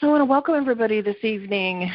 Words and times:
So 0.00 0.08
I 0.08 0.10
want 0.10 0.20
to 0.20 0.24
welcome 0.26 0.54
everybody 0.54 1.00
this 1.00 1.16
evening. 1.22 1.90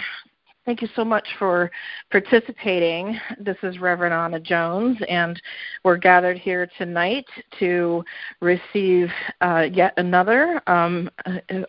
Thank 0.65 0.81
you 0.81 0.88
so 0.96 1.06
much 1.06 1.27
for 1.38 1.69
participating. 2.10 3.20
This 3.40 3.58
is 3.62 3.77
Reverend 3.77 4.12
Anna 4.12 4.39
Jones, 4.39 4.97
and 5.07 5.39
we're 5.83 5.97
gathered 5.97 6.39
here 6.39 6.67
tonight 6.79 7.25
to 7.59 8.03
receive 8.39 9.09
uh, 9.41 9.67
yet 9.71 9.93
another 9.97 10.63
um, 10.65 11.11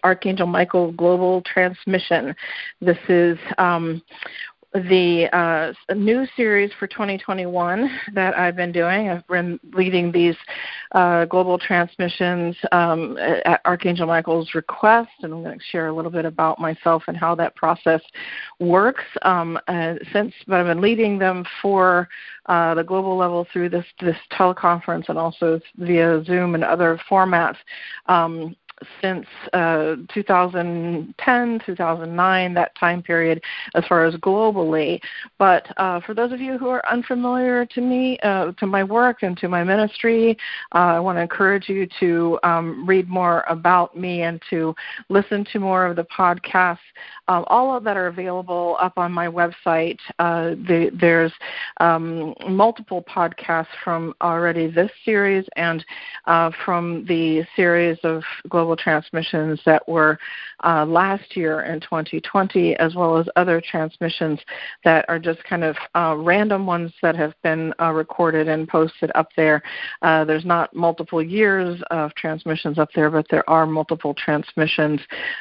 Archangel 0.05 0.47
Michael 0.47 0.93
Global 0.93 1.43
Transmission. 1.43 2.35
This 2.81 2.99
is 3.11 3.37
um, 3.59 4.03
the 4.75 5.29
uh, 5.33 5.95
new 5.95 6.27
series 6.37 6.71
for 6.79 6.87
2021 6.87 7.91
that 8.15 8.37
I've 8.39 8.57
been 8.57 8.73
doing. 8.73 9.11
I've 9.11 9.27
been 9.27 9.61
leading 9.73 10.11
these 10.11 10.37
uh, 10.93 11.27
global 11.27 11.59
transmissions 11.59 12.57
um, 12.73 13.19
at 13.19 13.61
Archangel 13.65 14.07
Michael's 14.07 14.55
request, 14.55 15.11
and 15.23 15.33
I'm 15.33 15.43
going 15.43 15.59
to 15.59 15.65
share 15.71 15.89
a 15.89 15.93
little 15.93 16.11
bit 16.11 16.25
about 16.25 16.59
myself 16.59 17.03
and 17.07 17.17
how 17.17 17.35
that 17.35 17.55
process 17.55 18.01
works. 18.61 19.05
Um, 19.23 19.59
uh, 19.69 19.95
since 20.13 20.33
but 20.47 20.61
I've 20.61 20.67
been 20.67 20.81
leading 20.81 21.19
them 21.19 21.45
for 21.61 22.09
uh, 22.47 22.75
the 22.75 22.83
global 22.83 23.17
level 23.17 23.47
through 23.53 23.69
this 23.69 23.87
this 24.01 24.17
teleconference 24.33 25.09
and 25.09 25.19
also 25.19 25.61
via 25.77 26.25
Zoom 26.25 26.55
and 26.55 26.65
other 26.65 26.99
formats. 27.11 27.57
Um, 28.07 28.57
since 29.01 29.27
uh, 29.53 29.97
2010, 30.13 31.61
2009, 31.67 32.55
that 32.55 32.75
time 32.77 33.03
period, 33.03 33.43
as 33.75 33.85
far 33.87 34.05
as 34.05 34.15
globally. 34.17 35.01
But 35.39 35.67
uh, 35.77 36.01
for 36.01 36.15
those 36.15 36.33
of 36.33 36.41
you 36.41 36.59
who 36.59 36.69
are 36.69 36.83
unfamiliar 36.91 37.67
to 37.67 37.81
me, 37.81 38.19
uh, 38.23 38.53
to 38.53 38.67
my 38.67 38.85
work 38.85 39.23
and 39.23 39.37
to 39.39 39.49
my 39.49 39.65
ministry, 39.65 40.37
uh, 40.75 40.79
I 40.79 41.01
want 41.01 41.17
to 41.19 41.23
encourage 41.23 41.69
you 41.69 41.89
to 42.01 42.39
um, 42.43 42.87
read 42.87 43.09
more 43.09 43.45
about 43.49 43.97
me 43.97 44.23
and 44.23 44.41
to 44.51 44.75
listen 45.09 45.45
to 45.53 45.59
more 45.59 45.87
of 45.87 45.97
the 45.97 46.05
podcasts. 46.05 46.79
Um, 47.29 47.45
all 47.47 47.77
of 47.77 47.85
that 47.85 47.97
are 47.97 48.09
available 48.09 48.77
up 48.81 48.99
on 48.99 49.13
my 49.13 49.27
website. 49.27 49.99
Uh, 50.19 50.51
the, 50.51 50.91
there's 51.01 51.33
um, 51.81 52.35
multiple 52.49 53.03
podcasts 53.03 53.67
from 53.83 54.15
already 54.21 54.71
this 54.71 54.91
series 55.05 55.45
and 55.57 55.85
uh, 56.27 56.51
from 56.65 57.05
the 57.07 57.45
series 57.57 57.99
of 58.03 58.23
global 58.49 58.72
transmissions 58.77 59.61
that 59.67 59.87
were 59.89 60.19
uh, 60.65 60.85
last 60.87 61.37
year 61.37 61.63
in 61.63 61.81
2020, 61.81 62.77
as 62.77 62.95
well 62.95 63.17
as 63.17 63.27
other 63.37 63.61
transmissions 63.61 64.39
that 64.85 65.05
are 65.09 65.19
just 65.19 65.43
kind 65.45 65.65
of 65.65 65.77
uh, 65.95 66.15
random 66.19 66.67
ones 66.67 66.93
that 67.03 67.17
have 67.17 67.35
been 67.43 67.73
uh, 67.81 67.91
recorded 67.91 68.49
and 68.49 68.69
posted 68.69 69.11
up 69.15 69.29
there. 69.37 69.63
Uh, 70.03 70.25
there's 70.25 70.45
not 70.45 70.75
multiple 70.75 71.23
years 71.23 71.81
of 71.91 72.15
transmissions 72.15 72.79
up 72.79 72.89
there, 72.95 73.11
but 73.11 73.27
there 73.31 73.49
are 73.49 73.67
multiple 73.67 74.15
transmissions 74.15 75.01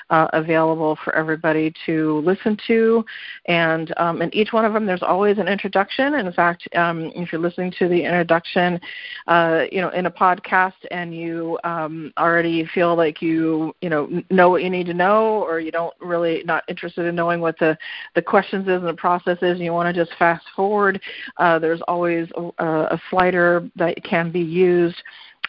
uh, 0.09 0.27
available 0.33 0.97
for 1.03 1.13
everybody 1.15 1.73
to 1.85 2.19
listen 2.25 2.57
to. 2.67 3.05
And 3.45 3.93
um, 3.97 4.21
in 4.21 4.33
each 4.33 4.53
one 4.53 4.65
of 4.65 4.73
them, 4.73 4.85
there's 4.85 5.03
always 5.03 5.37
an 5.37 5.47
introduction. 5.47 6.15
In 6.15 6.31
fact, 6.33 6.67
um, 6.75 7.11
if 7.15 7.31
you're 7.31 7.41
listening 7.41 7.73
to 7.79 7.87
the 7.87 8.03
introduction, 8.03 8.79
uh, 9.27 9.63
you 9.71 9.81
know, 9.81 9.89
in 9.89 10.05
a 10.05 10.11
podcast, 10.11 10.73
and 10.89 11.15
you 11.15 11.57
um, 11.63 12.11
already 12.17 12.65
feel 12.73 12.95
like 12.95 13.20
you 13.22 13.75
you 13.81 13.89
know 13.89 14.09
know 14.30 14.50
what 14.50 14.64
you 14.64 14.69
need 14.69 14.86
to 14.86 14.94
know 14.94 15.44
or 15.44 15.59
you 15.59 15.72
don't 15.72 15.94
really 16.00 16.44
not 16.45 16.64
interested 16.67 17.05
in 17.05 17.16
knowing 17.16 17.39
what 17.39 17.58
the 17.59 17.77
the 18.16 18.22
questions 18.22 18.67
is 18.67 18.75
and 18.75 18.88
the 18.88 18.94
process 18.94 19.38
is 19.41 19.52
and 19.52 19.59
you 19.59 19.73
want 19.73 19.94
to 19.94 20.05
just 20.05 20.17
fast 20.17 20.45
forward 20.55 21.00
uh, 21.38 21.59
there's 21.59 21.81
always 21.88 22.27
a, 22.36 22.66
a 22.66 23.02
slider 23.09 23.69
that 23.75 24.02
can 24.03 24.31
be 24.31 24.42
used 24.42 25.02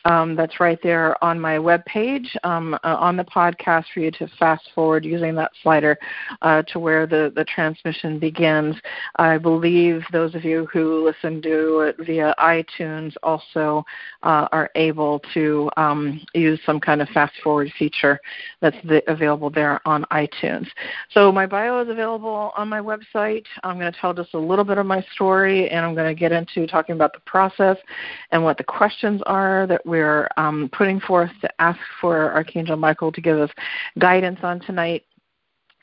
um, 0.04 0.34
that's 0.34 0.60
right 0.60 0.78
there 0.82 1.22
on 1.22 1.40
my 1.40 1.56
webpage 1.58 2.26
um, 2.44 2.74
uh, 2.74 2.96
on 2.98 3.16
the 3.16 3.24
podcast 3.24 3.84
for 3.92 4.00
you 4.00 4.10
to 4.12 4.28
fast 4.38 4.68
forward 4.74 5.04
using 5.04 5.34
that 5.34 5.52
slider 5.62 5.98
uh, 6.42 6.62
to 6.62 6.78
where 6.78 7.06
the, 7.06 7.32
the 7.36 7.44
transmission 7.44 8.18
begins. 8.18 8.76
I 9.16 9.38
believe 9.38 10.02
those 10.12 10.34
of 10.34 10.44
you 10.44 10.66
who 10.72 11.04
listen 11.04 11.40
to 11.42 11.80
it 11.80 11.96
via 12.04 12.34
iTunes 12.38 13.14
also 13.22 13.84
uh, 14.22 14.48
are 14.52 14.70
able 14.74 15.20
to 15.34 15.70
um, 15.76 16.20
use 16.34 16.60
some 16.66 16.80
kind 16.80 17.00
of 17.00 17.08
fast 17.10 17.34
forward 17.42 17.70
feature 17.78 18.20
that's 18.60 18.76
the, 18.84 19.02
available 19.10 19.50
there 19.50 19.86
on 19.86 20.04
iTunes. 20.10 20.66
So 21.12 21.30
my 21.30 21.46
bio 21.46 21.82
is 21.82 21.88
available 21.88 22.52
on 22.56 22.68
my 22.68 22.80
website. 22.80 23.44
I'm 23.62 23.78
going 23.78 23.92
to 23.92 23.98
tell 23.98 24.14
just 24.14 24.34
a 24.34 24.38
little 24.38 24.64
bit 24.64 24.78
of 24.78 24.86
my 24.86 25.04
story 25.14 25.70
and 25.70 25.84
I'm 25.84 25.94
going 25.94 26.14
to 26.14 26.18
get 26.18 26.32
into 26.32 26.66
talking 26.66 26.94
about 26.94 27.12
the 27.12 27.20
process 27.20 27.76
and 28.30 28.42
what 28.42 28.58
the 28.58 28.64
questions 28.64 29.20
are 29.26 29.66
that 29.66 29.84
we're 29.92 30.26
um, 30.38 30.70
putting 30.72 30.98
forth 31.00 31.30
to 31.42 31.60
ask 31.60 31.78
for 32.00 32.32
Archangel 32.32 32.78
Michael 32.78 33.12
to 33.12 33.20
give 33.20 33.38
us 33.38 33.50
guidance 33.98 34.38
on 34.42 34.58
tonight 34.60 35.04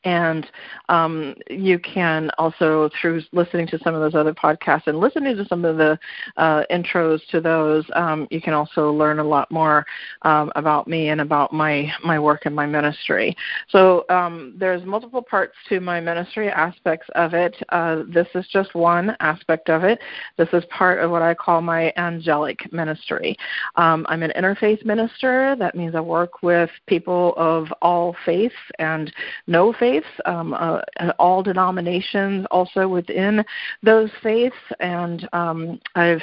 and 0.05 0.47
um, 0.87 1.35
you 1.49 1.79
can 1.79 2.31
also, 2.37 2.89
through 3.01 3.21
listening 3.31 3.67
to 3.67 3.79
some 3.79 3.93
of 3.93 4.01
those 4.01 4.15
other 4.15 4.33
podcasts 4.33 4.87
and 4.87 4.99
listening 4.99 5.35
to 5.35 5.45
some 5.45 5.65
of 5.65 5.77
the 5.77 5.99
uh, 6.37 6.63
intros 6.71 7.19
to 7.31 7.41
those, 7.41 7.85
um, 7.95 8.27
you 8.31 8.41
can 8.41 8.53
also 8.53 8.91
learn 8.91 9.19
a 9.19 9.23
lot 9.23 9.51
more 9.51 9.85
um, 10.21 10.51
about 10.55 10.87
me 10.87 11.09
and 11.09 11.21
about 11.21 11.51
my 11.51 11.91
my 12.03 12.17
work 12.19 12.45
and 12.45 12.55
my 12.55 12.65
ministry. 12.65 13.35
So 13.69 14.05
um, 14.09 14.55
there's 14.57 14.83
multiple 14.85 15.21
parts 15.21 15.55
to 15.69 15.79
my 15.79 15.99
ministry 15.99 16.49
aspects 16.49 17.07
of 17.15 17.33
it. 17.33 17.55
Uh, 17.69 18.03
this 18.07 18.27
is 18.35 18.47
just 18.51 18.73
one 18.75 19.15
aspect 19.19 19.69
of 19.69 19.83
it. 19.83 19.99
This 20.37 20.49
is 20.53 20.63
part 20.69 20.99
of 20.99 21.11
what 21.11 21.21
I 21.21 21.33
call 21.33 21.61
my 21.61 21.91
angelic 21.97 22.71
ministry. 22.71 23.37
Um, 23.75 24.05
I'm 24.09 24.23
an 24.23 24.31
interfaith 24.37 24.85
minister. 24.85 25.55
That 25.57 25.75
means 25.75 25.95
I 25.95 26.01
work 26.01 26.41
with 26.41 26.69
people 26.87 27.33
of 27.35 27.67
all 27.81 28.15
faiths 28.25 28.55
and 28.79 29.11
no 29.47 29.73
faith 29.73 29.88
faiths, 29.89 30.07
um, 30.25 30.53
uh, 30.53 30.81
all 31.17 31.41
denominations 31.43 32.45
also 32.51 32.87
within 32.87 33.43
those 33.83 34.09
faiths, 34.21 34.55
and 34.79 35.27
um, 35.33 35.79
I've 35.95 36.21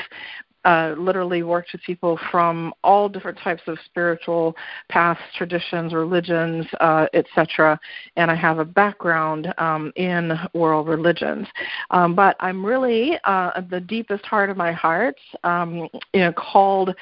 uh, 0.66 0.94
literally 0.98 1.44
worked 1.44 1.72
with 1.72 1.80
people 1.82 2.18
from 2.30 2.74
all 2.82 3.08
different 3.08 3.38
types 3.38 3.62
of 3.68 3.78
spiritual 3.86 4.54
paths, 4.88 5.20
traditions, 5.36 5.94
religions, 5.94 6.66
uh, 6.80 7.06
etc. 7.14 7.78
And 8.16 8.30
I 8.30 8.34
have 8.34 8.58
a 8.58 8.64
background 8.64 9.54
um, 9.58 9.92
in 9.94 10.32
world 10.54 10.88
religions. 10.88 11.46
Um, 11.92 12.16
but 12.16 12.34
I'm 12.40 12.66
really, 12.66 13.16
uh, 13.24 13.60
the 13.70 13.80
deepest 13.80 14.24
heart 14.26 14.50
of 14.50 14.56
my 14.56 14.72
heart, 14.72 15.16
um, 15.44 15.88
you 16.12 16.20
know, 16.20 16.32
called 16.32 16.94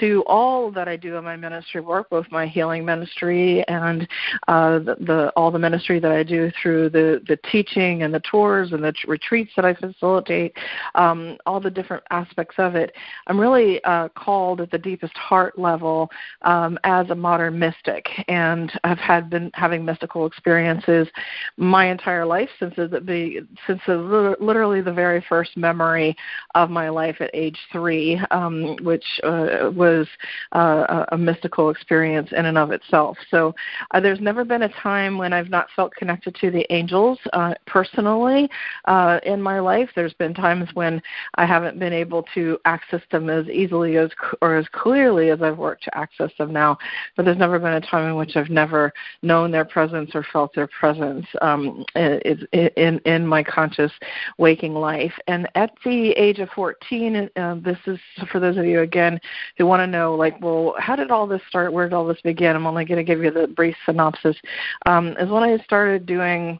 to 0.00 0.24
all 0.26 0.72
that 0.72 0.88
I 0.88 0.96
do 0.96 1.16
in 1.16 1.22
my 1.22 1.36
ministry 1.36 1.80
work, 1.80 2.10
both 2.10 2.26
my 2.32 2.46
healing 2.46 2.84
ministry 2.84 3.62
and 3.68 4.08
uh, 4.48 4.80
the, 4.80 4.96
the 4.98 5.32
all 5.36 5.52
the 5.52 5.58
ministry 5.58 6.00
that 6.00 6.10
I 6.10 6.24
do 6.24 6.50
through 6.60 6.90
the 6.90 7.22
the 7.28 7.38
teaching 7.50 8.02
and 8.02 8.12
the 8.12 8.20
tours 8.28 8.72
and 8.72 8.82
the 8.82 8.92
t- 8.92 8.98
retreats 9.06 9.52
that 9.54 9.64
I 9.64 9.74
facilitate, 9.74 10.56
um, 10.96 11.36
all 11.46 11.60
the 11.60 11.70
different 11.70 12.02
aspects 12.10 12.56
of 12.58 12.74
it. 12.74 12.92
I'm 13.26 13.38
really 13.38 13.82
uh, 13.84 14.08
called 14.10 14.60
at 14.60 14.70
the 14.70 14.78
deepest 14.78 15.16
heart 15.16 15.58
level 15.58 16.10
um, 16.42 16.78
as 16.84 17.10
a 17.10 17.14
modern 17.14 17.58
mystic, 17.58 18.06
and 18.28 18.72
I've 18.84 18.98
had 18.98 19.30
been 19.30 19.50
having 19.54 19.84
mystical 19.84 20.26
experiences 20.26 21.08
my 21.56 21.86
entire 21.86 22.24
life 22.24 22.48
since 22.58 22.74
the 22.76 23.46
since 23.66 23.80
the, 23.86 24.36
literally 24.40 24.80
the 24.80 24.92
very 24.92 25.24
first 25.28 25.56
memory 25.56 26.16
of 26.54 26.70
my 26.70 26.88
life 26.88 27.16
at 27.20 27.30
age 27.34 27.58
three, 27.70 28.20
um, 28.30 28.76
which 28.82 29.04
uh, 29.24 29.70
was 29.74 30.06
uh, 30.52 31.06
a 31.12 31.18
mystical 31.18 31.70
experience 31.70 32.30
in 32.32 32.46
and 32.46 32.58
of 32.58 32.70
itself. 32.70 33.16
So 33.30 33.54
uh, 33.92 34.00
there's 34.00 34.20
never 34.20 34.44
been 34.44 34.62
a 34.62 34.68
time 34.68 35.18
when 35.18 35.32
I've 35.32 35.50
not 35.50 35.68
felt 35.74 35.94
connected 35.94 36.34
to 36.36 36.50
the 36.50 36.66
angels 36.72 37.18
uh, 37.32 37.54
personally 37.66 38.48
uh, 38.86 39.20
in 39.24 39.40
my 39.40 39.60
life. 39.60 39.90
There's 39.94 40.14
been 40.14 40.34
times 40.34 40.68
when 40.74 41.02
I 41.36 41.46
haven't 41.46 41.78
been 41.78 41.92
able 41.92 42.24
to 42.34 42.58
access 42.64 43.01
them 43.10 43.30
as 43.30 43.48
easily 43.48 43.96
as 43.96 44.10
or 44.40 44.56
as 44.56 44.66
clearly 44.72 45.30
as 45.30 45.42
I've 45.42 45.58
worked 45.58 45.84
to 45.84 45.98
access 45.98 46.30
them 46.38 46.52
now. 46.52 46.78
But 47.16 47.24
there's 47.24 47.38
never 47.38 47.58
been 47.58 47.74
a 47.74 47.80
time 47.80 48.08
in 48.08 48.16
which 48.16 48.36
I've 48.36 48.50
never 48.50 48.92
known 49.22 49.50
their 49.50 49.64
presence 49.64 50.10
or 50.14 50.24
felt 50.32 50.54
their 50.54 50.68
presence 50.68 51.26
um, 51.40 51.84
in 51.94 53.00
in 53.04 53.26
my 53.26 53.42
conscious 53.42 53.92
waking 54.38 54.74
life. 54.74 55.12
And 55.26 55.48
at 55.54 55.72
the 55.84 56.10
age 56.10 56.38
of 56.38 56.48
14, 56.50 57.30
uh, 57.36 57.56
this 57.56 57.78
is 57.86 57.98
for 58.30 58.40
those 58.40 58.56
of 58.56 58.64
you 58.64 58.80
again 58.80 59.20
who 59.58 59.66
want 59.66 59.80
to 59.80 59.86
know, 59.86 60.14
like, 60.14 60.40
well, 60.40 60.74
how 60.78 60.96
did 60.96 61.10
all 61.10 61.26
this 61.26 61.42
start? 61.48 61.72
Where 61.72 61.88
did 61.88 61.94
all 61.94 62.06
this 62.06 62.20
begin? 62.22 62.56
I'm 62.56 62.66
only 62.66 62.84
going 62.84 62.98
to 62.98 63.04
give 63.04 63.22
you 63.22 63.30
the 63.30 63.48
brief 63.48 63.76
synopsis. 63.86 64.36
Um, 64.86 65.16
is 65.18 65.30
when 65.30 65.42
I 65.42 65.58
started 65.64 66.06
doing 66.06 66.58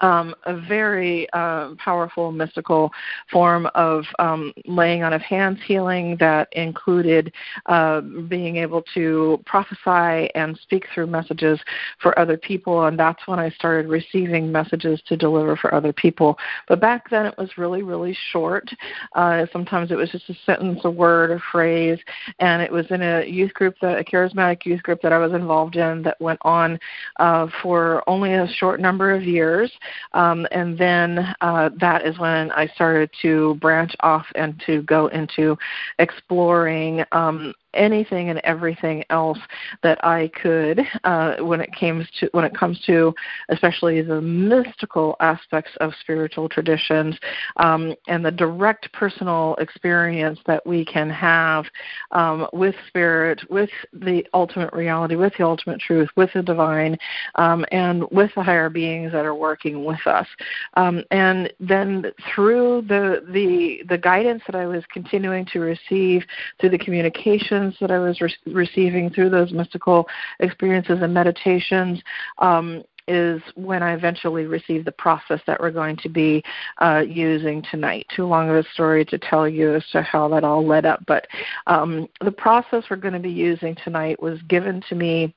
um, 0.00 0.34
a 0.44 0.56
very 0.56 1.28
uh, 1.32 1.74
powerful 1.76 2.32
mystical 2.32 2.92
form 3.30 3.66
of 3.74 4.04
um, 4.18 4.52
laying 4.66 5.02
on 5.02 5.12
of 5.12 5.22
hands 5.22 5.58
healing 5.66 6.16
that 6.20 6.48
included 6.52 7.32
uh, 7.66 8.00
being 8.00 8.56
able 8.56 8.82
to 8.94 9.42
prophesy 9.46 10.30
and 10.34 10.58
speak 10.62 10.86
through 10.94 11.06
messages 11.06 11.58
for 12.00 12.16
other 12.18 12.36
people. 12.36 12.86
And 12.86 12.98
that's 12.98 13.26
when 13.26 13.38
I 13.38 13.50
started 13.50 13.88
receiving 13.88 14.52
messages 14.52 15.00
to 15.06 15.16
deliver 15.16 15.56
for 15.56 15.74
other 15.74 15.92
people. 15.92 16.38
But 16.68 16.80
back 16.80 17.10
then 17.10 17.26
it 17.26 17.36
was 17.38 17.58
really, 17.58 17.82
really 17.82 18.16
short. 18.30 18.68
Uh, 19.14 19.46
sometimes 19.52 19.90
it 19.90 19.96
was 19.96 20.10
just 20.10 20.28
a 20.28 20.34
sentence, 20.44 20.80
a 20.84 20.90
word, 20.90 21.30
a 21.30 21.40
phrase. 21.50 21.98
And 22.38 22.62
it 22.62 22.70
was 22.70 22.86
in 22.90 23.02
a 23.02 23.24
youth 23.24 23.54
group, 23.54 23.74
that, 23.80 23.98
a 23.98 24.04
charismatic 24.04 24.64
youth 24.66 24.82
group 24.82 25.00
that 25.02 25.12
I 25.12 25.18
was 25.18 25.32
involved 25.32 25.76
in 25.76 26.02
that 26.02 26.20
went 26.20 26.38
on 26.42 26.78
uh, 27.18 27.48
for 27.62 28.08
only 28.08 28.34
a 28.34 28.46
short 28.46 28.80
number 28.80 29.14
of 29.14 29.22
years. 29.22 29.72
Um, 30.12 30.46
and 30.50 30.78
then 30.78 31.34
uh, 31.40 31.70
that 31.78 32.06
is 32.06 32.18
when 32.18 32.50
I 32.52 32.66
started 32.68 33.10
to 33.22 33.54
branch 33.56 33.94
off 34.00 34.26
and 34.34 34.60
to 34.66 34.82
go 34.82 35.08
into 35.08 35.56
exploring 35.98 37.04
um, 37.12 37.52
anything 37.74 38.30
and 38.30 38.40
everything 38.40 39.04
else 39.10 39.38
that 39.82 40.02
I 40.04 40.30
could 40.40 40.80
uh, 41.04 41.36
when 41.40 41.60
it 41.60 41.70
comes 41.78 42.06
to 42.20 42.28
when 42.32 42.44
it 42.44 42.56
comes 42.56 42.80
to 42.86 43.14
especially 43.50 44.02
the 44.02 44.20
mystical 44.20 45.16
aspects 45.20 45.72
of 45.80 45.92
spiritual 46.00 46.48
traditions 46.48 47.16
um, 47.58 47.94
and 48.08 48.24
the 48.24 48.30
direct 48.30 48.92
personal 48.92 49.56
experience 49.56 50.38
that 50.46 50.66
we 50.66 50.84
can 50.84 51.10
have 51.10 51.64
um, 52.12 52.46
with 52.52 52.74
spirit, 52.88 53.40
with 53.50 53.70
the 53.92 54.24
ultimate 54.34 54.72
reality, 54.72 55.16
with 55.16 55.32
the 55.38 55.44
ultimate 55.44 55.80
truth, 55.80 56.08
with 56.16 56.30
the 56.34 56.42
divine, 56.42 56.96
um, 57.36 57.64
and 57.72 58.04
with 58.10 58.30
the 58.34 58.42
higher 58.42 58.70
beings 58.70 59.12
that 59.12 59.24
are 59.24 59.34
working 59.34 59.84
with 59.84 60.04
us. 60.06 60.26
Um, 60.74 61.02
and 61.10 61.52
then 61.60 62.12
through 62.34 62.82
the 62.88 63.24
the 63.32 63.82
the 63.88 63.98
guidance 63.98 64.42
that 64.46 64.56
I 64.56 64.66
was 64.66 64.84
continuing 64.92 65.44
to 65.46 65.60
receive 65.60 66.24
through 66.60 66.70
the 66.70 66.78
communication 66.78 67.55
that 67.80 67.90
I 67.90 67.98
was 67.98 68.20
re- 68.20 68.34
receiving 68.46 69.10
through 69.10 69.30
those 69.30 69.52
mystical 69.52 70.06
experiences 70.40 70.98
and 71.02 71.12
meditations 71.12 72.02
um, 72.38 72.82
is 73.08 73.40
when 73.54 73.82
I 73.82 73.92
eventually 73.92 74.46
received 74.46 74.86
the 74.86 74.92
process 74.92 75.40
that 75.46 75.60
we're 75.60 75.70
going 75.70 75.96
to 75.98 76.08
be 76.08 76.42
uh, 76.78 77.04
using 77.06 77.62
tonight. 77.70 78.06
Too 78.14 78.26
long 78.26 78.50
of 78.50 78.56
a 78.56 78.64
story 78.72 79.04
to 79.06 79.18
tell 79.18 79.48
you 79.48 79.74
as 79.74 79.84
to 79.92 80.02
how 80.02 80.28
that 80.28 80.44
all 80.44 80.66
led 80.66 80.84
up, 80.86 81.04
but 81.06 81.26
um, 81.66 82.08
the 82.24 82.32
process 82.32 82.84
we're 82.90 82.96
going 82.96 83.14
to 83.14 83.20
be 83.20 83.30
using 83.30 83.76
tonight 83.84 84.20
was 84.20 84.40
given 84.42 84.82
to 84.88 84.94
me 84.94 85.34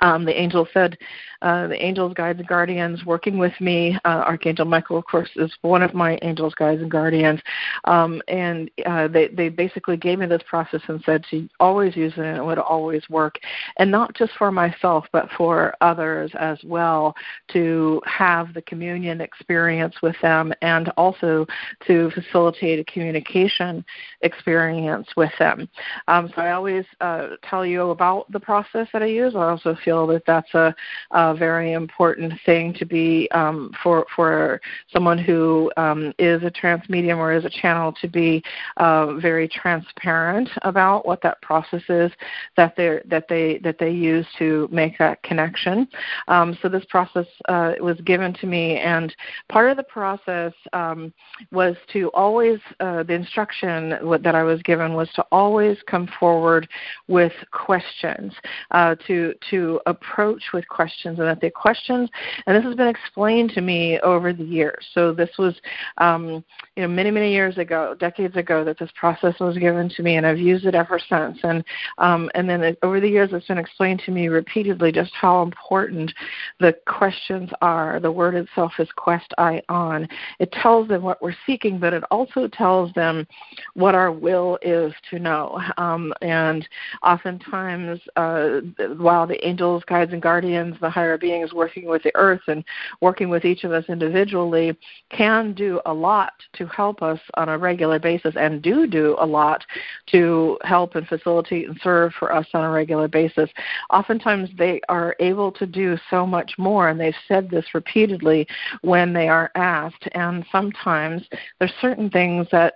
um, 0.00 0.24
the 0.24 0.38
angel 0.38 0.66
said, 0.72 0.96
uh, 1.42 1.68
the 1.68 1.84
angels, 1.84 2.14
guides, 2.14 2.38
and 2.40 2.48
guardians 2.48 3.04
working 3.04 3.38
with 3.38 3.52
me. 3.60 3.96
Uh, 4.04 4.24
Archangel 4.26 4.64
Michael, 4.64 4.98
of 4.98 5.04
course, 5.04 5.30
is 5.36 5.52
one 5.62 5.82
of 5.82 5.94
my 5.94 6.18
angels, 6.22 6.54
guides, 6.54 6.82
and 6.82 6.90
guardians. 6.90 7.40
Um, 7.84 8.20
and 8.26 8.70
uh, 8.86 9.06
they, 9.06 9.28
they 9.28 9.48
basically 9.48 9.96
gave 9.96 10.18
me 10.18 10.26
this 10.26 10.42
process 10.48 10.80
and 10.88 11.00
said 11.04 11.24
to 11.30 11.48
always 11.60 11.94
use 11.94 12.12
it 12.16 12.24
and 12.24 12.36
it 12.36 12.44
would 12.44 12.58
always 12.58 13.08
work. 13.08 13.38
And 13.76 13.90
not 13.90 14.14
just 14.16 14.32
for 14.36 14.50
myself, 14.50 15.06
but 15.12 15.28
for 15.36 15.74
others 15.80 16.32
as 16.38 16.58
well 16.64 17.14
to 17.52 18.02
have 18.04 18.52
the 18.52 18.62
communion 18.62 19.20
experience 19.20 19.94
with 20.02 20.16
them 20.20 20.52
and 20.62 20.88
also 20.96 21.46
to 21.86 22.10
facilitate 22.10 22.80
a 22.80 22.92
communication 22.92 23.84
experience 24.22 25.06
with 25.16 25.32
them. 25.38 25.68
Um, 26.08 26.32
so 26.34 26.42
I 26.42 26.52
always 26.52 26.84
uh, 27.00 27.28
tell 27.48 27.64
you 27.64 27.90
about 27.90 28.30
the 28.32 28.40
process 28.40 28.88
that 28.92 29.02
I 29.02 29.06
use. 29.06 29.34
I 29.36 29.50
also 29.50 29.76
feel 29.88 30.06
that 30.06 30.22
that's 30.26 30.52
a, 30.52 30.74
a 31.12 31.34
very 31.34 31.72
important 31.72 32.34
thing 32.44 32.74
to 32.74 32.84
be 32.84 33.26
um, 33.30 33.72
for 33.82 34.04
for 34.14 34.60
someone 34.92 35.16
who 35.16 35.72
um, 35.78 36.12
is 36.18 36.42
a 36.42 36.50
trance 36.50 36.86
medium 36.90 37.18
or 37.18 37.32
is 37.32 37.46
a 37.46 37.50
channel 37.50 37.92
to 38.00 38.06
be 38.06 38.42
uh, 38.76 39.14
very 39.14 39.48
transparent 39.48 40.48
about 40.62 41.06
what 41.06 41.22
that 41.22 41.40
process 41.40 41.82
is 41.88 42.12
that 42.56 42.74
they 42.76 43.00
that 43.06 43.26
they 43.28 43.58
that 43.64 43.78
they 43.78 43.90
use 43.90 44.26
to 44.38 44.68
make 44.70 44.98
that 44.98 45.22
connection. 45.22 45.88
Um, 46.28 46.58
so 46.60 46.68
this 46.68 46.84
process 46.90 47.26
uh, 47.48 47.72
was 47.80 47.98
given 48.02 48.34
to 48.34 48.46
me, 48.46 48.76
and 48.76 49.14
part 49.48 49.70
of 49.70 49.78
the 49.78 49.84
process 49.84 50.52
um, 50.74 51.14
was 51.50 51.76
to 51.94 52.08
always 52.08 52.58
uh, 52.80 53.04
the 53.04 53.14
instruction 53.14 53.90
that 54.22 54.34
I 54.34 54.42
was 54.42 54.60
given 54.62 54.92
was 54.92 55.08
to 55.14 55.24
always 55.32 55.78
come 55.86 56.08
forward 56.20 56.68
with 57.06 57.32
questions 57.52 58.34
uh, 58.72 58.94
to 59.06 59.34
to 59.50 59.77
approach 59.86 60.42
with 60.52 60.66
questions, 60.68 61.18
and 61.18 61.28
that 61.28 61.40
the 61.40 61.50
questions, 61.50 62.08
and 62.46 62.56
this 62.56 62.64
has 62.64 62.74
been 62.74 62.88
explained 62.88 63.50
to 63.50 63.60
me 63.60 63.98
over 64.00 64.32
the 64.32 64.44
years. 64.44 64.86
So 64.94 65.12
this 65.12 65.30
was, 65.38 65.54
um, 65.98 66.44
you 66.76 66.82
know, 66.82 66.88
many 66.88 67.10
many 67.10 67.32
years 67.32 67.58
ago, 67.58 67.94
decades 67.98 68.36
ago, 68.36 68.64
that 68.64 68.78
this 68.78 68.90
process 68.94 69.38
was 69.40 69.56
given 69.58 69.88
to 69.90 70.02
me, 70.02 70.16
and 70.16 70.26
I've 70.26 70.38
used 70.38 70.66
it 70.66 70.74
ever 70.74 70.98
since. 70.98 71.38
And 71.42 71.64
um, 71.98 72.30
and 72.34 72.48
then 72.48 72.62
it, 72.62 72.78
over 72.82 73.00
the 73.00 73.08
years, 73.08 73.30
it's 73.32 73.46
been 73.46 73.58
explained 73.58 74.02
to 74.06 74.10
me 74.10 74.28
repeatedly 74.28 74.92
just 74.92 75.12
how 75.14 75.42
important 75.42 76.12
the 76.60 76.76
questions 76.86 77.50
are. 77.60 78.00
The 78.00 78.12
word 78.12 78.34
itself 78.34 78.72
is 78.78 78.88
quest 78.96 79.32
I 79.38 79.62
on. 79.68 80.08
It 80.38 80.52
tells 80.52 80.88
them 80.88 81.02
what 81.02 81.20
we're 81.22 81.34
seeking, 81.46 81.78
but 81.78 81.92
it 81.92 82.04
also 82.10 82.48
tells 82.48 82.92
them 82.94 83.26
what 83.74 83.94
our 83.94 84.12
will 84.12 84.58
is 84.62 84.92
to 85.10 85.18
know. 85.18 85.60
Um, 85.76 86.12
and 86.22 86.66
oftentimes, 87.02 88.00
uh, 88.16 88.60
while 88.96 89.26
the 89.26 89.46
angel 89.46 89.67
angels, 89.68 89.84
guides, 89.86 90.12
and 90.12 90.22
guardians, 90.22 90.76
the 90.80 90.90
higher 90.90 91.18
beings 91.18 91.52
working 91.52 91.86
with 91.86 92.02
the 92.02 92.12
earth 92.14 92.40
and 92.48 92.64
working 93.00 93.28
with 93.28 93.44
each 93.44 93.64
of 93.64 93.72
us 93.72 93.84
individually 93.88 94.76
can 95.10 95.52
do 95.52 95.80
a 95.86 95.92
lot 95.92 96.32
to 96.54 96.66
help 96.66 97.02
us 97.02 97.20
on 97.34 97.48
a 97.48 97.58
regular 97.58 97.98
basis 97.98 98.34
and 98.36 98.62
do 98.62 98.86
do 98.86 99.16
a 99.18 99.26
lot 99.26 99.64
to 100.06 100.58
help 100.62 100.94
and 100.94 101.06
facilitate 101.06 101.68
and 101.68 101.78
serve 101.82 102.12
for 102.18 102.32
us 102.32 102.46
on 102.54 102.64
a 102.64 102.70
regular 102.70 103.08
basis. 103.08 103.50
Oftentimes 103.90 104.48
they 104.56 104.80
are 104.88 105.14
able 105.20 105.52
to 105.52 105.66
do 105.66 105.96
so 106.10 106.26
much 106.26 106.52
more, 106.58 106.88
and 106.88 106.98
they've 106.98 107.14
said 107.26 107.50
this 107.50 107.66
repeatedly 107.74 108.46
when 108.82 109.12
they 109.12 109.28
are 109.28 109.50
asked. 109.54 110.08
And 110.12 110.44
sometimes 110.50 111.22
there's 111.58 111.72
certain 111.80 112.10
things 112.10 112.46
that 112.52 112.74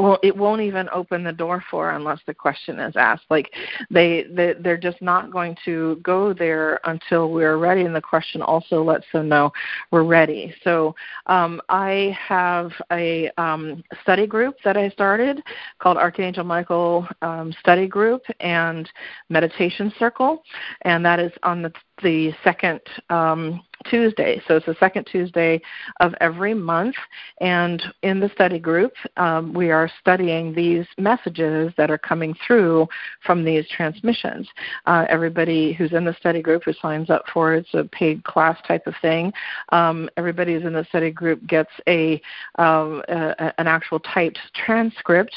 well 0.00 0.18
it 0.22 0.36
won't 0.36 0.60
even 0.60 0.88
open 0.92 1.24
the 1.24 1.32
door 1.32 1.62
for 1.70 1.90
unless 1.90 2.20
the 2.26 2.34
question 2.34 2.78
is 2.78 2.96
asked. 2.96 3.24
Like 3.30 3.52
they, 3.90 4.24
they 4.30 4.54
they're 4.60 4.76
just 4.76 5.00
not 5.02 5.30
going 5.30 5.56
to 5.64 5.96
go 6.02 6.32
there 6.32 6.80
until 6.84 7.30
we're 7.30 7.58
ready 7.58 7.82
and 7.82 7.94
the 7.94 8.00
question 8.00 8.42
also 8.42 8.82
lets 8.82 9.06
them 9.12 9.28
know 9.28 9.52
we're 9.90 10.04
ready. 10.04 10.54
So 10.64 10.94
um, 11.26 11.60
i 11.68 12.16
have 12.18 12.72
a 12.90 13.30
um, 13.38 13.82
study 14.02 14.26
group 14.26 14.56
that 14.64 14.76
i 14.76 14.88
started 14.90 15.42
called 15.78 15.96
archangel 15.96 16.44
michael 16.44 17.06
um, 17.22 17.52
study 17.60 17.86
group 17.86 18.22
and 18.40 18.88
meditation 19.28 19.92
circle 19.98 20.42
and 20.82 21.04
that 21.04 21.18
is 21.18 21.32
on 21.42 21.62
the 21.62 21.72
the 22.02 22.32
second 22.42 22.80
um, 23.10 23.62
Tuesday. 23.88 24.40
So 24.46 24.56
it's 24.56 24.66
the 24.66 24.76
second 24.78 25.04
Tuesday 25.04 25.60
of 26.00 26.14
every 26.20 26.54
month. 26.54 26.96
And 27.40 27.82
in 28.02 28.20
the 28.20 28.30
study 28.34 28.58
group, 28.58 28.92
um, 29.16 29.52
we 29.52 29.70
are 29.70 29.90
studying 30.00 30.54
these 30.54 30.86
messages 30.98 31.72
that 31.76 31.90
are 31.90 31.98
coming 31.98 32.34
through 32.46 32.88
from 33.24 33.44
these 33.44 33.68
transmissions. 33.68 34.48
Uh, 34.86 35.06
everybody 35.08 35.72
who's 35.72 35.92
in 35.92 36.04
the 36.04 36.14
study 36.18 36.42
group 36.42 36.64
who 36.64 36.72
signs 36.74 37.10
up 37.10 37.24
for 37.32 37.54
it, 37.54 37.60
it's 37.60 37.74
a 37.74 37.88
paid 37.88 38.22
class 38.24 38.58
type 38.66 38.86
of 38.86 38.94
thing. 39.02 39.32
Um, 39.70 40.08
everybody 40.16 40.54
who's 40.54 40.64
in 40.64 40.72
the 40.72 40.84
study 40.88 41.10
group 41.10 41.46
gets 41.46 41.70
a, 41.86 42.20
um, 42.58 43.02
a 43.08 43.52
an 43.58 43.66
actual 43.66 44.00
typed 44.00 44.38
transcript, 44.54 45.34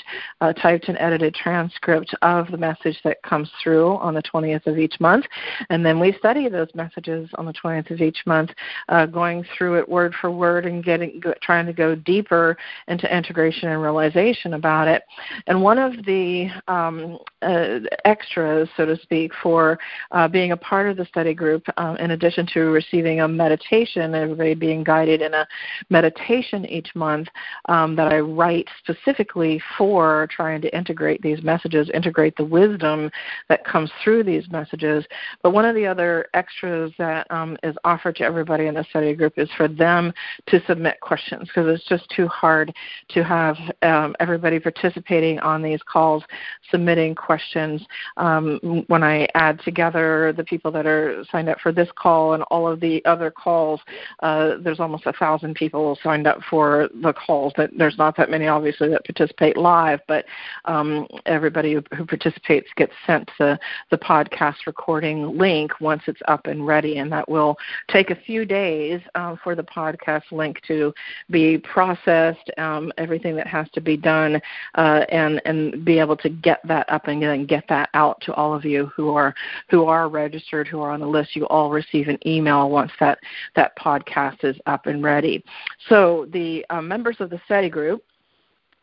typed 0.62 0.88
and 0.88 0.98
edited 0.98 1.34
transcript 1.34 2.14
of 2.22 2.50
the 2.52 2.58
message 2.58 2.98
that 3.04 3.22
comes 3.24 3.50
through 3.62 3.98
on 3.98 4.14
the 4.14 4.24
20th 4.24 4.66
of 4.68 4.78
each 4.78 5.00
month. 5.00 5.26
And 5.70 5.86
then 5.86 6.00
we 6.00 6.14
study 6.14 6.50
those 6.50 6.70
messages 6.74 7.30
on 7.38 7.46
the 7.46 7.54
20th 7.54 7.92
of 7.92 8.02
each 8.02 8.20
month 8.26 8.35
month, 8.36 8.52
uh, 8.90 9.06
going 9.06 9.46
through 9.58 9.80
it 9.80 9.88
word 9.88 10.14
for 10.20 10.30
word 10.32 10.66
and 10.66 10.84
getting 10.84 11.22
trying 11.42 11.66
to 11.66 11.74
go 11.74 11.96
deeper 11.96 12.58
into 12.88 13.06
integration 13.16 13.70
and 13.70 13.82
realization 13.82 14.54
about 14.54 14.88
it. 14.88 15.02
And 15.48 15.62
one 15.62 15.80
of 15.88 15.94
the 16.06 16.50
um, 16.68 17.18
uh, 17.42 17.80
extras, 18.04 18.68
so 18.76 18.86
to 18.86 18.98
speak, 19.02 19.32
for 19.42 19.80
uh, 20.12 20.28
being 20.28 20.52
a 20.52 20.58
part 20.58 20.90
of 20.90 20.98
the 20.98 21.06
study 21.06 21.34
group, 21.34 21.64
um, 21.78 21.96
in 21.98 22.12
addition 22.12 22.46
to 22.54 22.60
receiving 22.82 23.22
a 23.22 23.28
meditation, 23.28 24.16
everybody 24.16 24.56
being 24.56 24.84
guided 24.84 25.22
in 25.22 25.34
a 25.34 25.48
meditation 25.90 26.66
each 26.66 26.90
month 26.96 27.28
um, 27.70 27.96
that 27.96 28.12
I 28.12 28.20
write 28.20 28.68
specifically 28.80 29.62
for 29.78 30.28
trying 30.32 30.62
to 30.62 30.78
integrate 30.78 31.22
these 31.22 31.42
messages, 31.44 31.90
integrate 31.94 32.36
the 32.38 32.46
wisdom 32.46 33.10
that 33.50 33.66
comes 33.66 33.92
through 34.04 34.24
these 34.24 34.50
messages. 34.50 35.06
But 35.42 35.52
one 35.52 35.66
of 35.66 35.76
the 35.76 35.86
other 35.86 36.28
extras 36.34 36.92
that 36.98 37.28
um, 37.30 37.58
is 37.64 37.76
offered 37.84 38.16
to 38.18 38.25
everybody 38.26 38.68
in 38.68 38.76
the 38.76 38.86
study 38.90 39.14
group 39.14 39.34
is 39.38 39.50
for 39.56 39.68
them 39.68 40.14
to 40.48 40.62
submit 40.66 41.00
questions 41.02 41.48
because 41.48 41.68
it's 41.68 41.88
just 41.88 42.10
too 42.10 42.28
hard 42.28 42.74
to 43.10 43.24
have 43.24 43.56
um, 43.82 44.16
everybody 44.20 44.60
participating 44.60 45.40
on 45.40 45.62
these 45.62 45.80
calls 45.84 46.24
submitting 46.72 47.16
questions. 47.16 47.86
Um, 48.18 48.60
when 48.88 49.04
I 49.04 49.28
add 49.36 49.60
together 49.62 50.34
the 50.36 50.44
people 50.44 50.72
that 50.72 50.86
are 50.86 51.24
signed 51.32 51.50
up 51.50 51.60
for 51.60 51.72
this 51.72 51.90
call 51.96 52.34
and 52.34 52.44
all 52.44 52.68
of 52.68 52.80
the 52.80 53.04
other 53.06 53.32
calls, 53.32 53.80
uh, 54.22 54.58
there's 54.62 54.80
almost 54.80 55.06
a 55.06 55.14
thousand 55.14 55.56
people 55.56 55.98
signed 56.04 56.28
up 56.28 56.40
for 56.50 56.90
the 57.02 57.14
calls. 57.14 57.54
That 57.58 57.72
there's 57.78 57.98
not 57.98 58.18
that 58.18 58.30
many, 58.30 58.48
obviously, 58.48 58.90
that 58.90 59.06
participate 59.06 59.58
live, 59.58 60.00
but 60.08 60.26
um, 60.66 61.08
everybody 61.26 61.74
who, 61.74 62.06
participates 62.06 62.68
gets 62.76 62.94
sent 63.06 63.30
the 63.40 63.60
the 63.92 63.98
podcast 63.98 64.56
recording 64.68 65.38
link 65.38 65.72
once 65.82 66.04
it's 66.08 66.22
up 66.28 66.48
and 66.48 66.66
ready, 66.66 66.98
and 66.98 67.12
that 67.12 67.28
will 67.28 67.58
take 67.90 68.10
a 68.10 68.15
few 68.16 68.46
days 68.46 69.02
uh, 69.16 69.36
for 69.44 69.56
the 69.56 69.64
podcast 69.64 70.32
link 70.32 70.62
to 70.68 70.94
be 71.30 71.58
processed, 71.58 72.50
um, 72.58 72.92
everything 72.98 73.36
that 73.36 73.48
has 73.48 73.68
to 73.74 73.82
be 73.82 73.98
done, 73.98 74.42
uh, 74.76 75.06
and 75.10 75.42
and 75.46 75.86
be 75.86 76.00
able 76.00 76.18
to 76.18 76.30
get 76.30 76.60
that 76.68 76.92
up 76.92 77.08
and 77.08 77.22
then 77.22 77.46
get 77.46 77.66
that 77.70 77.90
out 77.94 78.20
to 78.22 78.34
all 78.34 78.54
of 78.54 78.66
you 78.66 78.88
who 78.96 79.14
are 79.16 79.34
who 79.70 79.86
are 79.86 80.10
registered, 80.10 80.68
who 80.68 80.82
are 80.82 80.92
on 80.92 81.00
the 81.00 81.08
list. 81.08 81.36
You 81.36 81.46
all 81.48 81.72
receive 81.72 82.08
an 82.08 82.20
email 82.28 82.70
once 82.70 82.92
that 83.00 83.20
that 83.56 83.78
podcast 83.78 84.44
is 84.44 84.58
up 84.66 84.88
and 84.88 85.04
ready. 85.04 85.44
So 85.90 86.28
the 86.32 86.66
uh, 86.70 86.82
members 86.82 87.18
of 87.20 87.30
the 87.30 87.42
study 87.46 87.70
group 87.70 88.04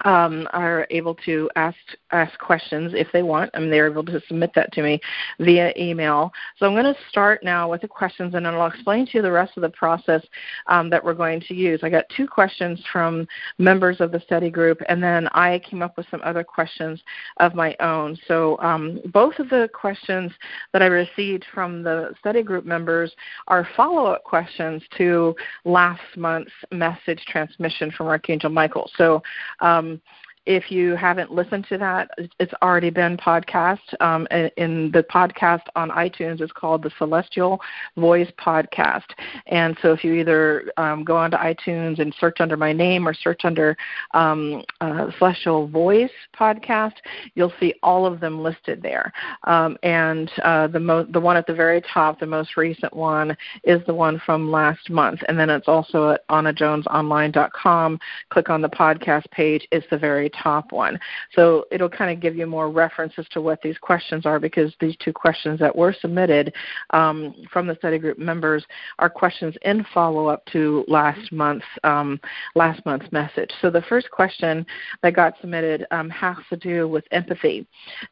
um, 0.05 0.49
are 0.53 0.87
able 0.91 1.15
to 1.25 1.49
ask 1.57 1.77
ask 2.11 2.39
questions 2.39 2.93
if 2.95 3.09
they 3.13 3.23
want, 3.23 3.51
and 3.55 3.73
they're 3.73 3.91
able 3.91 4.05
to 4.05 4.21
submit 4.29 4.53
that 4.55 4.73
to 4.73 4.83
me 4.83 5.01
via 5.39 5.73
email. 5.79 6.33
So 6.59 6.67
I'm 6.67 6.73
going 6.73 6.93
to 6.93 7.01
start 7.09 7.43
now 7.43 7.71
with 7.71 7.81
the 7.81 7.89
questions, 7.89 8.35
and 8.35 8.45
then 8.45 8.55
I'll 8.55 8.67
explain 8.67 9.07
to 9.07 9.13
you 9.15 9.23
the 9.23 9.33
rest 9.33 9.53
of 9.57 9.63
the 9.63 9.71
process 9.71 10.23
um, 10.67 10.91
that 10.91 11.03
we're 11.03 11.15
going 11.15 11.41
to 11.49 11.55
use. 11.55 11.81
I 11.83 11.89
got 11.89 12.05
two 12.17 12.27
questions 12.27 12.83
from 12.93 13.27
members 13.59 14.01
of 14.01 14.13
the 14.13 14.21
study 14.21 14.51
group, 14.51 14.81
and 14.89 15.03
then 15.03 15.29
I 15.29 15.61
came 15.69 15.83
up 15.83 15.97
with 15.97 16.07
some 16.11 16.21
other 16.25 16.45
questions 16.45 17.01
of 17.39 17.55
my 17.55 17.77
own. 17.81 18.19
So 18.29 18.59
um, 18.61 19.01
both 19.13 19.39
of 19.39 19.49
the 19.49 19.71
questions 19.73 20.33
that 20.73 20.83
I 20.83 20.87
received 20.87 21.45
from 21.55 21.83
the 21.83 22.15
study 22.19 22.43
group 22.43 22.65
members 22.65 23.13
are 23.49 23.67
follow-up 23.77 24.25
questions 24.25 24.83
to 24.99 25.35
last 25.65 26.03
month's 26.17 26.53
message 26.71 27.23
transmission 27.29 27.91
from 27.91 28.09
Archangel 28.09 28.51
Michael. 28.51 28.91
So 28.97 29.23
um, 29.61 29.92
um, 29.93 30.03
if 30.47 30.71
you 30.71 30.97
haven't 30.97 31.33
listened 31.33 31.67
to 31.69 31.79
that, 31.79 32.11
it's 32.41 32.53
already 32.63 32.91
been 32.91 33.17
podcast. 33.17 33.79
Um, 34.01 34.27
in 34.57 34.91
the 34.93 35.05
podcast 35.05 35.63
on 35.77 35.91
iTunes, 35.91 36.41
it's 36.41 36.53
called 36.53 36.83
the 36.83 36.91
Celestial 36.99 37.61
Voice 37.97 38.31
Podcast. 38.39 39.05
And 39.47 39.77
so 39.83 39.93
if 39.93 40.03
you 40.03 40.15
either 40.15 40.73
um, 40.77 41.05
go 41.05 41.17
onto 41.17 41.37
iTunes 41.37 42.01
and 42.01 42.15
search 42.19 42.41
under 42.41 42.57
my 42.57 42.73
name 42.73 43.07
or 43.07 43.15
search 43.15 43.43
under 43.45 43.77
um, 44.15 44.65
uh, 44.81 45.11
Celestial 45.19 45.69
Voice 45.69 46.11
Podcast, 46.37 46.95
you'll 47.35 47.53
see 47.61 47.75
all 47.83 48.05
of 48.05 48.19
them 48.19 48.43
listed 48.43 48.83
there. 48.83 49.13
Um, 49.45 49.77
and 49.85 50.31
uh, 50.43 50.67
the 50.67 50.81
mo- 50.81 51.07
the 51.09 51.21
one 51.21 51.37
at 51.37 51.47
the 51.47 51.55
very 51.55 51.83
top, 51.83 52.19
the 52.19 52.27
most 52.27 52.57
recent 52.57 52.95
one, 52.95 53.37
is 53.63 53.81
the 53.87 53.95
one 53.95 54.21
from 54.25 54.51
last 54.51 54.91
month. 54.91 55.21
And 55.29 55.39
then 55.39 55.51
it's 55.51 55.69
also 55.69 56.11
at 56.11 56.27
AnnaJonesOnline.com. 56.29 58.01
Click 58.31 58.51
on 58.51 58.63
the 58.63 58.69
podcast 58.69 59.31
page. 59.31 59.69
It's 59.71 59.87
the 59.91 59.99
very 59.99 60.32
top 60.43 60.73
one. 60.73 60.99
So 61.35 61.65
it'll 61.71 61.89
kind 61.89 62.11
of 62.11 62.21
give 62.21 62.37
you 62.37 62.47
more 62.47 62.71
reference 62.71 63.13
as 63.19 63.29
to 63.29 63.41
what 63.41 63.61
these 63.63 63.79
questions 63.79 64.27
are 64.27 64.39
because 64.39 64.73
these 64.81 64.97
two 64.97 65.13
questions 65.13 65.59
that 65.61 65.75
were 65.75 65.95
submitted 66.01 66.53
um, 66.91 67.35
from 67.53 67.67
the 67.67 67.77
study 67.77 67.99
group 67.99 68.19
members 68.19 68.65
are 68.99 69.11
questions 69.11 69.55
in 69.63 69.85
follow 69.95 70.27
up 70.27 70.45
to 70.47 70.85
last 70.89 71.33
month's 71.33 71.65
um, 71.85 72.21
last 72.55 72.85
month's 72.85 73.11
message. 73.13 73.51
So 73.61 73.71
the 73.71 73.83
first 73.83 74.11
question 74.11 74.67
that 75.03 75.15
got 75.15 75.35
submitted 75.41 75.87
um, 75.91 76.11
has 76.11 76.37
to 76.51 76.57
do 76.57 76.89
with 76.89 77.05
empathy, 77.11 77.67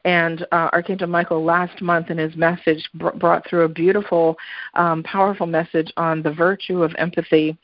and 0.05 0.43
uh, 0.51 0.69
Archangel 0.73 1.07
Michael 1.07 1.43
last 1.43 1.81
month 1.81 2.09
in 2.09 2.17
his 2.17 2.35
message 2.35 2.87
br- 2.95 3.09
brought 3.11 3.47
through 3.49 3.63
a 3.63 3.69
beautiful, 3.69 4.37
um, 4.75 5.03
powerful 5.03 5.47
message 5.47 5.91
on 5.97 6.21
the 6.21 6.31
virtue 6.31 6.83
of 6.83 6.93
empathy 6.97 7.57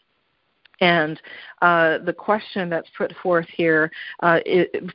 and 0.82 1.22
uh, 1.62 1.98
the 2.00 2.14
question 2.14 2.70
that's 2.70 2.90
put 2.98 3.14
forth 3.24 3.48
here 3.56 3.92
uh, 4.22 4.40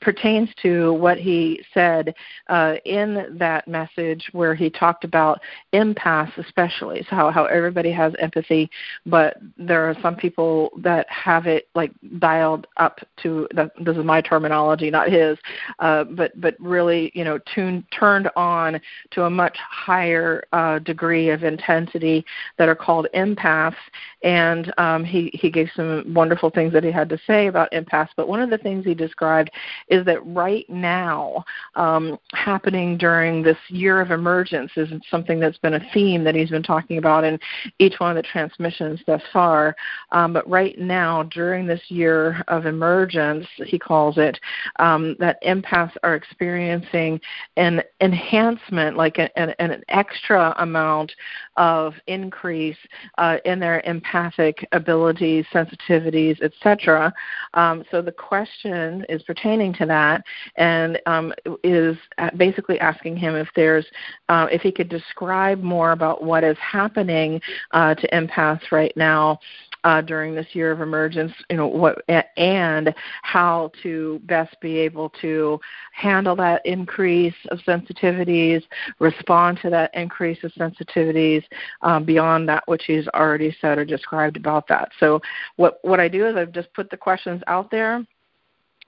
pertains 0.01 0.49
to 0.63 0.93
what 0.95 1.19
he 1.19 1.61
said 1.75 2.15
uh, 2.49 2.75
in 2.85 3.37
that 3.39 3.67
message 3.67 4.29
where 4.33 4.55
he 4.55 4.71
talked 4.71 5.05
about 5.05 5.41
empaths 5.73 6.37
especially 6.39 7.05
so 7.11 7.17
how, 7.17 7.31
how 7.31 7.45
everybody 7.47 7.91
has 7.91 8.13
empathy 8.21 8.71
but 9.07 9.39
there 9.59 9.89
are 9.89 9.97
some 10.03 10.15
people 10.15 10.71
that 10.79 11.09
have 11.09 11.47
it 11.47 11.69
like 11.75 11.93
dialed 12.19 12.67
up 12.77 13.01
to 13.21 13.49
the, 13.55 13.71
this 13.85 13.97
is 13.97 14.05
my 14.05 14.21
terminology 14.21 14.91
not 14.91 15.11
his 15.11 15.37
uh, 15.81 16.05
but 16.05 16.39
but 16.41 16.55
really 16.61 17.11
you 17.15 17.25
know 17.25 17.39
tuned 17.55 17.85
turned 17.91 18.29
on 18.37 18.81
to 19.11 19.25
a 19.25 19.31
much 19.31 19.57
higher 19.59 20.43
uh, 20.53 20.79
degree 20.81 21.31
of 21.31 21.45
intensity 21.45 22.25
that 22.59 22.69
are 22.69 22.75
called 22.75 23.07
empaths. 23.15 23.75
And 24.23 24.73
um, 24.79 25.05
he 25.05 25.31
he 25.35 25.51
gave 25.51 25.69
some 25.75 26.15
wonderful 26.15 26.51
things 26.51 26.73
that 26.73 26.85
he 26.85 26.91
had 26.91 27.09
to 27.09 27.19
say 27.27 27.47
about 27.47 27.71
empaths, 27.73 28.11
but 28.17 28.29
one 28.29 28.41
of 28.41 28.51
the 28.51 28.59
things 28.59 28.85
he 28.85 28.95
described 28.95 29.51
is 29.89 30.05
that 30.07 30.25
right 30.27 30.69
now, 30.69 31.45
um, 31.75 32.19
happening 32.33 32.97
during 32.97 33.43
this 33.43 33.59
year 33.69 34.01
of 34.01 34.11
emergence, 34.11 34.71
is 34.77 34.89
something 35.11 35.41
that's 35.41 35.59
been 35.59 35.75
a 35.75 35.91
theme 35.93 36.25
that 36.25 36.35
he's 36.35 36.51
been 36.51 36.63
talking 36.63 36.99
about 36.99 37.25
in 37.25 37.39
each 37.79 37.95
one 37.99 38.11
of 38.11 38.17
the 38.17 38.29
transmissions 38.29 39.01
thus 39.07 39.23
far. 39.33 39.75
Um, 40.13 40.33
but 40.33 40.49
right 40.49 40.79
now, 40.79 41.25
during 41.25 41.67
this 41.67 41.83
year 41.89 42.43
of 42.49 42.67
emergence, 42.67 43.47
he 43.67 43.79
calls 43.79 44.19
it, 44.19 44.39
um, 44.79 45.17
that 45.19 45.43
empaths 45.43 45.97
are 46.03 46.15
experiencing 46.15 47.21
an 47.57 47.83
enhancement, 48.01 48.97
like 48.97 49.19
an, 49.19 49.29
an, 49.37 49.55
an 49.59 49.83
extra 49.89 50.55
amount 50.59 51.13
of 51.57 51.95
increase 52.07 52.77
uh, 53.19 53.37
in 53.45 53.59
their 53.59 53.81
empathic 53.81 54.67
abilities, 54.73 55.45
sensitivities, 55.65 56.41
etc. 56.43 57.13
Um, 57.55 57.85
so 57.91 58.03
the 58.03 58.13
question 58.13 59.05
is 59.09 59.23
pertaining 59.23 59.73
to 59.75 59.87
that, 59.87 60.25
and 60.57 61.01
um, 61.07 61.33
is 61.63 61.97
basically 62.37 62.79
asking 62.81 63.17
him 63.17 63.35
if 63.35 63.49
there's 63.55 63.87
uh, 64.29 64.47
if 64.51 64.63
he 64.63 64.73
could 64.73 64.89
describe 64.89 65.63
more 65.63 65.93
about 65.93 66.23
what 66.23 66.45
is 66.45 66.57
happening 66.59 67.41
uh, 67.73 67.95
to 67.95 68.09
empaths 68.09 68.71
right 68.71 68.93
now 68.97 69.39
uh, 69.85 70.01
during 70.01 70.35
this 70.35 70.47
year 70.53 70.71
of 70.71 70.81
emergence, 70.81 71.33
you 71.51 71.57
know, 71.57 71.67
what 71.67 72.03
and 72.37 72.95
how 73.23 73.71
to 73.83 74.21
best 74.25 74.59
be 74.61 74.79
able 74.79 75.11
to 75.21 75.61
handle 75.93 76.37
that 76.37 76.65
increase 76.65 77.35
of 77.51 77.59
sensitivities, 77.61 78.63
respond 78.99 79.59
to 79.63 79.71
that 79.71 79.91
increase 79.95 80.43
of 80.45 80.53
sensitivities 80.53 81.43
um, 81.83 82.05
beyond 82.05 82.49
that 82.49 82.63
which 82.67 82.85
he's 82.87 83.09
already 83.09 83.55
said 83.61 83.79
or 83.79 83.85
described 83.85 84.37
about 84.37 84.69
that. 84.69 84.91
So 85.01 85.21
what 85.57 85.79
what 85.83 86.01
I 86.01 86.09
do 86.09 86.27
is 86.27 86.37
I've 86.37 86.53
just 86.53 86.73
put 86.75 86.91
the 86.91 86.97
questions 86.97 87.43
out 87.47 87.71
there 87.71 88.05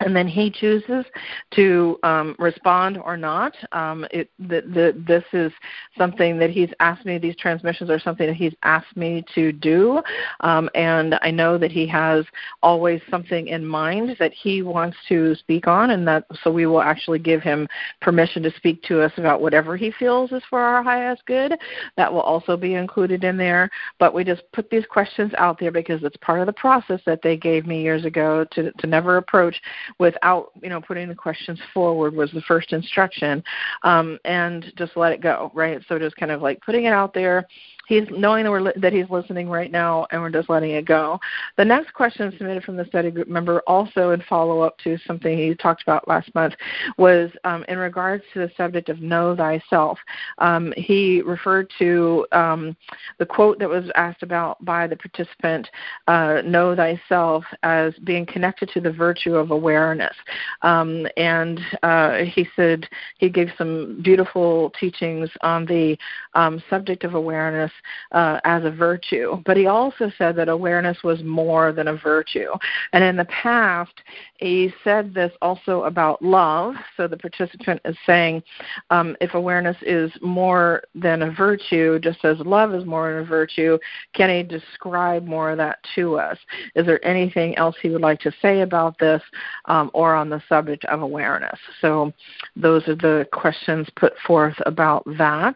and 0.00 0.14
then 0.14 0.26
he 0.26 0.50
chooses 0.50 1.04
to 1.52 1.98
um, 2.02 2.34
respond 2.38 2.98
or 2.98 3.16
not. 3.16 3.54
Um, 3.72 4.06
it, 4.10 4.30
the, 4.38 4.62
the, 4.62 5.02
this 5.06 5.24
is 5.32 5.52
something 5.96 6.38
that 6.38 6.50
he's 6.50 6.70
asked 6.80 7.06
me. 7.06 7.18
These 7.18 7.36
transmissions 7.36 7.90
are 7.90 8.00
something 8.00 8.26
that 8.26 8.36
he's 8.36 8.54
asked 8.62 8.96
me 8.96 9.24
to 9.34 9.52
do, 9.52 10.02
um, 10.40 10.68
and 10.74 11.18
I 11.22 11.30
know 11.30 11.58
that 11.58 11.70
he 11.70 11.86
has 11.88 12.24
always 12.62 13.00
something 13.10 13.48
in 13.48 13.64
mind 13.64 14.16
that 14.18 14.32
he 14.32 14.62
wants 14.62 14.96
to 15.08 15.34
speak 15.36 15.66
on, 15.66 15.90
and 15.90 16.06
that 16.08 16.26
so 16.42 16.50
we 16.50 16.66
will 16.66 16.82
actually 16.82 17.18
give 17.18 17.42
him 17.42 17.68
permission 18.00 18.42
to 18.42 18.52
speak 18.56 18.82
to 18.84 19.00
us 19.00 19.12
about 19.16 19.40
whatever 19.40 19.76
he 19.76 19.90
feels 19.92 20.32
is 20.32 20.42
for 20.50 20.60
our 20.60 20.82
highest 20.82 21.24
good. 21.26 21.54
That 21.96 22.12
will 22.12 22.20
also 22.20 22.56
be 22.56 22.74
included 22.74 23.24
in 23.24 23.36
there. 23.36 23.70
But 23.98 24.14
we 24.14 24.24
just 24.24 24.42
put 24.52 24.70
these 24.70 24.86
questions 24.86 25.32
out 25.38 25.58
there 25.58 25.70
because 25.70 26.02
it's 26.02 26.16
part 26.18 26.40
of 26.40 26.46
the 26.46 26.52
process 26.52 27.00
that 27.06 27.20
they 27.22 27.36
gave 27.36 27.66
me 27.66 27.82
years 27.82 28.04
ago 28.04 28.44
to 28.52 28.72
to 28.72 28.86
never 28.86 29.16
approach 29.16 29.56
without 29.98 30.50
you 30.62 30.68
know 30.68 30.80
putting 30.80 31.08
the 31.08 31.14
questions 31.14 31.58
forward 31.72 32.14
was 32.14 32.30
the 32.32 32.42
first 32.42 32.72
instruction 32.72 33.42
um, 33.82 34.18
and 34.24 34.72
just 34.76 34.96
let 34.96 35.12
it 35.12 35.20
go 35.20 35.50
right? 35.54 35.80
So 35.88 35.98
just 35.98 36.16
kind 36.16 36.32
of 36.32 36.42
like 36.42 36.60
putting 36.62 36.84
it 36.84 36.92
out 36.92 37.14
there 37.14 37.46
he's 37.88 38.04
knowing 38.10 38.44
that, 38.44 38.50
we're, 38.50 38.72
that 38.74 38.92
he's 38.92 39.08
listening 39.10 39.48
right 39.48 39.70
now 39.70 40.06
and 40.10 40.20
we're 40.20 40.30
just 40.30 40.48
letting 40.48 40.70
it 40.70 40.86
go. 40.86 41.18
The 41.56 41.64
next 41.64 41.92
question 41.92 42.32
submitted 42.36 42.64
from 42.64 42.76
the 42.76 42.84
study 42.86 43.10
group 43.10 43.28
member, 43.28 43.60
also 43.66 44.10
in 44.10 44.22
follow 44.28 44.60
up 44.60 44.78
to 44.78 44.96
something 45.06 45.36
he 45.36 45.54
talked 45.54 45.82
about 45.82 46.08
last 46.08 46.34
month, 46.34 46.54
was 46.98 47.30
um, 47.44 47.64
in 47.68 47.78
regards 47.78 48.24
to 48.32 48.40
the 48.40 48.50
subject 48.56 48.88
of 48.88 49.00
know 49.00 49.36
thyself. 49.36 49.98
Um, 50.38 50.72
he 50.76 51.22
referred 51.22 51.70
to 51.78 52.26
um, 52.32 52.76
the 53.18 53.26
quote 53.26 53.58
that 53.58 53.68
was 53.68 53.90
asked 53.94 54.22
about 54.22 54.62
by 54.64 54.86
the 54.86 54.96
participant, 54.96 55.68
uh, 56.08 56.42
know 56.44 56.74
thyself, 56.74 57.44
as 57.62 57.94
being 58.04 58.26
connected 58.26 58.68
to 58.70 58.80
the 58.80 58.92
virtue 58.92 59.34
of 59.34 59.50
awareness. 59.50 60.14
Um, 60.62 61.06
and 61.16 61.60
uh, 61.82 62.18
he 62.24 62.48
said 62.56 62.88
he 63.18 63.28
gave 63.28 63.48
some 63.58 64.00
beautiful 64.02 64.70
teachings 64.78 65.30
on 65.42 65.66
the 65.66 65.98
um, 66.34 66.62
subject 66.70 67.04
of 67.04 67.14
awareness 67.14 67.72
uh, 68.12 68.40
as 68.44 68.64
a 68.64 68.70
virtue, 68.70 69.42
but 69.44 69.56
he 69.56 69.66
also 69.66 70.10
said 70.16 70.36
that 70.36 70.48
awareness 70.48 70.98
was 71.02 71.22
more 71.22 71.72
than 71.72 71.88
a 71.88 71.96
virtue. 71.96 72.50
And 72.92 73.02
in 73.04 73.16
the 73.16 73.24
past, 73.26 73.92
he 74.38 74.72
said 74.82 75.14
this 75.14 75.32
also 75.40 75.84
about 75.84 76.22
love. 76.22 76.74
So 76.96 77.08
the 77.08 77.16
participant 77.16 77.80
is 77.84 77.96
saying, 78.06 78.42
um, 78.90 79.16
if 79.20 79.34
awareness 79.34 79.76
is 79.82 80.10
more 80.20 80.82
than 80.94 81.22
a 81.22 81.30
virtue, 81.30 81.98
just 81.98 82.24
as 82.24 82.38
love 82.40 82.74
is 82.74 82.84
more 82.84 83.12
than 83.12 83.22
a 83.22 83.26
virtue, 83.26 83.78
can 84.14 84.30
he 84.30 84.42
describe 84.42 85.24
more 85.26 85.50
of 85.50 85.58
that 85.58 85.78
to 85.94 86.18
us? 86.18 86.38
Is 86.74 86.86
there 86.86 87.04
anything 87.04 87.56
else 87.56 87.76
he 87.80 87.90
would 87.90 88.00
like 88.00 88.20
to 88.20 88.32
say 88.42 88.60
about 88.60 88.98
this 88.98 89.22
um, 89.66 89.90
or 89.94 90.14
on 90.14 90.28
the 90.28 90.42
subject 90.48 90.84
of 90.86 91.02
awareness? 91.02 91.58
So 91.80 92.12
those 92.56 92.86
are 92.88 92.94
the 92.94 93.26
questions 93.32 93.88
put 93.96 94.14
forth 94.26 94.56
about 94.66 95.04
that. 95.18 95.54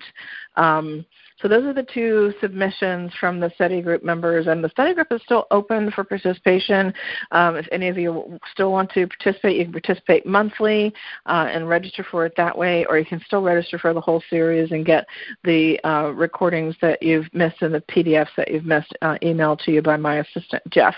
Um, 0.56 1.04
so 1.40 1.48
those 1.48 1.64
are 1.64 1.72
the 1.72 1.86
two 1.94 2.34
submissions 2.40 3.12
from 3.20 3.38
the 3.38 3.50
study 3.54 3.80
group 3.80 4.02
members, 4.02 4.46
and 4.48 4.62
the 4.62 4.68
study 4.70 4.94
group 4.94 5.08
is 5.12 5.20
still 5.22 5.46
open 5.50 5.90
for 5.92 6.04
participation. 6.04 6.92
Um, 7.30 7.56
if 7.56 7.66
any 7.70 7.88
of 7.88 7.96
you 7.96 8.38
still 8.52 8.72
want 8.72 8.90
to 8.92 9.06
participate, 9.06 9.56
you 9.56 9.64
can 9.64 9.72
participate 9.72 10.26
monthly 10.26 10.92
uh, 11.26 11.48
and 11.50 11.68
register 11.68 12.04
for 12.10 12.26
it 12.26 12.34
that 12.36 12.56
way, 12.56 12.84
or 12.86 12.98
you 12.98 13.04
can 13.04 13.20
still 13.26 13.42
register 13.42 13.78
for 13.78 13.94
the 13.94 14.00
whole 14.00 14.22
series 14.28 14.72
and 14.72 14.84
get 14.84 15.06
the 15.44 15.78
uh, 15.84 16.12
recordings 16.14 16.74
that 16.82 17.02
you've 17.02 17.32
missed 17.32 17.62
and 17.62 17.74
the 17.74 17.82
PDFs 17.82 18.34
that 18.36 18.50
you've 18.50 18.66
missed 18.66 18.92
uh, 19.02 19.16
emailed 19.22 19.60
to 19.64 19.70
you 19.70 19.80
by 19.80 19.96
my 19.96 20.16
assistant 20.16 20.62
Jeff. 20.70 20.94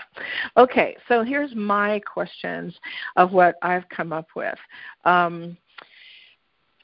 Okay, 0.56 0.96
so 1.08 1.22
here's 1.22 1.54
my 1.54 2.00
questions 2.00 2.74
of 3.16 3.32
what 3.32 3.56
I've 3.62 3.88
come 3.88 4.12
up 4.12 4.28
with. 4.34 4.58
Um, 5.04 5.56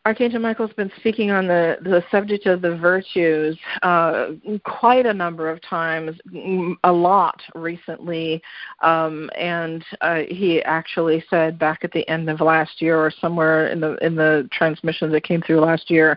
Archangel 0.06 0.38
Michael's 0.38 0.72
been 0.74 0.92
speaking 1.00 1.32
on 1.32 1.48
the, 1.48 1.78
the 1.82 2.00
subject 2.12 2.46
of 2.46 2.62
the 2.62 2.76
virtues 2.76 3.58
uh, 3.82 4.28
quite 4.64 5.04
a 5.04 5.12
number 5.12 5.50
of 5.50 5.60
times, 5.62 6.16
a 6.84 6.92
lot 6.92 7.42
recently, 7.56 8.40
um, 8.82 9.28
and 9.36 9.84
uh, 10.02 10.20
he 10.28 10.62
actually 10.62 11.24
said 11.28 11.58
back 11.58 11.80
at 11.82 11.90
the 11.90 12.08
end 12.08 12.30
of 12.30 12.40
last 12.40 12.80
year 12.80 12.96
or 12.96 13.10
somewhere 13.10 13.66
in 13.66 13.80
the 13.80 13.96
in 13.96 14.14
the 14.14 14.48
transmissions 14.52 15.10
that 15.10 15.24
came 15.24 15.42
through 15.42 15.58
last 15.58 15.90
year 15.90 16.16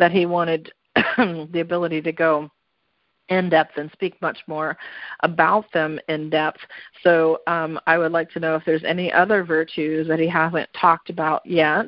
that 0.00 0.10
he 0.10 0.26
wanted 0.26 0.72
the 0.96 1.60
ability 1.60 2.02
to 2.02 2.10
go 2.10 2.50
in 3.28 3.48
depth 3.48 3.76
and 3.76 3.90
speak 3.92 4.20
much 4.22 4.38
more 4.46 4.76
about 5.20 5.70
them 5.72 5.98
in 6.08 6.30
depth. 6.30 6.60
So 7.02 7.40
um, 7.46 7.78
I 7.86 7.98
would 7.98 8.12
like 8.12 8.30
to 8.32 8.40
know 8.40 8.54
if 8.54 8.64
there's 8.64 8.84
any 8.84 9.12
other 9.12 9.44
virtues 9.44 10.08
that 10.08 10.18
he 10.18 10.28
hasn't 10.28 10.68
talked 10.78 11.10
about 11.10 11.44
yet 11.44 11.86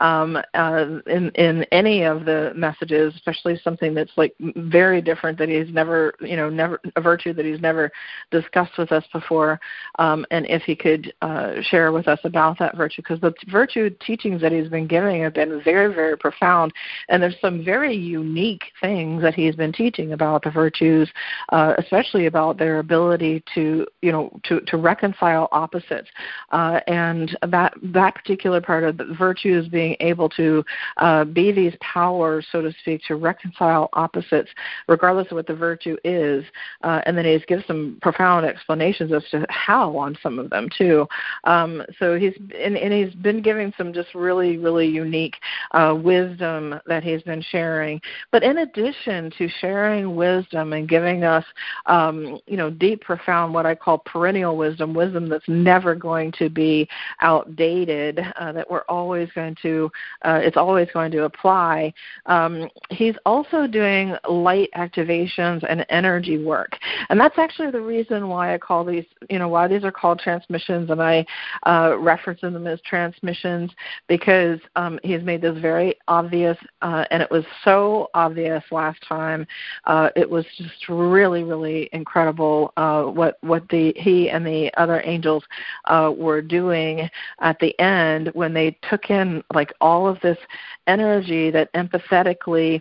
um, 0.00 0.38
uh, 0.54 1.00
in 1.06 1.30
in 1.30 1.64
any 1.72 2.02
of 2.02 2.24
the 2.24 2.52
messages, 2.54 3.14
especially 3.16 3.58
something 3.62 3.94
that's 3.94 4.12
like 4.16 4.34
very 4.56 5.02
different 5.02 5.38
that 5.38 5.48
he's 5.48 5.72
never 5.72 6.14
you 6.20 6.36
know 6.36 6.48
never 6.48 6.80
a 6.94 7.00
virtue 7.00 7.32
that 7.32 7.44
he's 7.44 7.60
never 7.60 7.90
discussed 8.30 8.78
with 8.78 8.92
us 8.92 9.04
before, 9.12 9.60
um, 9.98 10.24
and 10.30 10.46
if 10.48 10.62
he 10.62 10.76
could 10.76 11.12
uh, 11.22 11.54
share 11.62 11.92
with 11.92 12.08
us 12.08 12.20
about 12.24 12.58
that 12.58 12.76
virtue 12.76 13.02
because 13.02 13.20
the 13.20 13.34
virtue 13.50 13.90
teachings 14.04 14.40
that 14.40 14.52
he's 14.52 14.68
been 14.68 14.86
giving 14.86 15.22
have 15.22 15.34
been 15.34 15.60
very 15.64 15.92
very 15.92 16.16
profound, 16.16 16.72
and 17.08 17.22
there's 17.22 17.36
some 17.40 17.64
very 17.64 17.94
unique 17.94 18.64
things 18.80 19.22
that 19.22 19.34
he's 19.34 19.56
been 19.56 19.72
teaching 19.72 20.12
about 20.12 20.42
the 20.44 20.50
virtue 20.50 20.75
virtues, 20.76 21.08
uh, 21.50 21.74
especially 21.78 22.26
about 22.26 22.58
their 22.58 22.78
ability 22.78 23.42
to, 23.54 23.86
you 24.02 24.12
know, 24.12 24.30
to, 24.44 24.60
to 24.62 24.76
reconcile 24.76 25.48
opposites. 25.52 26.08
Uh, 26.52 26.80
and 26.86 27.36
that 27.48 27.72
that 27.82 28.14
particular 28.14 28.60
part 28.60 28.84
of 28.84 28.96
the 28.96 29.14
virtues 29.18 29.68
being 29.68 29.96
able 30.00 30.28
to 30.28 30.64
uh, 30.98 31.24
be 31.24 31.52
these 31.52 31.74
powers, 31.80 32.46
so 32.52 32.60
to 32.60 32.72
speak, 32.80 33.00
to 33.06 33.16
reconcile 33.16 33.88
opposites, 33.92 34.50
regardless 34.88 35.26
of 35.30 35.36
what 35.36 35.46
the 35.46 35.54
virtue 35.54 35.96
is. 36.04 36.44
Uh, 36.82 37.00
and 37.06 37.16
then 37.16 37.24
he 37.24 37.38
gives 37.46 37.66
some 37.66 37.98
profound 38.02 38.46
explanations 38.46 39.12
as 39.12 39.22
to 39.30 39.46
how 39.48 39.96
on 39.96 40.16
some 40.22 40.38
of 40.38 40.50
them 40.50 40.68
too. 40.76 41.06
Um, 41.44 41.82
so 41.98 42.18
he's 42.18 42.34
and, 42.36 42.76
and 42.76 42.92
he's 42.92 43.14
been 43.14 43.42
giving 43.42 43.72
some 43.76 43.92
just 43.92 44.14
really 44.14 44.56
really 44.58 44.86
unique 44.86 45.36
uh, 45.72 45.94
wisdom 45.96 46.80
that 46.86 47.02
he's 47.02 47.22
been 47.22 47.42
sharing. 47.50 48.00
But 48.32 48.42
in 48.42 48.58
addition 48.58 49.30
to 49.38 49.48
sharing 49.60 50.16
wisdom 50.16 50.65
wisdom 50.66 50.78
and 50.78 50.88
giving 50.88 51.24
us, 51.24 51.44
um, 51.86 52.38
you 52.46 52.56
know, 52.56 52.70
deep, 52.70 53.02
profound, 53.02 53.54
what 53.54 53.66
I 53.66 53.74
call 53.74 53.98
perennial 53.98 54.56
wisdom, 54.56 54.94
wisdom 54.94 55.28
that's 55.28 55.48
never 55.48 55.94
going 55.94 56.32
to 56.38 56.48
be 56.48 56.88
outdated, 57.20 58.20
uh, 58.38 58.52
that 58.52 58.70
we're 58.70 58.84
always 58.88 59.28
going 59.34 59.56
to, 59.62 59.90
uh, 60.22 60.40
it's 60.42 60.56
always 60.56 60.88
going 60.92 61.12
to 61.12 61.24
apply. 61.24 61.92
Um, 62.26 62.68
he's 62.90 63.14
also 63.24 63.66
doing 63.66 64.16
light 64.28 64.70
activations 64.76 65.64
and 65.68 65.84
energy 65.88 66.42
work, 66.42 66.76
and 67.08 67.20
that's 67.20 67.38
actually 67.38 67.70
the 67.70 67.80
reason 67.80 68.28
why 68.28 68.54
I 68.54 68.58
call 68.58 68.84
these, 68.84 69.04
you 69.30 69.38
know, 69.38 69.48
why 69.48 69.68
these 69.68 69.84
are 69.84 69.92
called 69.92 70.18
transmissions, 70.18 70.90
and 70.90 71.02
I 71.02 71.26
uh, 71.66 71.96
reference 71.98 72.40
them 72.40 72.66
as 72.66 72.80
transmissions 72.82 73.70
because 74.08 74.58
um, 74.76 74.98
he's 75.02 75.22
made 75.22 75.42
this 75.42 75.58
very 75.58 75.96
obvious, 76.08 76.56
uh, 76.82 77.04
and 77.10 77.22
it 77.22 77.30
was 77.30 77.44
so 77.64 78.08
obvious 78.14 78.62
last 78.70 79.02
time. 79.08 79.46
Uh, 79.84 80.10
it 80.16 80.28
was 80.28 80.44
just 80.56 80.88
really, 80.88 81.44
really 81.44 81.88
incredible 81.92 82.72
uh, 82.76 83.04
what 83.04 83.38
what 83.42 83.68
the 83.68 83.92
he 83.96 84.30
and 84.30 84.46
the 84.46 84.72
other 84.76 85.02
angels 85.04 85.44
uh, 85.86 86.12
were 86.16 86.42
doing 86.42 87.08
at 87.40 87.58
the 87.60 87.78
end 87.80 88.30
when 88.34 88.52
they 88.54 88.76
took 88.88 89.10
in 89.10 89.42
like 89.54 89.72
all 89.80 90.06
of 90.06 90.20
this 90.20 90.38
energy 90.86 91.50
that 91.50 91.72
empathetically, 91.72 92.80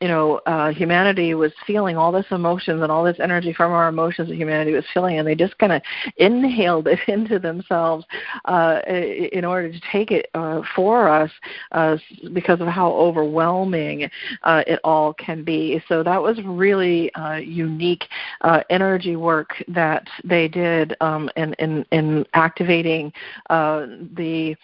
you 0.00 0.08
know, 0.08 0.36
uh, 0.46 0.70
humanity 0.70 1.34
was 1.34 1.52
feeling 1.66 1.96
all 1.96 2.12
this 2.12 2.26
emotions 2.30 2.82
and 2.82 2.92
all 2.92 3.04
this 3.04 3.18
energy 3.20 3.52
from 3.52 3.72
our 3.72 3.88
emotions 3.88 4.28
that 4.28 4.36
humanity 4.36 4.72
was 4.72 4.84
feeling, 4.92 5.18
and 5.18 5.26
they 5.26 5.34
just 5.34 5.56
kind 5.58 5.72
of 5.72 5.82
inhaled 6.16 6.86
it 6.86 6.98
into 7.08 7.38
themselves 7.38 8.04
uh, 8.44 8.80
in 8.88 9.44
order 9.44 9.70
to 9.72 9.80
take 9.90 10.10
it 10.10 10.28
uh, 10.34 10.60
for 10.74 11.08
us 11.08 11.30
uh, 11.72 11.96
because 12.32 12.60
of 12.60 12.68
how 12.68 12.90
overwhelming 12.92 14.08
uh, 14.42 14.62
it 14.66 14.80
all 14.84 15.14
can 15.14 15.44
be. 15.44 15.82
So 15.88 16.02
that 16.02 16.20
was 16.20 16.38
really 16.44 17.10
uh, 17.16 17.34
unique 17.34 18.04
uh, 18.42 18.60
energy 18.70 19.16
work 19.16 19.50
that 19.68 20.06
they 20.24 20.48
did 20.48 20.96
um, 21.00 21.30
in, 21.36 21.54
in, 21.54 21.84
in 21.92 22.26
activating 22.34 23.12
uh, 23.50 23.86
the 24.16 24.54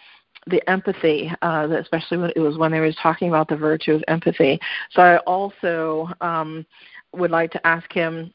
the 0.47 0.69
empathy, 0.69 1.31
uh, 1.41 1.69
especially 1.79 2.17
when 2.17 2.31
it 2.35 2.39
was 2.39 2.57
when 2.57 2.71
they 2.71 2.81
were 2.81 2.91
talking 3.01 3.29
about 3.29 3.47
the 3.47 3.55
virtue 3.55 3.93
of 3.93 4.03
empathy. 4.09 4.59
So 4.91 5.01
I 5.01 5.17
also 5.19 6.09
um, 6.19 6.65
would 7.13 7.31
like 7.31 7.51
to 7.51 7.65
ask 7.65 7.89
him 7.93 8.33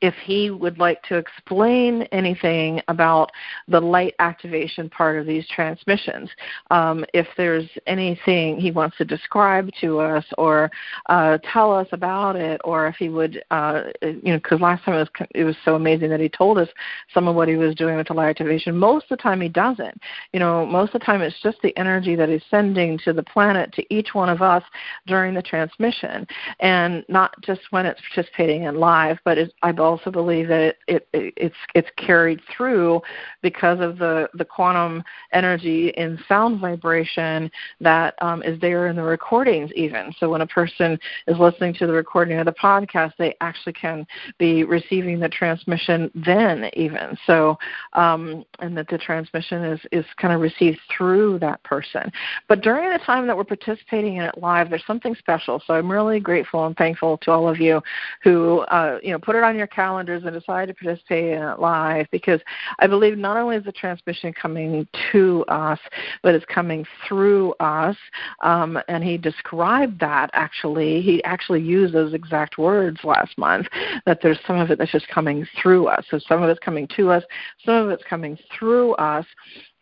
if 0.00 0.14
he 0.24 0.50
would 0.50 0.78
like 0.78 1.02
to 1.04 1.16
explain 1.16 2.02
anything 2.12 2.80
about 2.88 3.30
the 3.68 3.80
light 3.80 4.14
activation 4.18 4.90
part 4.90 5.18
of 5.18 5.26
these 5.26 5.46
transmissions. 5.48 6.28
Um, 6.70 7.04
if 7.14 7.26
there's 7.36 7.68
anything 7.86 8.58
he 8.58 8.70
wants 8.70 8.96
to 8.98 9.04
describe 9.04 9.70
to 9.80 10.00
us 10.00 10.24
or 10.36 10.70
uh, 11.08 11.38
tell 11.52 11.72
us 11.72 11.88
about 11.92 12.36
it, 12.36 12.60
or 12.64 12.86
if 12.86 12.96
he 12.96 13.08
would, 13.08 13.42
uh, 13.50 13.84
you 14.02 14.20
know, 14.24 14.36
because 14.36 14.60
last 14.60 14.84
time 14.84 14.94
it 14.94 14.98
was 14.98 15.28
it 15.34 15.44
was 15.44 15.56
so 15.64 15.74
amazing 15.74 16.10
that 16.10 16.20
he 16.20 16.28
told 16.28 16.58
us 16.58 16.68
some 17.12 17.28
of 17.28 17.34
what 17.34 17.48
he 17.48 17.56
was 17.56 17.74
doing 17.74 17.96
with 17.96 18.08
the 18.08 18.14
light 18.14 18.28
activation. 18.28 18.76
Most 18.76 19.04
of 19.10 19.16
the 19.16 19.22
time 19.22 19.40
he 19.40 19.48
doesn't. 19.48 20.00
You 20.32 20.40
know, 20.40 20.66
most 20.66 20.94
of 20.94 21.00
the 21.00 21.06
time 21.06 21.22
it's 21.22 21.40
just 21.42 21.58
the 21.62 21.76
energy 21.76 22.16
that 22.16 22.28
he's 22.28 22.42
sending 22.50 22.98
to 23.04 23.12
the 23.12 23.22
planet 23.22 23.72
to 23.72 23.94
each 23.94 24.14
one 24.14 24.28
of 24.28 24.42
us 24.42 24.62
during 25.06 25.34
the 25.34 25.42
transmission, 25.42 26.26
and 26.60 27.04
not 27.08 27.34
just 27.42 27.60
when 27.70 27.86
it's 27.86 28.00
participating 28.12 28.64
in 28.64 28.76
live, 28.76 29.18
but 29.24 29.38
I 29.62 29.72
also 29.84 30.10
believe 30.10 30.48
that 30.48 30.76
it, 30.88 31.06
it, 31.12 31.34
it's 31.36 31.56
it's 31.74 31.88
carried 31.96 32.40
through 32.54 33.00
because 33.42 33.80
of 33.80 33.98
the 33.98 34.28
the 34.34 34.44
quantum 34.44 35.02
energy 35.32 35.88
in 35.96 36.18
sound 36.28 36.60
vibration 36.60 37.50
that 37.80 38.14
um, 38.22 38.42
is 38.42 38.60
there 38.60 38.88
in 38.88 38.96
the 38.96 39.02
recordings 39.02 39.70
even. 39.74 40.12
So 40.18 40.28
when 40.28 40.40
a 40.40 40.46
person 40.46 40.98
is 41.26 41.38
listening 41.38 41.74
to 41.74 41.86
the 41.86 41.92
recording 41.92 42.38
of 42.38 42.46
the 42.46 42.52
podcast, 42.52 43.12
they 43.18 43.34
actually 43.40 43.74
can 43.74 44.06
be 44.38 44.64
receiving 44.64 45.20
the 45.20 45.28
transmission 45.28 46.10
then 46.14 46.70
even. 46.74 47.16
So 47.26 47.58
um, 47.92 48.44
and 48.60 48.76
that 48.76 48.88
the 48.88 48.98
transmission 48.98 49.64
is 49.64 49.80
is 49.92 50.04
kind 50.16 50.34
of 50.34 50.40
received 50.40 50.78
through 50.96 51.38
that 51.40 51.62
person. 51.62 52.10
But 52.48 52.60
during 52.62 52.90
the 52.90 52.98
time 53.04 53.26
that 53.26 53.36
we're 53.36 53.44
participating 53.44 54.16
in 54.16 54.24
it 54.24 54.38
live, 54.38 54.70
there's 54.70 54.86
something 54.86 55.14
special. 55.16 55.62
So 55.66 55.74
I'm 55.74 55.90
really 55.90 56.20
grateful 56.20 56.66
and 56.66 56.76
thankful 56.76 57.18
to 57.18 57.30
all 57.30 57.48
of 57.48 57.58
you 57.58 57.82
who 58.22 58.60
uh, 58.60 58.98
you 59.02 59.12
know 59.12 59.18
put 59.18 59.36
it 59.36 59.42
on 59.42 59.56
your 59.56 59.66
calendar 59.74 60.14
and 60.14 60.32
decide 60.32 60.68
to 60.68 60.74
participate 60.74 61.32
in 61.32 61.42
it 61.42 61.58
live 61.58 62.06
because 62.10 62.40
I 62.78 62.86
believe 62.86 63.18
not 63.18 63.36
only 63.36 63.56
is 63.56 63.64
the 63.64 63.72
transmission 63.72 64.32
coming 64.32 64.86
to 65.12 65.44
us, 65.48 65.78
but 66.22 66.34
it's 66.34 66.44
coming 66.46 66.86
through 67.06 67.52
us. 67.60 67.96
Um, 68.42 68.78
and 68.88 69.02
he 69.02 69.18
described 69.18 70.00
that 70.00 70.30
actually. 70.32 71.00
He 71.00 71.22
actually 71.24 71.62
used 71.62 71.94
those 71.94 72.14
exact 72.14 72.58
words 72.58 73.00
last 73.04 73.36
month 73.38 73.66
that 74.06 74.20
there's 74.22 74.38
some 74.46 74.56
of 74.56 74.70
it 74.70 74.78
that's 74.78 74.92
just 74.92 75.08
coming 75.08 75.46
through 75.60 75.88
us. 75.88 76.04
So 76.10 76.18
some 76.18 76.42
of 76.42 76.48
it's 76.48 76.60
coming 76.60 76.88
to 76.96 77.10
us, 77.10 77.24
some 77.64 77.74
of 77.74 77.90
it's 77.90 78.04
coming 78.04 78.38
through 78.58 78.94
us 78.94 79.26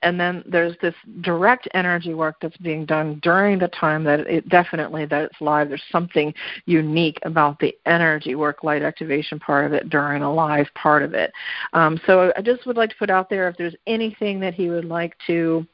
and 0.03 0.19
then 0.19 0.43
there's 0.47 0.77
this 0.83 0.95
direct 1.21 1.69
energy 1.75 2.15
work 2.15 2.37
that's 2.41 2.57
being 2.59 2.85
done 2.85 3.19
during 3.23 3.59
the 3.59 3.69
time 3.69 4.05
that 4.05 4.21
it 4.21 4.49
definitely 4.49 5.07
that 5.07 5.25
it's 5.25 5.41
live. 5.41 5.69
There's 5.69 5.83
something 5.91 6.35
unique 6.67 7.19
about 7.25 7.59
the 7.59 7.75
energy 7.87 8.35
work, 8.35 8.65
light 8.65 8.83
activation 8.83 9.39
part 9.39 9.67
of 9.67 9.73
it 9.73 9.89
during 9.91 10.23
a 10.23 10.33
live 10.33 10.69
part 10.75 11.03
of 11.03 11.15
it. 11.15 11.33
Um, 11.73 12.01
so 12.07 12.33
I 12.37 12.43
just 12.43 12.67
would 12.67 12.77
like 12.77 12.91
to 12.91 12.97
put 12.97 13.11
out 13.11 13.31
there 13.31 13.49
if 13.49 13.57
there's 13.57 13.77
anything 13.87 14.41
that 14.41 14.55
he 14.55 14.69
would 14.69 14.85
like 14.85 15.17
to 15.27 15.67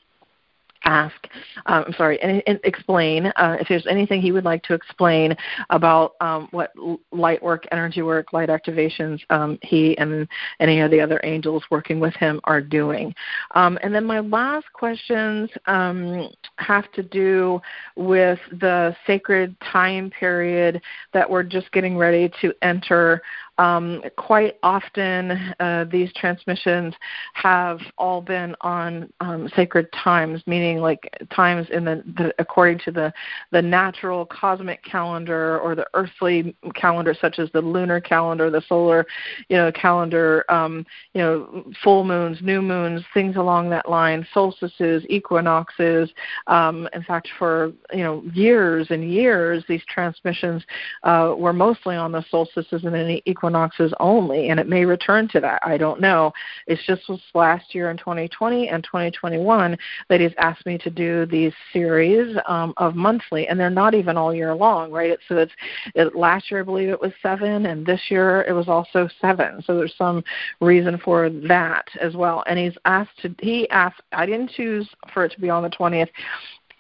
ask, 0.85 1.29
um, 1.67 1.85
I'm 1.87 1.93
sorry, 1.95 2.21
and, 2.23 2.43
and 2.47 2.61
explain 2.65 3.27
uh, 3.37 3.57
if 3.61 3.69
there's 3.69 3.87
anything 3.87 4.21
he 4.21 4.33
would 4.33 4.45
like 4.45 4.63
to 4.65 4.75
explain 4.75 5.37
about 5.71 6.15
um, 6.21 6.49
what 6.51 6.73
light 7.13 7.43
work, 7.43 7.67
energy 7.73 8.03
work, 8.03 8.33
light 8.33 8.49
activations 8.49 9.21
um, 9.31 9.59
he 9.63 9.97
and 9.99 10.29
any 10.61 10.81
of 10.81 10.91
the 10.91 11.01
other 11.01 11.21
angels 11.25 11.63
working 11.71 12.01
with 12.01 12.15
him 12.15 12.41
are 12.45 12.61
doing. 12.61 13.15
Um, 13.55 13.79
and 13.83 13.95
then 13.95 14.05
my 14.05 14.21
last 14.21 14.73
questions 14.73 15.51
um, 15.67 16.29
have 16.57 16.91
to 16.93 17.03
do 17.03 17.61
with 17.97 18.39
the 18.61 18.97
sacred 19.07 19.57
time 19.61 20.11
period 20.11 20.81
that 21.13 21.29
we're 21.29 21.43
just 21.43 21.71
getting 21.73 21.97
ready 21.97 22.31
to 22.41 22.53
enter 22.63 23.23
um, 23.59 24.03
quite 24.17 24.57
often, 24.63 25.33
uh, 25.59 25.85
these 25.91 26.13
transmissions 26.15 26.95
have 27.35 27.81
all 27.99 28.21
been 28.21 28.55
on 28.61 29.13
um, 29.21 29.49
sacred 29.57 29.89
times, 29.93 30.43
meaning 30.47 30.79
like 30.79 31.11
times 31.35 31.67
in 31.73 31.85
the, 31.85 32.03
the 32.17 32.33
according 32.39 32.79
to 32.85 32.93
the 32.93 33.13
the 33.51 33.61
natural 33.61 34.25
cosmic 34.27 34.83
calendar 34.85 35.59
or 35.59 35.75
the 35.75 35.87
earthly 35.95 36.55
calendar, 36.75 37.15
such 37.21 37.41
as 37.41 37.51
the 37.53 37.61
lunar 37.61 38.01
calendar, 38.01 38.49
the 38.49 38.63
solar, 38.69 39.05
you 39.49 39.57
know, 39.57 39.73
calendar, 39.73 40.45
um, 40.49 40.87
you 41.15 41.21
know, 41.21 41.65
full 41.83 42.05
moons, 42.05 42.39
new 42.41 42.63
moons, 42.63 43.03
things 43.13 43.35
along 43.35 43.71
that 43.71 43.91
line, 43.91 44.25
solstices, 44.33 45.05
equinoxes. 45.09 46.11
Um, 46.47 46.89
in 46.93 47.03
fact, 47.03 47.29
for 47.39 47.73
you 47.93 48.05
know 48.05 48.23
years 48.33 48.87
and 48.91 49.11
years, 49.11 49.65
these 49.69 49.83
transmissions 49.89 50.63
uh, 51.03 51.35
were 51.37 51.53
mostly 51.53 51.97
on 51.97 52.13
the 52.13 52.25
solstices 52.31 52.85
and 52.85 52.95
the 52.95 53.21
equinoxes 53.27 53.48
equinoxes 53.49 53.93
only, 53.99 54.51
and 54.51 54.61
it 54.61 54.69
may 54.69 54.85
return 54.85 55.29
to 55.29 55.41
that. 55.41 55.61
I 55.65 55.79
don't 55.79 56.01
know. 56.01 56.33
It's 56.67 56.85
just 56.87 57.11
last 57.35 57.75
year 57.75 57.91
in 57.91 57.97
2020 57.97 58.69
and 58.69 58.85
2021 58.85 59.77
that 60.09 60.21
he's 60.21 60.33
asked 60.39 60.67
me 60.67 60.77
to 60.79 60.91
do 60.91 61.25
these 61.27 61.53
series 61.73 62.37
um, 62.47 62.75
of 62.77 62.95
monthly, 62.95 63.49
and 63.49 63.59
they're 63.59 63.71
not 63.71 63.95
even 63.95 64.17
all 64.17 64.35
year 64.35 64.55
long, 64.55 64.91
right? 64.91 65.19
So 65.29 65.39
it's 65.39 65.53
it, 65.95 66.15
last 66.15 66.51
year 66.51 66.61
I 66.61 66.65
believe 66.65 66.91
it 66.91 67.01
was 67.01 67.13
seven, 67.23 67.67
and 67.67 67.87
this 67.87 68.03
year 68.11 68.43
it 68.43 68.53
was 68.53 68.69
also 68.69 69.09
seven. 69.21 69.63
So 69.65 69.77
there's 69.77 69.97
some 69.97 70.23
reason 70.61 70.99
for 70.99 71.31
that 71.49 71.87
as 72.01 72.15
well. 72.15 72.45
And 72.47 72.59
he's 72.59 72.77
asked 72.85 73.19
to 73.23 73.35
he 73.41 73.69
asked 73.71 74.03
I 74.13 74.27
didn't 74.27 74.51
choose 74.51 74.89
for 75.15 75.25
it 75.25 75.33
to 75.33 75.41
be 75.41 75.51
on 75.51 75.63
the 75.63 75.71
20th 75.71 76.09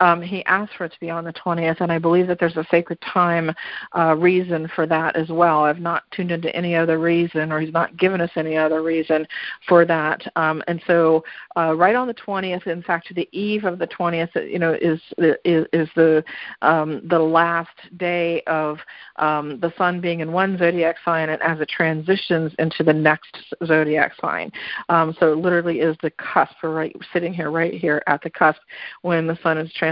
um, 0.00 0.22
he 0.22 0.44
asked 0.44 0.74
for 0.76 0.84
it 0.84 0.92
to 0.92 1.00
be 1.00 1.10
on 1.10 1.24
the 1.24 1.32
20th, 1.32 1.80
and 1.80 1.90
I 1.90 1.98
believe 1.98 2.28
that 2.28 2.38
there's 2.38 2.56
a 2.56 2.66
sacred 2.70 3.00
time 3.00 3.52
uh, 3.96 4.14
reason 4.16 4.70
for 4.74 4.86
that 4.86 5.16
as 5.16 5.28
well. 5.28 5.64
I've 5.64 5.80
not 5.80 6.04
tuned 6.12 6.30
into 6.30 6.54
any 6.54 6.74
other 6.76 6.98
reason, 6.98 7.50
or 7.50 7.60
he's 7.60 7.72
not 7.72 7.96
given 7.96 8.20
us 8.20 8.30
any 8.36 8.56
other 8.56 8.82
reason 8.82 9.26
for 9.68 9.84
that. 9.86 10.22
Um, 10.36 10.62
and 10.68 10.80
so, 10.86 11.24
uh, 11.56 11.74
right 11.76 11.96
on 11.96 12.06
the 12.06 12.14
20th, 12.14 12.66
in 12.66 12.82
fact, 12.82 13.12
the 13.14 13.28
eve 13.32 13.64
of 13.64 13.78
the 13.78 13.88
20th, 13.88 14.50
you 14.50 14.58
know, 14.58 14.76
is 14.80 15.00
is, 15.18 15.66
is 15.72 15.88
the 15.96 16.24
um, 16.62 17.00
the 17.08 17.18
last 17.18 17.68
day 17.96 18.42
of 18.46 18.78
um, 19.16 19.58
the 19.60 19.72
sun 19.76 20.00
being 20.00 20.20
in 20.20 20.30
one 20.30 20.56
zodiac 20.58 20.96
sign, 21.04 21.30
and 21.30 21.42
as 21.42 21.60
it 21.60 21.68
transitions 21.68 22.52
into 22.58 22.84
the 22.84 22.92
next 22.92 23.36
zodiac 23.66 24.12
sign. 24.20 24.52
Um, 24.88 25.16
so, 25.18 25.32
it 25.32 25.38
literally 25.38 25.80
is 25.80 25.96
the 26.02 26.10
cusp. 26.12 26.52
We're 26.62 26.72
right 26.72 26.96
sitting 27.12 27.34
here, 27.34 27.50
right 27.50 27.74
here 27.74 28.02
at 28.06 28.22
the 28.22 28.30
cusp 28.30 28.60
when 29.02 29.26
the 29.26 29.38
sun 29.42 29.58
is 29.58 29.72
transitioning 29.72 29.87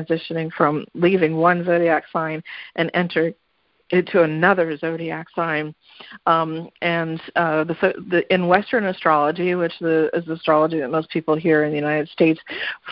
from 0.50 0.84
leaving 0.94 1.36
one 1.36 1.64
zodiac 1.64 2.04
sign 2.12 2.42
and 2.76 2.90
enter 2.94 3.32
into 3.90 4.22
another 4.22 4.76
zodiac 4.76 5.26
sign. 5.34 5.74
Um, 6.26 6.68
and 6.82 7.20
uh, 7.36 7.64
the, 7.64 7.94
the, 8.10 8.34
in 8.34 8.48
Western 8.48 8.86
astrology, 8.86 9.54
which 9.54 9.72
the, 9.80 10.10
is 10.12 10.28
astrology 10.28 10.80
that 10.80 10.90
most 10.90 11.10
people 11.10 11.36
here 11.36 11.64
in 11.64 11.70
the 11.70 11.76
United 11.76 12.08
States 12.08 12.40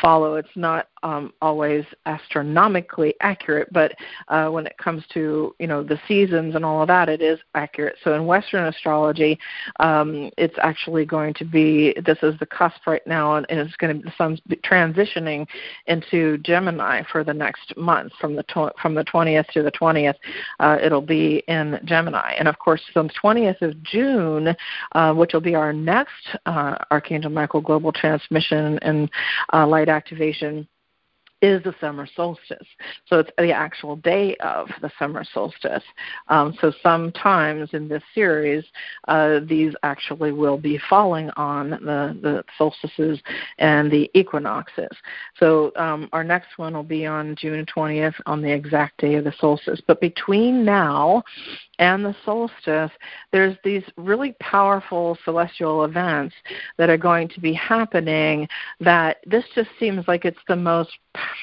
follow, 0.01 0.37
it's 0.37 0.49
not 0.57 0.89
um, 1.05 1.35
always 1.43 1.85
astronomically 2.07 3.15
accurate, 3.21 3.71
but 3.73 3.93
uh, 4.29 4.49
when 4.49 4.67
it 4.67 4.77
comes 4.79 5.05
to 5.13 5.55
you 5.61 5.67
know 5.67 5.85
the 5.85 6.01
seasons 6.09 6.57
and 6.57 6.65
all 6.65 6.81
of 6.81 6.89
that, 6.89 7.09
it 7.09 7.21
is 7.21 7.39
accurate. 7.55 7.97
So 8.03 8.15
in 8.15 8.27
Western 8.27 8.65
astrology, 8.65 9.39
um, 9.81 10.31
it's 10.39 10.57
actually 10.63 11.05
going 11.05 11.35
to 11.35 11.45
be 11.45 11.95
this 12.07 12.19
is 12.23 12.39
the 12.41 12.47
cusp 12.47 12.87
right 12.87 13.07
now, 13.07 13.37
and, 13.37 13.47
and 13.51 13.61
it's 13.61 13.77
going 13.77 14.01
to 14.01 14.03
the 14.03 14.15
sun's 14.17 14.41
transitioning 14.65 15.47
into 15.87 16.39
Gemini 16.39 17.03
for 17.13 17.23
the 17.23 17.35
next 17.35 17.77
month 17.77 18.13
from 18.19 18.35
the 18.35 18.43
tw- 18.45 18.75
from 18.81 18.95
the 18.95 19.05
20th 19.05 19.47
to 19.49 19.63
the 19.63 19.73
20th. 19.73 20.15
Uh, 20.59 20.79
it'll 20.85 21.01
be 21.01 21.43
in 21.49 21.81
Gemini, 21.85 22.35
and 22.39 22.47
of 22.47 22.59
course, 22.59 22.83
the 22.95 23.09
20th 23.23 23.63
of 23.63 23.83
June, 23.83 24.55
uh, 24.93 25.15
which 25.15 25.33
will 25.33 25.41
be 25.41 25.55
our 25.55 25.73
next 25.73 26.37
uh, 26.47 26.77
Archangel 26.91 27.31
Michael 27.31 27.61
global 27.61 27.93
transmission 27.93 28.79
and 28.83 29.11
uh, 29.53 29.67
light 29.67 29.89
activation 29.89 30.69
is 31.45 31.63
the 31.63 31.75
summer 31.79 32.09
solstice. 32.17 32.67
So 33.07 33.19
it's 33.19 33.31
the 33.37 33.53
actual 33.53 33.97
day 33.97 34.35
of 34.37 34.69
the 34.81 34.91
summer 34.99 35.23
solstice. 35.25 35.83
Um, 36.29 36.57
so 36.61 36.73
sometimes 36.83 37.69
in 37.75 37.87
this 37.87 38.03
series, 38.15 38.65
uh, 39.09 39.41
these 39.47 39.75
actually 39.83 40.33
will 40.33 40.57
be 40.57 40.81
falling 40.89 41.29
on 41.37 41.71
the, 41.71 42.19
the 42.23 42.45
solstices 42.57 43.21
and 43.59 43.91
the 43.91 44.11
equinoxes. 44.15 44.97
So 45.39 45.71
um, 45.77 46.09
our 46.15 46.25
next 46.25 46.57
one 46.57 46.73
will 46.73 46.83
be 46.83 47.05
on 47.05 47.37
June 47.37 47.67
20th 47.67 48.15
on 48.25 48.41
the 48.41 48.51
exact 48.51 49.01
day 49.03 49.17
of 49.17 49.25
the 49.25 49.35
solstice. 49.39 49.83
But 49.87 50.01
between 50.01 50.65
now 50.65 51.23
and 51.79 52.05
the 52.05 52.15
solstice, 52.25 52.91
there's 53.33 53.57
these 53.65 53.83
really 53.97 54.35
powerful 54.41 55.19
celestial 55.25 55.85
events 55.85 56.35
that 56.79 56.91
are 56.91 56.97
going 56.97 57.29
to 57.29 57.41
be 57.41 57.53
happening 57.53 58.49
that 58.81 59.19
this 59.27 59.45
just 59.55 59.71
seems 59.79 60.07
like 60.07 60.25
it's 60.25 60.39
the 60.49 60.57
most 60.57 60.91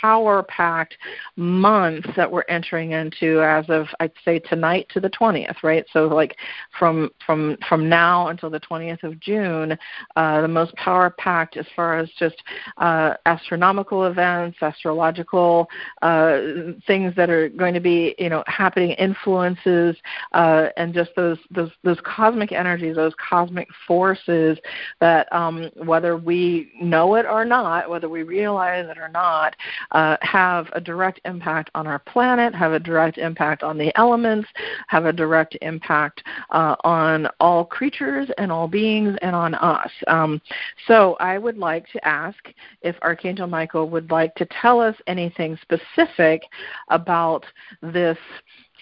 power 0.02 0.44
packed 0.44 0.98
month 1.38 2.06
that 2.16 2.30
we're 2.30 2.44
entering 2.50 2.92
into 2.92 3.42
as 3.42 3.66
of 3.70 3.88
I'd 4.00 4.12
say 4.24 4.40
tonight 4.40 4.88
to 4.94 5.00
the 5.00 5.10
20th, 5.10 5.64
right? 5.64 5.86
So 5.94 6.08
like 6.08 6.36
from 6.78 7.10
from 7.26 7.58
from 7.68 7.88
now 7.88 8.28
until 8.28 8.50
the 8.50 8.60
20th 8.60 9.04
of 9.04 9.20
June, 9.20 9.78
uh, 10.16 10.42
the 10.42 10.48
most 10.48 10.76
power 10.76 11.10
packed 11.10 11.58
as 11.58 11.66
far 11.76 11.98
as 11.98 12.10
just 12.20 12.36
uh, 12.78 13.14
astronomical 13.26 14.06
events, 14.06 14.58
astrological 14.62 15.70
uh, 16.02 16.40
things 16.88 17.14
that 17.16 17.30
are 17.30 17.50
going 17.50 17.74
to 17.74 17.80
be 17.80 18.16
you 18.18 18.30
know 18.30 18.44
happening, 18.48 18.92
influences 18.92 19.96
uh, 20.34 20.68
and 20.78 20.94
just 20.94 21.12
those 21.16 21.38
those 21.52 21.72
those 21.84 22.00
cosmic 22.04 22.52
energies, 22.52 22.96
those 22.96 23.14
cosmic 23.30 23.68
forces 23.88 24.58
that 25.00 25.32
um, 25.34 25.70
whether 25.76 26.18
we 26.18 26.72
know 26.82 27.16
it 27.16 27.26
or 27.26 27.46
not, 27.46 27.90
whether 27.90 28.10
we 28.10 28.24
realize 28.24 28.86
it 28.90 28.98
or 28.98 29.10
not, 29.10 29.56
uh, 29.92 30.18
have 30.22 30.68
a 30.74 30.82
direct 30.82 31.20
impact 31.26 31.70
on 31.76 31.88
our 31.88 32.00
planet, 32.00 32.54
have 32.54 32.74
a 32.74 32.80
direct 32.80 33.18
impact 33.18 33.64
on 33.64 33.78
the 33.78 33.96
elements, 33.98 34.48
have 34.88 35.06
a 35.06 35.14
direct 35.14 35.58
impact 35.62 36.24
uh, 36.52 36.76
on 36.84 37.28
all 37.40 37.66
creatures 37.66 38.30
and 38.38 38.52
all 38.52 38.68
beings 38.68 39.18
and 39.22 39.36
on 39.36 39.56
us. 39.56 39.92
Um, 40.08 40.42
so 40.88 41.16
I 41.20 41.38
would 41.38 41.58
like 41.58 41.88
to 41.92 42.08
ask 42.08 42.40
if 42.82 42.96
Archangel 43.02 43.48
Michael 43.48 43.90
would 43.90 44.12
like 44.12 44.36
to 44.36 44.48
tell 44.62 44.80
us 44.80 44.96
anything 45.08 45.58
specific 45.62 46.44
about 46.90 47.46
this 47.82 48.18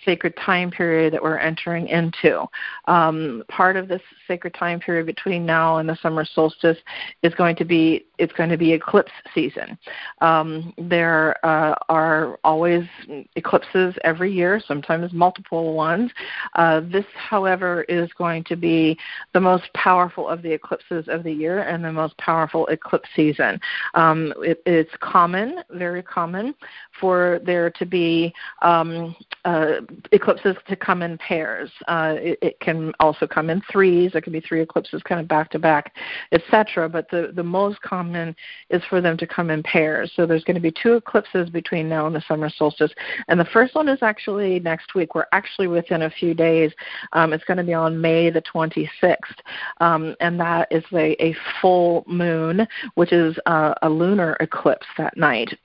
sacred 0.05 0.35
time 0.37 0.71
period 0.71 1.13
that 1.13 1.21
we're 1.21 1.37
entering 1.37 1.87
into. 1.87 2.45
Um, 2.85 3.43
part 3.47 3.75
of 3.75 3.87
this 3.87 4.01
sacred 4.27 4.53
time 4.53 4.79
period 4.79 5.05
between 5.05 5.45
now 5.45 5.77
and 5.77 5.87
the 5.87 5.97
summer 6.01 6.25
solstice 6.25 6.77
is 7.23 7.33
going 7.35 7.55
to 7.57 7.65
be 7.65 8.05
it's 8.19 8.33
going 8.33 8.49
to 8.49 8.57
be 8.57 8.73
eclipse 8.73 9.11
season. 9.33 9.77
Um, 10.21 10.73
there 10.77 11.43
uh, 11.45 11.73
are 11.87 12.37
always 12.43 12.83
eclipses 13.35 13.95
every 14.03 14.31
year, 14.31 14.61
sometimes 14.67 15.13
multiple 15.13 15.73
ones. 15.73 16.11
Uh, 16.55 16.81
this, 16.81 17.05
however, 17.15 17.83
is 17.83 18.11
going 18.17 18.43
to 18.43 18.55
be 18.57 18.97
the 19.33 19.39
most 19.39 19.71
powerful 19.73 20.27
of 20.27 20.41
the 20.41 20.51
eclipses 20.51 21.05
of 21.07 21.23
the 21.23 21.31
year 21.31 21.61
and 21.61 21.83
the 21.83 21.91
most 21.91 22.17
powerful 22.17 22.67
eclipse 22.67 23.07
season. 23.15 23.59
Um, 23.93 24.33
it, 24.39 24.61
it's 24.65 24.93
common, 24.99 25.59
very 25.69 26.03
common, 26.03 26.53
for 26.99 27.39
there 27.45 27.69
to 27.71 27.85
be 27.85 28.33
um, 28.61 29.15
uh, 29.45 29.75
eclipses 30.11 30.55
to 30.67 30.75
come 30.75 31.01
in 31.01 31.17
pairs. 31.17 31.71
Uh, 31.87 32.15
it, 32.17 32.39
it, 32.41 32.59
can 32.59 32.91
also 32.99 33.25
come 33.25 33.49
in 33.49 33.61
threes. 33.71 34.11
There 34.11 34.21
can 34.21 34.33
be 34.33 34.41
three 34.41 34.61
eclipses 34.61 35.01
kind 35.03 35.21
of 35.21 35.27
back 35.27 35.49
to 35.51 35.59
back, 35.59 35.93
etc. 36.31 36.89
But 36.89 37.09
the, 37.09 37.31
the 37.35 37.43
most 37.43 37.81
common 37.81 38.35
is 38.69 38.81
for 38.89 39.01
them 39.01 39.17
to 39.17 39.27
come 39.27 39.49
in 39.49 39.63
pairs. 39.63 40.11
So 40.15 40.25
there's 40.25 40.43
going 40.43 40.55
to 40.55 40.61
be 40.61 40.71
two 40.71 40.93
eclipses 40.93 41.49
between 41.49 41.87
now 41.87 42.07
and 42.07 42.15
the 42.15 42.23
summer 42.27 42.49
solstice. 42.49 42.91
And 43.27 43.39
the 43.39 43.45
first 43.45 43.75
one 43.75 43.87
is 43.87 43.99
actually 44.01 44.59
next 44.59 44.95
week. 44.95 45.15
We're 45.15 45.25
actually 45.31 45.67
within 45.67 46.03
a 46.03 46.09
few 46.09 46.33
days. 46.33 46.71
Um, 47.13 47.33
it's 47.33 47.43
going 47.45 47.57
to 47.57 47.63
be 47.63 47.73
on 47.73 47.99
May 47.99 48.29
the 48.29 48.41
26th. 48.41 49.17
Um, 49.79 50.15
and 50.19 50.39
that 50.39 50.67
is 50.71 50.83
a, 50.93 51.21
a 51.23 51.35
full 51.61 52.03
moon, 52.07 52.67
which 52.95 53.13
is 53.13 53.37
uh, 53.45 53.73
a 53.81 53.89
lunar 53.89 54.35
eclipse 54.39 54.87
that 54.97 55.15
night 55.17 55.57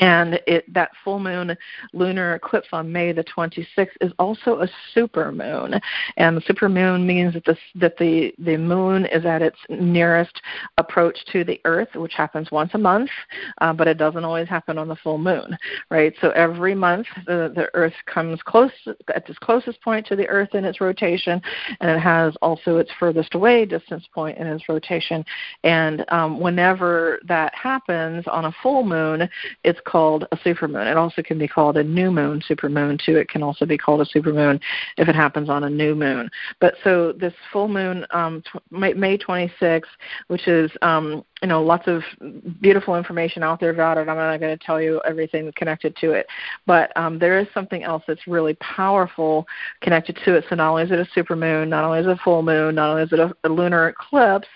and 0.00 0.40
it, 0.46 0.72
that 0.72 0.90
full 1.04 1.18
moon 1.18 1.56
lunar 1.92 2.34
eclipse 2.34 2.68
on 2.72 2.90
May 2.90 3.12
the 3.12 3.24
26th 3.24 3.88
is 4.00 4.12
also 4.18 4.60
a 4.60 4.68
super 4.94 5.32
moon. 5.32 5.80
And 6.16 6.36
the 6.36 6.42
super 6.42 6.68
moon 6.68 7.06
means 7.06 7.34
that 7.34 7.44
the, 7.44 7.56
that 7.76 7.96
the, 7.98 8.34
the 8.38 8.56
moon 8.56 9.06
is 9.06 9.24
at 9.24 9.42
its 9.42 9.58
nearest 9.68 10.40
approach 10.78 11.18
to 11.32 11.44
the 11.44 11.60
Earth, 11.64 11.88
which 11.94 12.14
happens 12.14 12.50
once 12.50 12.70
a 12.74 12.78
month, 12.78 13.10
uh, 13.60 13.72
but 13.72 13.88
it 13.88 13.98
doesn't 13.98 14.24
always 14.24 14.48
happen 14.48 14.78
on 14.78 14.88
the 14.88 14.96
full 14.96 15.18
moon, 15.18 15.56
right? 15.90 16.14
So 16.20 16.30
every 16.30 16.74
month 16.74 17.06
the, 17.26 17.52
the 17.54 17.68
Earth 17.74 17.94
comes 18.06 18.40
close 18.44 18.72
at 19.14 19.28
its 19.28 19.38
closest 19.38 19.80
point 19.82 20.06
to 20.06 20.16
the 20.16 20.28
Earth 20.28 20.54
in 20.54 20.64
its 20.64 20.80
rotation, 20.80 21.40
and 21.80 21.90
it 21.90 22.00
has 22.00 22.34
also 22.42 22.78
its 22.78 22.90
furthest 22.98 23.34
away 23.34 23.64
distance 23.64 24.04
point 24.14 24.38
in 24.38 24.46
its 24.46 24.68
rotation. 24.68 25.24
And 25.64 26.04
um, 26.10 26.40
whenever 26.40 27.20
that 27.26 27.54
happens 27.54 28.24
on 28.26 28.46
a 28.46 28.54
full 28.62 28.84
moon, 28.84 29.28
it's 29.64 29.80
called 29.84 30.26
a 30.32 30.36
supermoon. 30.36 30.90
It 30.90 30.96
also 30.96 31.22
can 31.22 31.38
be 31.38 31.48
called 31.48 31.76
a 31.76 31.84
new 31.84 32.10
moon 32.10 32.42
supermoon 32.48 33.00
too. 33.02 33.16
It 33.16 33.28
can 33.28 33.42
also 33.42 33.66
be 33.66 33.78
called 33.78 34.00
a 34.00 34.04
supermoon 34.04 34.60
if 34.96 35.08
it 35.08 35.14
happens 35.14 35.48
on 35.48 35.64
a 35.64 35.70
new 35.70 35.94
moon. 35.94 36.30
But 36.60 36.74
so 36.84 37.12
this 37.12 37.34
full 37.52 37.68
moon, 37.68 38.06
um, 38.10 38.42
May 38.70 39.18
26th, 39.18 39.82
which 40.28 40.48
is 40.48 40.70
um, 40.82 41.24
you 41.42 41.48
know 41.48 41.62
lots 41.62 41.88
of 41.88 42.02
beautiful 42.60 42.96
information 42.96 43.42
out 43.42 43.60
there 43.60 43.70
about 43.70 43.98
it. 43.98 44.08
I'm 44.08 44.16
not 44.16 44.40
going 44.40 44.56
to 44.56 44.64
tell 44.64 44.80
you 44.80 45.00
everything 45.04 45.52
connected 45.56 45.96
to 45.96 46.12
it, 46.12 46.26
but 46.66 46.96
um, 46.96 47.18
there 47.18 47.38
is 47.38 47.46
something 47.52 47.82
else 47.82 48.02
that's 48.06 48.26
really 48.26 48.54
powerful 48.54 49.46
connected 49.80 50.18
to 50.24 50.34
it. 50.36 50.44
So 50.48 50.54
not 50.54 50.70
only 50.70 50.84
is 50.84 50.92
it 50.92 50.98
a 50.98 51.08
super 51.14 51.36
moon, 51.36 51.68
not 51.68 51.84
only 51.84 52.00
is 52.00 52.06
it 52.06 52.10
a 52.10 52.20
full 52.22 52.42
moon, 52.42 52.76
not 52.76 52.90
only 52.90 53.02
is 53.02 53.12
it 53.12 53.18
a, 53.18 53.34
a 53.44 53.48
lunar 53.48 53.88
eclipse, 53.88 54.48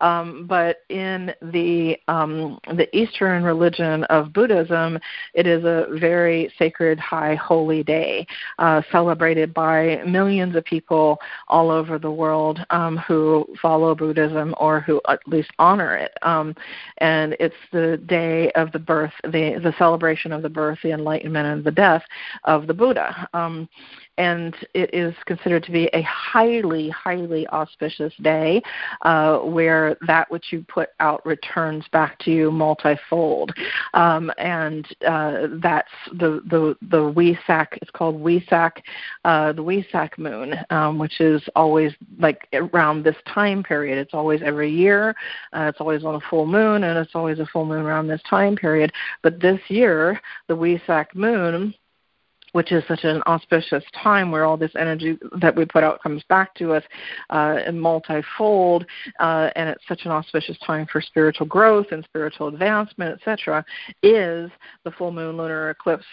um, 0.00 0.46
but 0.46 0.78
in 0.88 1.32
the 1.40 1.96
um, 2.08 2.58
the 2.74 2.88
Eastern 2.96 3.44
religion 3.44 4.04
of 4.04 4.32
Buddhism, 4.32 4.98
it 5.34 5.46
is 5.46 5.64
a 5.64 5.86
very 5.98 6.52
sacred, 6.58 6.98
high, 6.98 7.36
holy 7.36 7.82
day 7.82 8.26
uh, 8.58 8.82
celebrated 8.90 9.54
by 9.54 10.02
millions 10.06 10.56
of 10.56 10.64
people 10.64 11.18
all 11.48 11.70
over 11.70 11.98
the 11.98 12.10
world 12.10 12.64
um, 12.70 12.96
who 12.98 13.46
follow 13.60 13.94
Buddhism 13.94 14.54
or 14.58 14.80
who 14.80 15.00
at 15.08 15.20
least 15.26 15.50
honor 15.58 15.96
it. 15.96 16.12
Um, 16.32 16.54
and 16.98 17.36
it's 17.40 17.54
the 17.72 17.96
day 18.06 18.50
of 18.52 18.72
the 18.72 18.78
birth, 18.78 19.12
the, 19.24 19.58
the 19.62 19.74
celebration 19.78 20.32
of 20.32 20.42
the 20.42 20.48
birth, 20.48 20.78
the 20.82 20.92
enlightenment, 20.92 21.46
and 21.46 21.64
the 21.64 21.70
death 21.70 22.02
of 22.44 22.66
the 22.66 22.74
Buddha. 22.74 23.28
Um, 23.34 23.68
and 24.18 24.54
it 24.74 24.94
is 24.94 25.14
considered 25.26 25.64
to 25.64 25.72
be 25.72 25.86
a 25.92 26.02
highly, 26.02 26.90
highly 26.90 27.46
auspicious 27.48 28.12
day 28.22 28.62
uh, 29.02 29.38
where 29.38 29.96
that 30.06 30.30
which 30.30 30.46
you 30.50 30.64
put 30.68 30.90
out 31.00 31.24
returns 31.24 31.84
back 31.92 32.18
to 32.20 32.30
you 32.30 32.50
multifold. 32.50 33.52
Um, 33.94 34.30
and 34.38 34.86
uh, 35.06 35.48
that's 35.62 35.90
the, 36.12 36.42
the, 36.50 36.76
the 36.82 36.98
Wesak, 36.98 37.68
it's 37.80 37.90
called 37.90 38.20
Wesak, 38.22 38.72
uh, 39.24 39.52
the 39.52 39.62
Wesak 39.62 40.18
moon, 40.18 40.54
um, 40.70 40.98
which 40.98 41.20
is 41.20 41.42
always 41.56 41.92
like 42.18 42.46
around 42.52 43.02
this 43.02 43.16
time 43.26 43.62
period. 43.62 43.98
It's 43.98 44.14
always 44.14 44.40
every 44.42 44.70
year, 44.70 45.14
uh, 45.52 45.62
it's 45.62 45.80
always 45.80 46.04
on 46.04 46.16
a 46.16 46.20
full 46.28 46.46
moon, 46.46 46.84
and 46.84 46.98
it's 46.98 47.14
always 47.14 47.38
a 47.38 47.46
full 47.46 47.64
moon 47.64 47.84
around 47.84 48.08
this 48.08 48.22
time 48.28 48.56
period. 48.56 48.92
But 49.22 49.40
this 49.40 49.60
year, 49.68 50.20
the 50.48 50.56
Wesak 50.56 51.14
moon 51.14 51.74
which 52.52 52.72
is 52.72 52.82
such 52.86 53.04
an 53.04 53.22
auspicious 53.26 53.84
time 54.02 54.30
where 54.30 54.44
all 54.44 54.56
this 54.56 54.72
energy 54.78 55.18
that 55.40 55.54
we 55.54 55.64
put 55.64 55.82
out 55.82 56.02
comes 56.02 56.22
back 56.28 56.54
to 56.54 56.72
us 56.72 56.84
uh, 57.30 57.58
in 57.66 57.78
multifold, 57.78 58.86
uh, 59.20 59.50
and 59.56 59.68
it's 59.68 59.82
such 59.88 60.04
an 60.04 60.10
auspicious 60.10 60.56
time 60.64 60.86
for 60.90 61.00
spiritual 61.00 61.46
growth 61.46 61.86
and 61.90 62.04
spiritual 62.04 62.48
advancement, 62.48 63.18
etc., 63.18 63.64
is 64.02 64.50
the 64.84 64.90
full 64.92 65.10
moon 65.10 65.36
lunar 65.36 65.70
eclipse, 65.70 66.04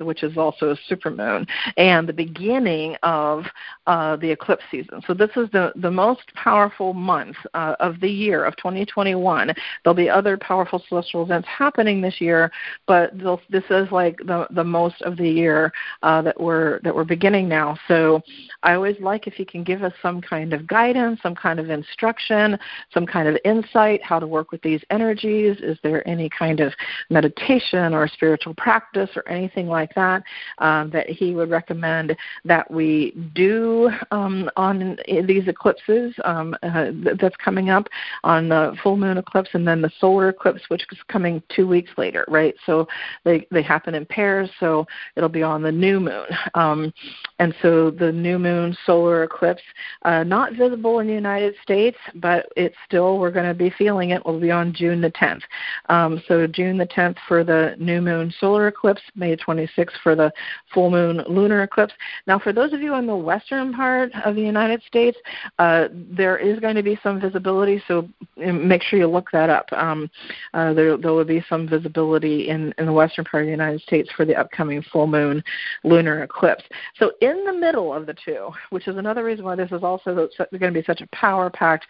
which 0.00 0.22
is 0.22 0.36
also 0.36 0.70
a 0.70 0.92
supermoon, 0.92 1.46
and 1.76 2.08
the 2.08 2.12
beginning 2.12 2.96
of 3.02 3.44
uh, 3.86 4.16
the 4.16 4.30
eclipse 4.30 4.64
season. 4.70 5.02
So 5.06 5.14
this 5.14 5.30
is 5.36 5.48
the, 5.52 5.72
the 5.76 5.90
most 5.90 6.32
powerful 6.34 6.94
month 6.94 7.36
uh, 7.54 7.74
of 7.80 8.00
the 8.00 8.10
year 8.10 8.44
of 8.44 8.56
2021. 8.56 9.52
There'll 9.82 9.94
be 9.94 10.08
other 10.08 10.36
powerful 10.36 10.82
celestial 10.88 11.22
events 11.22 11.48
happening 11.48 12.00
this 12.00 12.20
year, 12.20 12.50
but 12.86 13.10
this 13.50 13.64
is 13.70 13.90
like 13.90 14.16
the, 14.18 14.46
the 14.50 14.64
most 14.64 15.00
of 15.02 15.16
the 15.16 15.28
year 15.28 15.72
uh, 16.02 16.22
that 16.22 16.38
we're 16.40 16.80
that 16.80 16.94
we're 16.94 17.04
beginning 17.04 17.48
now. 17.48 17.76
So 17.88 18.20
I 18.62 18.74
always 18.74 18.96
like 19.00 19.26
if 19.26 19.38
you 19.38 19.46
can 19.46 19.64
give 19.64 19.82
us 19.82 19.92
some 20.02 20.20
kind 20.20 20.52
of 20.52 20.66
guidance, 20.66 21.20
some 21.22 21.34
kind 21.34 21.58
of 21.58 21.70
instruction, 21.70 22.58
some 22.92 23.06
kind 23.06 23.28
of 23.28 23.36
insight 23.44 24.02
how 24.02 24.18
to 24.18 24.26
work 24.26 24.52
with 24.52 24.62
these 24.62 24.80
energies. 24.90 25.58
Is 25.60 25.78
there 25.82 26.06
any 26.08 26.28
kind 26.30 26.60
of 26.60 26.72
meditation 27.10 27.94
or 27.94 28.08
spiritual 28.08 28.54
practice 28.54 29.10
or 29.16 29.28
anything 29.28 29.68
like 29.68 29.94
that 29.94 30.22
um, 30.58 30.90
that 30.90 31.08
he 31.08 31.34
would 31.34 31.50
recommend 31.50 32.16
that 32.44 32.70
we 32.70 33.12
do 33.34 33.90
um, 34.10 34.50
on 34.56 34.98
these 35.26 35.46
eclipses 35.48 36.14
um, 36.24 36.54
uh, 36.62 36.90
that's 37.20 37.36
coming 37.36 37.70
up 37.70 37.86
on 38.24 38.48
the 38.48 38.76
full 38.82 38.96
moon 38.96 39.18
eclipse 39.18 39.50
and 39.54 39.66
then 39.66 39.80
the 39.80 39.90
solar 40.00 40.28
eclipse, 40.30 40.62
which 40.68 40.84
is 40.92 40.98
coming 41.08 41.42
two 41.54 41.66
weeks 41.66 41.90
later, 41.96 42.24
right? 42.28 42.54
So 42.66 42.86
they 43.24 43.46
they 43.50 43.62
happen 43.62 43.94
in 43.94 44.06
pairs, 44.06 44.50
so 44.60 44.86
it'll 45.16 45.28
be 45.28 45.42
on 45.42 45.62
the 45.62 45.72
new 45.78 46.00
moon. 46.00 46.26
Um, 46.54 46.92
and 47.38 47.54
so 47.62 47.90
the 47.90 48.10
new 48.10 48.38
moon 48.38 48.76
solar 48.84 49.22
eclipse, 49.22 49.62
uh, 50.02 50.24
not 50.24 50.54
visible 50.54 50.98
in 50.98 51.06
the 51.06 51.12
United 51.12 51.54
States, 51.62 51.96
but 52.16 52.46
it's 52.56 52.74
still, 52.84 53.18
we're 53.18 53.30
going 53.30 53.46
to 53.46 53.54
be 53.54 53.70
feeling 53.70 54.10
it, 54.10 54.24
will 54.24 54.40
be 54.40 54.50
on 54.50 54.74
June 54.74 55.00
the 55.00 55.10
10th. 55.12 55.42
Um, 55.88 56.20
so 56.26 56.46
June 56.46 56.76
the 56.78 56.86
10th 56.86 57.16
for 57.28 57.44
the 57.44 57.76
new 57.78 58.00
moon 58.00 58.34
solar 58.40 58.68
eclipse, 58.68 59.02
May 59.14 59.36
26th 59.36 59.92
for 60.02 60.16
the 60.16 60.32
full 60.74 60.90
moon 60.90 61.22
lunar 61.28 61.62
eclipse. 61.62 61.94
Now, 62.26 62.38
for 62.38 62.52
those 62.52 62.72
of 62.72 62.80
you 62.80 62.94
in 62.96 63.06
the 63.06 63.16
western 63.16 63.72
part 63.72 64.10
of 64.24 64.34
the 64.34 64.42
United 64.42 64.82
States, 64.82 65.16
uh, 65.58 65.88
there 65.92 66.38
is 66.38 66.58
going 66.58 66.76
to 66.76 66.82
be 66.82 66.98
some 67.02 67.20
visibility, 67.20 67.82
so 67.86 68.08
make 68.36 68.82
sure 68.82 68.98
you 68.98 69.06
look 69.06 69.30
that 69.32 69.48
up. 69.48 69.72
Um, 69.72 70.10
uh, 70.54 70.74
there, 70.74 70.96
there 70.96 71.12
will 71.12 71.24
be 71.24 71.44
some 71.48 71.68
visibility 71.68 72.48
in, 72.48 72.74
in 72.78 72.86
the 72.86 72.92
western 72.92 73.24
part 73.24 73.44
of 73.44 73.46
the 73.46 73.52
United 73.52 73.80
States 73.82 74.10
for 74.16 74.24
the 74.24 74.34
upcoming 74.34 74.82
full 74.82 75.06
moon 75.06 75.42
lunar 75.84 76.22
eclipse. 76.22 76.64
So 76.98 77.12
in 77.20 77.44
the 77.44 77.52
middle 77.52 77.92
of 77.92 78.06
the 78.06 78.14
two, 78.24 78.50
which 78.70 78.88
is 78.88 78.96
another 78.96 79.24
reason 79.24 79.44
why 79.44 79.56
this 79.56 79.70
is 79.72 79.82
also 79.82 80.28
going 80.34 80.72
to 80.72 80.80
be 80.80 80.84
such 80.84 81.00
a 81.00 81.06
power-packed 81.08 81.86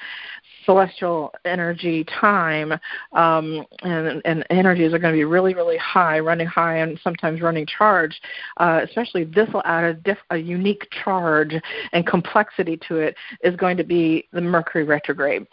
celestial 0.65 1.33
energy 1.45 2.05
time, 2.05 2.73
um, 3.13 3.65
and, 3.83 4.21
and 4.25 4.45
energies 4.51 4.93
are 4.93 4.99
going 4.99 5.15
to 5.15 5.19
be 5.19 5.25
really, 5.25 5.55
really 5.55 5.79
high, 5.79 6.19
running 6.19 6.47
high, 6.47 6.79
and 6.79 6.99
sometimes 7.03 7.41
running 7.41 7.67
charged. 7.67 8.21
Uh, 8.59 8.81
especially 8.85 9.25
this 9.25 9.49
will 9.53 9.63
add 9.65 9.85
a, 9.85 9.95
diff- 9.95 10.19
a 10.31 10.37
unique 10.37 10.87
charge 11.03 11.55
and 11.93 12.07
complexity 12.07 12.79
to 12.89 12.97
it. 12.97 13.17
Is 13.43 13.57
going 13.57 13.77
to 13.77 13.85
be 13.85 14.29
the 14.33 14.41
Mercury 14.41 14.85
retrograde 14.85 15.47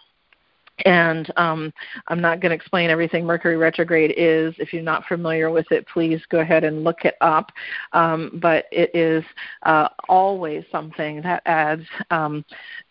and 0.84 1.32
um, 1.38 1.72
I'm 2.08 2.20
not 2.20 2.42
going 2.42 2.50
to 2.50 2.56
explain 2.56 2.90
everything 2.90 3.26
Mercury 3.26 3.56
retrograde 3.56 4.14
is. 4.18 4.54
If 4.58 4.74
you're 4.74 4.84
not 4.84 5.06
familiar 5.06 5.50
with 5.50 5.72
it, 5.72 5.88
please 5.88 6.22
go 6.30 6.40
ahead 6.40 6.64
and 6.64 6.84
look 6.84 7.06
it 7.06 7.16
up. 7.22 7.52
Um, 7.94 8.40
but 8.42 8.66
it 8.72 8.94
is 8.94 9.24
uh, 9.64 9.90
always 10.10 10.64
something 10.72 11.22
that 11.22 11.42
adds 11.46 11.84
um, 12.12 12.44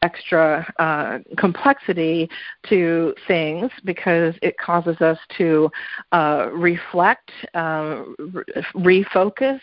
extra 0.03 0.73
uh, 0.79 1.19
complexity 1.37 2.29
to 2.69 3.15
things 3.27 3.71
because 3.85 4.35
it 4.43 4.57
causes 4.59 5.01
us 5.01 5.19
to 5.37 5.71
uh, 6.13 6.49
reflect, 6.53 7.31
uh, 7.55 8.05
re- 8.19 8.65
refocus, 8.75 9.61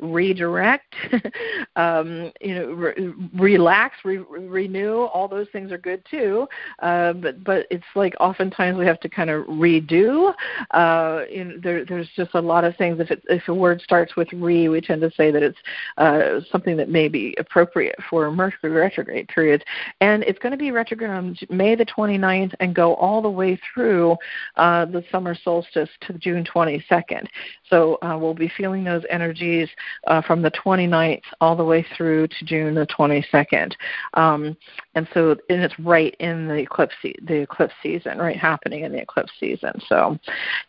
redirect, 0.00 0.94
um, 1.76 2.30
you 2.40 2.54
know, 2.54 2.72
re- 2.72 3.14
relax, 3.34 3.96
re- 4.04 4.18
renew. 4.18 5.02
All 5.04 5.28
those 5.28 5.46
things 5.52 5.72
are 5.72 5.78
good 5.78 6.04
too. 6.10 6.46
Uh, 6.80 7.12
but 7.12 7.42
it's 7.70 7.84
like 7.94 8.14
oftentimes 8.20 8.78
we 8.78 8.86
have 8.86 9.00
to 9.00 9.08
kind 9.08 9.30
of 9.30 9.44
redo. 9.46 10.34
Uh, 10.70 11.22
there, 11.62 11.84
there's 11.84 12.08
just 12.16 12.34
a 12.34 12.40
lot 12.40 12.64
of 12.64 12.76
things. 12.76 13.00
If, 13.00 13.10
it, 13.10 13.22
if 13.28 13.48
a 13.48 13.54
word 13.54 13.80
starts 13.82 14.16
with 14.16 14.28
re, 14.32 14.68
we 14.68 14.80
tend 14.80 15.00
to 15.02 15.10
say 15.12 15.30
that 15.30 15.42
it's 15.42 15.58
uh, 15.98 16.40
something 16.50 16.76
that 16.76 16.88
may 16.88 17.08
be 17.08 17.34
appropriate 17.38 17.96
for 18.08 18.30
Mercury 18.30 18.70
retrograde 18.70 19.28
periods. 19.28 19.64
And 20.00 20.22
it's 20.24 20.38
going 20.38 20.52
to 20.52 20.58
be 20.58 20.70
retrograde 20.70 21.10
on 21.10 21.36
May 21.50 21.74
the 21.74 21.86
29th 21.86 22.54
and 22.60 22.74
go 22.74 22.94
all 22.94 23.22
the 23.22 23.30
way 23.30 23.58
through 23.72 24.16
uh, 24.56 24.86
the 24.86 25.04
summer 25.10 25.34
solstice 25.34 25.90
to 26.02 26.14
June 26.14 26.44
22nd. 26.44 27.26
So 27.68 27.98
uh, 28.02 28.16
we'll 28.18 28.34
be 28.34 28.52
feeling 28.56 28.84
those 28.84 29.04
energies 29.10 29.68
uh, 30.06 30.22
from 30.22 30.42
the 30.42 30.50
29th 30.50 31.22
all 31.40 31.56
the 31.56 31.64
way 31.64 31.86
through 31.96 32.28
to 32.28 32.44
June 32.44 32.74
the 32.74 32.86
22nd. 32.86 33.72
Um, 34.14 34.56
and 34.94 35.08
so, 35.14 35.36
and 35.48 35.62
it's 35.62 35.78
right 35.78 36.14
in 36.20 36.48
the 36.48 36.56
eclipse, 36.56 36.94
the 37.02 37.40
eclipse 37.52 37.74
season, 37.82 38.18
right 38.18 38.36
happening 38.36 38.84
in 38.84 38.92
the 38.92 39.00
eclipse 39.00 39.32
season. 39.38 39.72
So, 39.88 40.18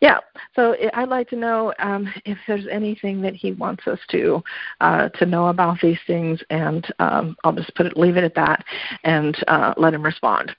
yeah. 0.00 0.18
So 0.54 0.76
I'd 0.92 1.08
like 1.08 1.28
to 1.30 1.36
know 1.36 1.72
um, 1.78 2.12
if 2.24 2.38
there's 2.46 2.66
anything 2.70 3.20
that 3.22 3.34
he 3.34 3.52
wants 3.52 3.86
us 3.86 3.98
to 4.10 4.42
uh, 4.80 5.08
to 5.10 5.26
know 5.26 5.48
about 5.48 5.80
these 5.80 5.98
things, 6.06 6.40
and 6.50 6.86
um, 6.98 7.36
I'll 7.44 7.52
just 7.52 7.74
put 7.74 7.86
it, 7.86 7.96
leave 7.96 8.16
it 8.16 8.24
at 8.24 8.34
that, 8.34 8.64
and 9.04 9.36
uh, 9.48 9.74
let 9.76 9.94
him 9.94 10.02
respond. 10.02 10.54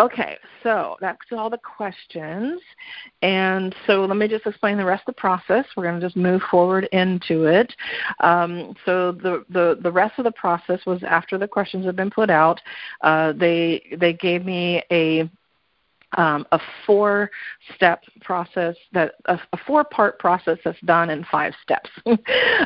Okay, 0.00 0.36
so 0.62 0.96
that's 1.00 1.18
all 1.32 1.50
the 1.50 1.58
questions. 1.58 2.60
And 3.22 3.74
so 3.86 4.04
let 4.04 4.16
me 4.16 4.26
just 4.28 4.46
explain 4.46 4.76
the 4.76 4.84
rest 4.84 5.04
of 5.06 5.14
the 5.14 5.20
process. 5.20 5.64
We're 5.76 5.84
going 5.84 6.00
to 6.00 6.06
just 6.06 6.16
move 6.16 6.42
forward 6.50 6.88
into 6.92 7.44
it. 7.44 7.72
Um, 8.20 8.74
so 8.84 9.12
the, 9.12 9.44
the, 9.48 9.78
the 9.80 9.92
rest 9.92 10.18
of 10.18 10.24
the 10.24 10.32
process 10.32 10.80
was 10.86 11.02
after 11.04 11.38
the 11.38 11.48
questions 11.48 11.86
have 11.86 11.96
been 11.96 12.10
put 12.10 12.30
out, 12.30 12.60
uh, 13.02 13.32
they, 13.32 13.96
they 13.98 14.12
gave 14.12 14.44
me 14.44 14.82
a 14.90 15.30
um, 16.16 16.46
a 16.52 16.60
four 16.86 17.30
step 17.74 18.02
process 18.20 18.76
that 18.92 19.14
a, 19.26 19.38
a 19.52 19.56
four 19.66 19.84
part 19.84 20.18
process 20.18 20.58
that's 20.64 20.80
done 20.84 21.10
in 21.10 21.24
five 21.30 21.52
steps. 21.62 21.90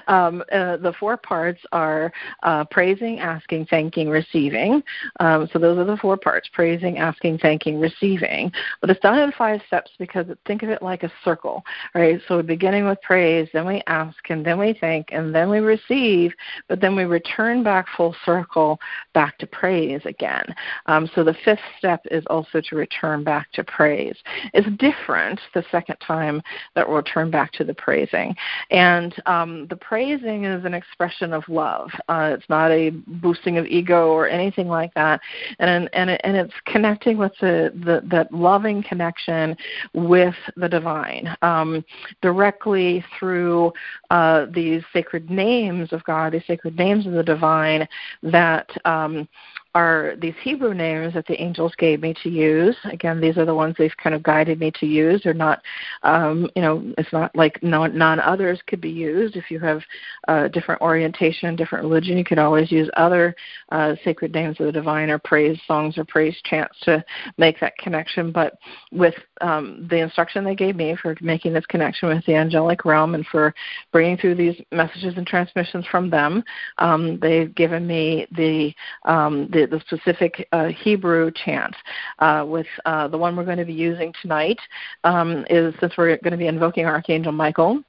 Um, 0.08 0.42
uh, 0.52 0.76
the 0.76 0.92
four 0.98 1.16
parts 1.16 1.60
are 1.72 2.12
uh, 2.42 2.64
praising 2.64 3.20
asking 3.20 3.66
thanking 3.66 4.08
receiving. 4.08 4.82
Um, 5.20 5.48
so 5.52 5.58
those 5.58 5.78
are 5.78 5.84
the 5.84 5.96
four 5.96 6.16
parts 6.16 6.48
praising 6.52 6.98
asking 6.98 7.38
thanking 7.38 7.80
receiving. 7.80 8.52
But 8.80 8.90
it's 8.90 9.00
done 9.00 9.18
in 9.18 9.32
five 9.32 9.60
steps 9.66 9.92
because 9.98 10.26
think 10.46 10.62
of 10.62 10.68
it 10.68 10.82
like 10.82 11.04
a 11.04 11.12
circle 11.24 11.64
right? 11.94 12.20
So 12.26 12.36
we're 12.36 12.42
beginning 12.42 12.86
with 12.86 13.00
praise 13.02 13.48
then 13.52 13.66
we 13.66 13.82
ask 13.86 14.16
and 14.28 14.44
then 14.44 14.58
we 14.58 14.76
thank 14.80 15.08
and 15.12 15.34
then 15.34 15.50
we 15.50 15.58
receive 15.58 16.32
but 16.68 16.80
then 16.80 16.96
we 16.96 17.04
return 17.04 17.62
back 17.62 17.86
full 17.96 18.14
circle 18.24 18.78
back 19.12 19.38
to 19.38 19.46
praise 19.46 20.00
again. 20.04 20.44
Um, 20.86 21.08
so 21.14 21.24
the 21.24 21.36
fifth 21.44 21.60
step 21.78 22.00
is 22.10 22.24
also 22.28 22.60
to 22.60 22.76
return 22.76 23.24
back 23.24 23.33
back 23.34 23.50
to 23.50 23.64
praise. 23.64 24.16
It's 24.52 24.68
different 24.78 25.40
the 25.54 25.64
second 25.72 25.96
time 25.96 26.40
that 26.76 26.88
we'll 26.88 27.02
turn 27.02 27.32
back 27.32 27.50
to 27.54 27.64
the 27.64 27.74
praising. 27.74 28.36
And 28.70 29.12
um, 29.26 29.66
the 29.66 29.74
praising 29.74 30.44
is 30.44 30.64
an 30.64 30.72
expression 30.72 31.32
of 31.32 31.42
love. 31.48 31.90
Uh, 32.08 32.36
it's 32.36 32.48
not 32.48 32.70
a 32.70 32.90
boosting 32.90 33.58
of 33.58 33.66
ego 33.66 34.10
or 34.10 34.28
anything 34.28 34.68
like 34.68 34.94
that. 34.94 35.20
And 35.58 35.90
and 35.94 36.10
and 36.24 36.36
it's 36.36 36.54
connecting 36.66 37.18
with 37.18 37.32
the, 37.40 37.72
the 37.84 38.06
that 38.08 38.32
loving 38.32 38.84
connection 38.84 39.56
with 39.94 40.36
the 40.56 40.68
divine 40.68 41.36
um, 41.42 41.84
directly 42.22 43.04
through 43.18 43.72
uh, 44.10 44.46
these 44.54 44.82
sacred 44.92 45.28
names 45.28 45.92
of 45.92 46.04
God, 46.04 46.34
these 46.34 46.46
sacred 46.46 46.78
names 46.78 47.04
of 47.04 47.14
the 47.14 47.24
divine 47.24 47.88
that 48.22 48.70
um, 48.84 49.28
are 49.74 50.14
these 50.20 50.34
Hebrew 50.42 50.72
names 50.72 51.14
that 51.14 51.26
the 51.26 51.40
angels 51.40 51.72
gave 51.78 52.00
me 52.00 52.14
to 52.22 52.28
use. 52.30 52.76
Again, 52.84 53.20
these 53.20 53.36
are 53.36 53.44
the 53.44 53.54
ones 53.54 53.74
they've 53.76 53.96
kind 53.96 54.14
of 54.14 54.22
guided 54.22 54.60
me 54.60 54.70
to 54.78 54.86
use. 54.86 55.22
They're 55.24 55.34
not, 55.34 55.62
um, 56.04 56.48
you 56.54 56.62
know, 56.62 56.94
it's 56.96 57.12
not 57.12 57.34
like 57.34 57.60
non 57.62 58.20
others 58.20 58.60
could 58.68 58.80
be 58.80 58.90
used. 58.90 59.36
If 59.36 59.50
you 59.50 59.58
have 59.60 59.82
a 60.28 60.48
different 60.48 60.80
orientation, 60.80 61.56
different 61.56 61.84
religion, 61.84 62.16
you 62.16 62.24
could 62.24 62.38
always 62.38 62.70
use 62.70 62.88
other 62.96 63.34
uh, 63.70 63.96
sacred 64.04 64.32
names 64.32 64.60
of 64.60 64.66
the 64.66 64.72
divine 64.72 65.10
or 65.10 65.18
praise 65.18 65.58
songs 65.66 65.98
or 65.98 66.04
praise 66.04 66.36
chants 66.44 66.78
to 66.82 67.04
make 67.36 67.58
that 67.60 67.76
connection. 67.78 68.30
But 68.30 68.58
with 68.92 69.14
um, 69.40 69.86
the 69.90 69.98
instruction 69.98 70.44
they 70.44 70.54
gave 70.54 70.76
me 70.76 70.96
for 71.00 71.16
making 71.20 71.52
this 71.52 71.66
connection 71.66 72.08
with 72.08 72.24
the 72.26 72.36
angelic 72.36 72.84
realm 72.84 73.16
and 73.16 73.26
for 73.26 73.52
bringing 73.90 74.16
through 74.16 74.36
these 74.36 74.60
messages 74.70 75.14
and 75.16 75.26
transmissions 75.26 75.84
from 75.90 76.10
them, 76.10 76.44
um, 76.78 77.18
they've 77.20 77.52
given 77.56 77.86
me 77.86 78.28
the 78.36 78.72
um, 79.04 79.48
the 79.50 79.63
the, 79.66 79.80
specific 79.86 80.48
uh, 80.52 80.66
Hebrew 80.68 81.30
chant. 81.30 81.74
Uh, 82.18 82.44
with 82.46 82.66
uh, 82.84 83.08
the 83.08 83.18
one 83.18 83.36
we're 83.36 83.44
going 83.44 83.58
to 83.58 83.64
be 83.64 83.72
using 83.72 84.12
tonight 84.22 84.58
um, 85.04 85.44
is 85.50 85.74
since 85.80 85.92
we're 85.96 86.16
going 86.18 86.32
to 86.32 86.36
be 86.36 86.46
invoking 86.46 86.86
Archangel 86.86 87.32
Michael 87.32 87.82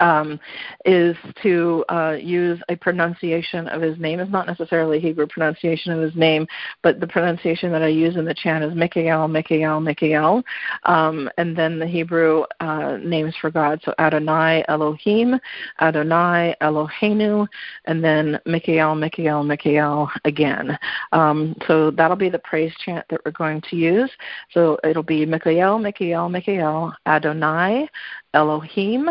um, 0.00 0.40
is 0.84 1.16
to 1.42 1.84
uh, 1.88 2.16
use 2.20 2.60
a 2.68 2.76
pronunciation 2.76 3.68
of 3.68 3.80
his 3.80 3.98
name. 3.98 4.20
It's 4.20 4.30
not 4.30 4.46
necessarily 4.46 5.00
Hebrew 5.00 5.26
pronunciation 5.26 5.92
of 5.92 6.00
his 6.00 6.14
name, 6.14 6.46
but 6.82 7.00
the 7.00 7.06
pronunciation 7.06 7.72
that 7.72 7.82
I 7.82 7.88
use 7.88 8.16
in 8.16 8.24
the 8.24 8.34
chant 8.34 8.64
is 8.64 8.74
Mikael, 8.74 9.28
Mikael, 9.28 9.80
Mikael. 9.80 10.42
Um, 10.84 11.30
and 11.38 11.56
then 11.56 11.78
the 11.78 11.86
Hebrew 11.86 12.44
uh, 12.60 12.98
names 13.02 13.34
for 13.40 13.50
God. 13.50 13.80
So 13.84 13.94
Adonai 13.98 14.64
Elohim, 14.68 15.38
Adonai 15.80 16.54
Eloheinu, 16.60 17.46
and 17.84 18.02
then 18.02 18.40
Mikael, 18.46 18.94
Mikael, 18.94 19.42
Mikael 19.44 20.10
again. 20.24 20.78
Um, 21.12 21.54
so 21.66 21.90
that'll 21.90 22.16
be 22.16 22.28
the 22.28 22.38
praise 22.40 22.72
chant 22.84 23.06
that 23.10 23.20
we're 23.24 23.32
going 23.32 23.62
to 23.70 23.76
use. 23.76 24.10
So 24.50 24.78
it'll 24.84 25.02
be 25.02 25.24
Mikael, 25.24 25.78
Mikael, 25.78 26.28
Mikael, 26.28 26.94
Adonai, 27.06 27.88
Elohim, 28.34 29.08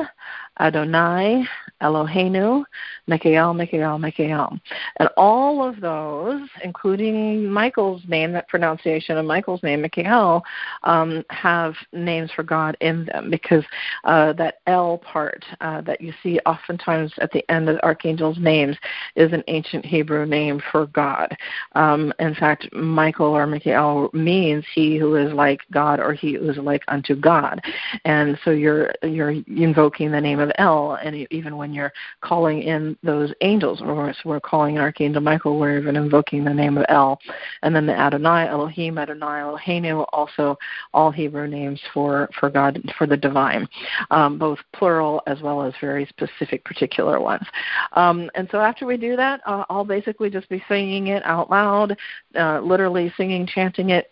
Adonai, 0.60 1.46
Eloheinu, 1.82 2.64
Mikael, 3.08 3.54
Mikael, 3.54 4.00
Mikael. 4.00 4.58
And 4.98 5.10
all 5.18 5.68
of 5.68 5.82
those, 5.82 6.48
including 6.64 7.50
Michael's 7.50 8.02
name, 8.08 8.32
that 8.34 8.48
pronunciation 8.48 9.18
of 9.18 9.26
Michael's 9.26 9.62
name, 9.64 9.82
Mikael, 9.82 10.44
um, 10.84 11.24
have 11.30 11.74
names 11.92 12.32
for 12.32 12.44
God 12.44 12.78
in 12.80 13.06
them 13.06 13.30
because 13.30 13.64
uh, 14.06 14.34
that 14.34 14.60
L 14.68 15.00
part 15.00 15.44
uh, 15.60 15.82
that 15.82 16.00
you 16.00 16.14
see 16.24 16.40
oftentimes 16.46 17.12
at 17.20 17.32
the 17.32 17.44
end 17.52 17.68
of 17.68 17.80
archangels' 17.84 18.38
names 18.40 18.78
is 19.16 19.34
an 19.34 19.44
ancient 19.48 19.86
Hebrew 19.86 20.26
name 20.26 20.62
for 20.72 20.88
God. 20.88 21.36
Um, 21.74 22.14
in 22.20 22.36
fact, 22.36 22.72
Michael 22.74 23.28
or 23.28 23.46
Mikael 23.46 24.10
means 24.14 24.64
he 24.74 24.98
who 24.98 25.16
is 25.16 25.34
like 25.34 25.62
God 25.72 26.00
or 26.00 26.14
he 26.14 26.34
who 26.34 26.50
is 26.50 26.58
like 26.58 26.84
unto 26.88 27.16
God. 27.16 27.62
And 28.06 28.40
so 28.46 28.52
you're 28.52 28.94
you're 29.04 29.36
invoking 29.48 30.12
the 30.12 30.22
name 30.22 30.40
of 30.44 30.52
El, 30.58 30.94
and 30.96 31.28
even 31.32 31.58
when 31.58 31.74
you're 31.74 31.92
calling 32.22 32.62
in 32.62 32.98
those 33.04 33.34
angels, 33.42 33.82
or 33.82 34.14
we're 34.26 34.40
calling 34.40 34.76
in 34.76 34.82
Archangel 34.82 35.22
Michael, 35.22 35.60
we're 35.60 35.80
even 35.80 35.96
invoking 35.96 36.44
the 36.44 36.54
name 36.54 36.78
of 36.78 36.86
El. 36.90 37.20
And 37.64 37.76
then 37.76 37.86
the 37.86 37.98
Adonai, 37.98 38.48
Elohim, 38.48 38.98
Adonai, 38.98 39.42
Eloheinu, 39.42 40.06
also 40.14 40.58
all 40.94 41.10
Hebrew 41.12 41.48
names 41.48 41.82
for, 41.94 42.30
for 42.40 42.50
God, 42.50 42.82
for 42.98 43.08
the 43.08 43.18
divine, 43.18 43.68
um, 44.12 44.38
both 44.38 44.60
plural 44.74 45.22
as 45.26 45.42
well 45.42 45.64
as 45.64 45.74
very 45.82 46.06
specific, 46.06 46.64
particular 46.64 47.20
ones. 47.20 47.46
Um, 47.94 48.30
and 48.36 48.48
so 48.52 48.60
after 48.60 48.86
we 48.86 48.98
do 48.98 49.16
that, 49.16 49.42
uh, 49.46 49.66
I'll 49.70 49.86
basically 49.86 50.30
just 50.30 50.50
be 50.50 50.64
singing 50.68 51.08
it 51.08 51.24
out 51.26 51.50
loud, 51.50 51.98
uh, 52.36 52.60
literally 52.60 53.14
singing, 53.18 53.48
chanting 53.48 53.90
it 53.90 54.12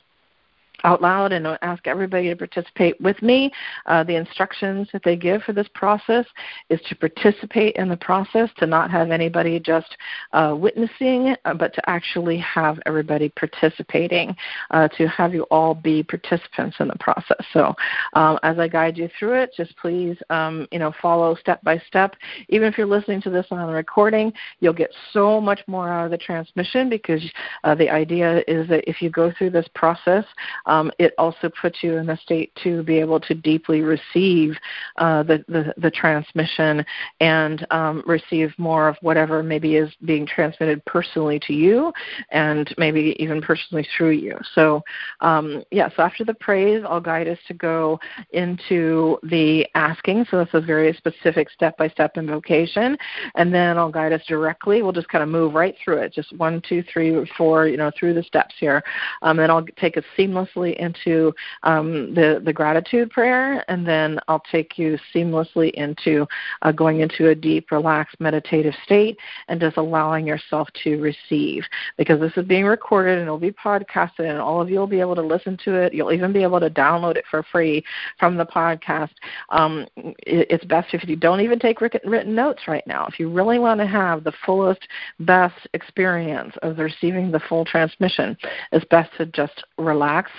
out 0.84 1.02
loud 1.02 1.32
and 1.32 1.48
ask 1.62 1.88
everybody 1.88 2.30
to 2.30 2.36
participate 2.36 3.00
with 3.02 3.22
me. 3.22 3.52
Uh, 3.86 4.04
the 4.04 4.15
instructions 4.15 4.88
that 4.94 5.04
they 5.04 5.15
give 5.15 5.41
for 5.44 5.54
this 5.54 5.67
process 5.74 6.26
is 6.70 6.80
to 6.89 6.96
participate 6.96 7.76
in 7.76 7.89
the 7.89 7.98
process, 7.98 8.50
to 8.58 8.65
not 8.65 8.91
have 8.91 9.12
anybody 9.12 9.60
just 9.60 9.98
uh, 10.34 10.56
witnessing, 10.58 11.36
uh, 11.46 11.54
but 11.54 11.74
to 11.74 11.89
actually 11.89 12.38
have 12.38 12.80
everybody 12.86 13.30
participating, 13.30 14.36
uh, 14.72 14.88
to 14.89 15.08
have 15.08 15.34
you 15.34 15.44
all 15.44 15.74
be 15.74 16.04
participants 16.04 16.78
in 16.80 16.88
the 16.88 16.98
process. 17.00 17.46
So 17.54 17.74
um, 18.13 18.39
as 18.44 18.60
I 18.60 18.67
guide 18.67 18.98
you 18.98 19.10
through 19.17 19.41
it, 19.41 19.52
just 19.56 19.76
please, 19.78 20.17
um, 20.30 20.67
you 20.72 20.80
know, 20.80 20.94
follow 21.02 21.36
step 21.36 21.62
by 21.63 21.82
step. 21.88 22.15
Even 22.50 22.67
if 22.67 22.78
you're 22.78 22.88
listening 22.88 23.22
to 23.24 23.30
this 23.30 23.46
on 23.52 23.65
the 23.67 23.74
recording, 23.74 24.34
you'll 24.60 24.74
get 24.74 24.91
so 25.12 25.41
much 25.41 25.62
more 25.67 25.89
out 25.89 26.06
of 26.06 26.12
the 26.12 26.17
transmission 26.17 26.89
because 26.89 27.22
uh, 27.63 27.76
the 27.76 27.89
idea 27.89 28.44
is 28.48 28.67
that 28.70 28.88
if 28.89 29.02
you 29.02 29.10
go 29.10 29.32
through 29.38 29.50
this 29.50 29.67
process, 29.76 30.26
um, 30.72 30.90
it 31.00 31.14
also 31.18 31.52
puts 31.62 31.84
you 31.84 31.98
in 31.98 32.10
a 32.10 32.18
state 32.18 32.50
to 32.64 32.82
be 32.84 32.98
able 32.98 33.20
to 33.20 33.34
deeply 33.36 33.82
receive 33.82 34.56
uh, 34.98 35.22
the, 35.22 35.44
the, 35.50 35.74
the 35.78 35.92
transmission 35.92 36.86
and 37.20 37.68
um, 37.72 38.02
receive 38.06 38.54
more 38.58 38.88
of 38.88 38.96
whatever 39.02 39.44
maybe 39.44 39.76
is 39.76 39.92
being 40.06 40.26
transmitted 40.26 40.84
personally 40.86 41.42
to 41.46 41.54
you 41.54 41.92
and 42.32 42.74
maybe 42.78 43.18
even 43.20 43.42
personally 43.42 43.86
through 43.98 44.12
you. 44.12 44.38
So, 44.56 44.82
um, 45.20 45.62
yeah, 45.72 45.90
so 45.94 46.04
after 46.04 46.24
the 46.24 46.36
praise, 46.36 46.82
I'll 46.88 47.02
guide 47.02 47.28
us 47.28 47.40
to 47.50 47.54
go 47.54 48.00
into 48.32 49.20
the 49.24 49.68
asking. 49.76 50.26
So 50.32 50.38
that's 50.38 50.54
a 50.54 50.62
very 50.62 50.94
specific 50.94 51.50
step 51.50 51.78
by 51.78 51.90
step 51.90 52.16
invocation. 52.16 52.98
And 53.36 53.54
then 53.54 53.78
I'll 53.78 53.92
guide 53.92 54.14
us 54.14 54.22
directly. 54.26 54.84
We'll 54.84 54.94
just 54.94 55.10
kind 55.10 55.22
of 55.22 55.28
move 55.28 55.54
right 55.54 55.76
through 55.84 55.98
it, 55.98 56.14
just 56.14 56.32
one, 56.38 56.62
two, 56.62 56.82
three, 56.84 57.30
four, 57.38 57.68
you 57.68 57.76
know, 57.76 57.92
through 58.00 58.14
the 58.14 58.24
steps 58.24 58.56
here. 58.58 58.82
Um, 59.22 59.42
I'll 59.42 59.66
take 59.78 59.98
us 59.98 60.04
seamlessly 60.18 60.61
seamlessly 60.62 60.76
into 60.78 61.34
um, 61.63 62.13
the 62.13 62.41
the 62.43 62.54
gratitude 62.54 63.12
prayer, 63.12 63.63
and 63.69 63.88
then 63.88 64.19
I'll 64.28 64.43
take 64.52 64.78
you 64.78 64.97
seamlessly 65.13 65.71
into 65.71 66.28
uh, 66.62 66.71
going 66.71 67.02
into 67.02 67.30
a 67.30 67.36
deep, 67.36 67.71
relaxed, 67.71 68.19
meditative 68.19 68.74
state, 68.84 69.17
and 69.47 69.60
just 69.60 69.78
allowing 69.78 70.26
yourself 70.28 70.67
to 70.84 71.02
receive. 71.02 71.63
Because 71.97 72.19
this 72.19 72.34
is 72.36 72.45
being 72.45 72.65
recorded 72.65 73.17
and 73.17 73.24
it'll 73.24 73.38
be 73.38 73.52
podcasted, 73.52 74.30
and 74.30 74.39
all 74.39 74.62
of 74.62 74.69
you 74.69 74.80
will 74.80 74.88
be 74.88 75.00
able 75.00 75.15
to 75.15 75.21
listen 75.21 75.58
to 75.65 75.76
it. 75.76 75.93
You'll 75.93 76.12
even 76.12 76.34
be 76.34 76.43
able 76.43 76.60
to 76.60 76.69
download 76.69 77.15
it 77.15 77.26
for 77.30 77.43
free 77.52 77.84
from 78.19 78.38
the 78.38 78.45
podcast. 78.45 79.12
Um, 79.50 79.88
it's 79.97 80.65
best 80.65 80.93
if 80.93 81.08
you 81.08 81.15
don't 81.15 81.41
even 81.41 81.60
take 81.60 81.82
written 81.82 82.36
notes 82.36 82.63
right 82.67 82.86
now. 82.86 83.06
If 83.08 83.19
you 83.19 83.30
really 83.30 83.60
want 83.60 83.80
to 83.80 83.88
have 83.88 84.24
the 84.24 84.34
fullest, 84.45 84.88
best 85.19 85.56
experience 85.74 86.54
of 86.62 86.78
receiving 86.78 87.32
the 87.32 87.39
full 87.39 87.65
transmission, 87.65 88.38
it's 88.71 88.86
best 88.86 89.12
to 89.17 89.26
just 89.28 89.63
relax, 89.78 90.32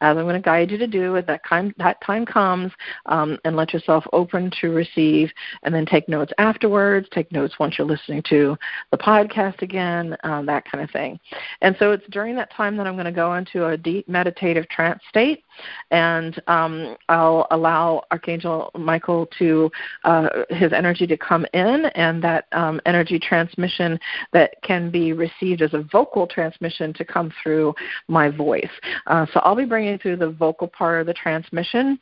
as 0.00 0.16
I'm 0.16 0.24
going 0.24 0.34
to 0.34 0.40
guide 0.40 0.70
you 0.70 0.78
to 0.78 0.86
do 0.86 1.16
as 1.16 1.26
that 1.26 1.42
time, 1.48 1.74
that 1.78 2.00
time 2.04 2.24
comes, 2.24 2.72
um, 3.06 3.38
and 3.44 3.56
let 3.56 3.72
yourself 3.72 4.04
open 4.12 4.50
to 4.60 4.70
receive, 4.70 5.30
and 5.62 5.74
then 5.74 5.86
take 5.86 6.08
notes 6.08 6.32
afterwards. 6.38 7.08
Take 7.12 7.32
notes 7.32 7.58
once 7.58 7.76
you're 7.78 7.86
listening 7.86 8.22
to 8.30 8.56
the 8.90 8.98
podcast 8.98 9.62
again, 9.62 10.16
um, 10.24 10.46
that 10.46 10.64
kind 10.70 10.82
of 10.82 10.90
thing. 10.90 11.18
And 11.60 11.76
so 11.78 11.92
it's 11.92 12.06
during 12.10 12.34
that 12.36 12.52
time 12.52 12.76
that 12.76 12.86
I'm 12.86 12.94
going 12.94 13.06
to 13.06 13.12
go 13.12 13.34
into 13.34 13.66
a 13.66 13.76
deep 13.76 14.08
meditative 14.08 14.68
trance 14.68 15.02
state, 15.08 15.44
and 15.90 16.40
um, 16.46 16.96
I'll 17.08 17.46
allow 17.50 18.04
Archangel 18.10 18.70
Michael 18.76 19.28
to 19.38 19.70
uh, 20.04 20.28
his 20.50 20.72
energy 20.72 21.06
to 21.06 21.16
come 21.16 21.46
in, 21.52 21.86
and 21.94 22.22
that 22.22 22.46
um, 22.52 22.80
energy 22.86 23.18
transmission 23.18 23.98
that 24.32 24.54
can 24.62 24.90
be 24.90 25.12
received 25.12 25.62
as 25.62 25.74
a 25.74 25.82
vocal 25.90 26.26
transmission 26.26 26.92
to 26.94 27.04
come 27.04 27.32
through 27.42 27.74
my 28.08 28.28
voice. 28.28 28.70
Uh, 29.06 29.26
so 29.32 29.40
I'll 29.40 29.56
be 29.58 29.64
bringing 29.64 29.98
through 29.98 30.16
the 30.16 30.30
vocal 30.30 30.68
part 30.68 31.00
of 31.00 31.06
the 31.06 31.14
transmission 31.14 31.98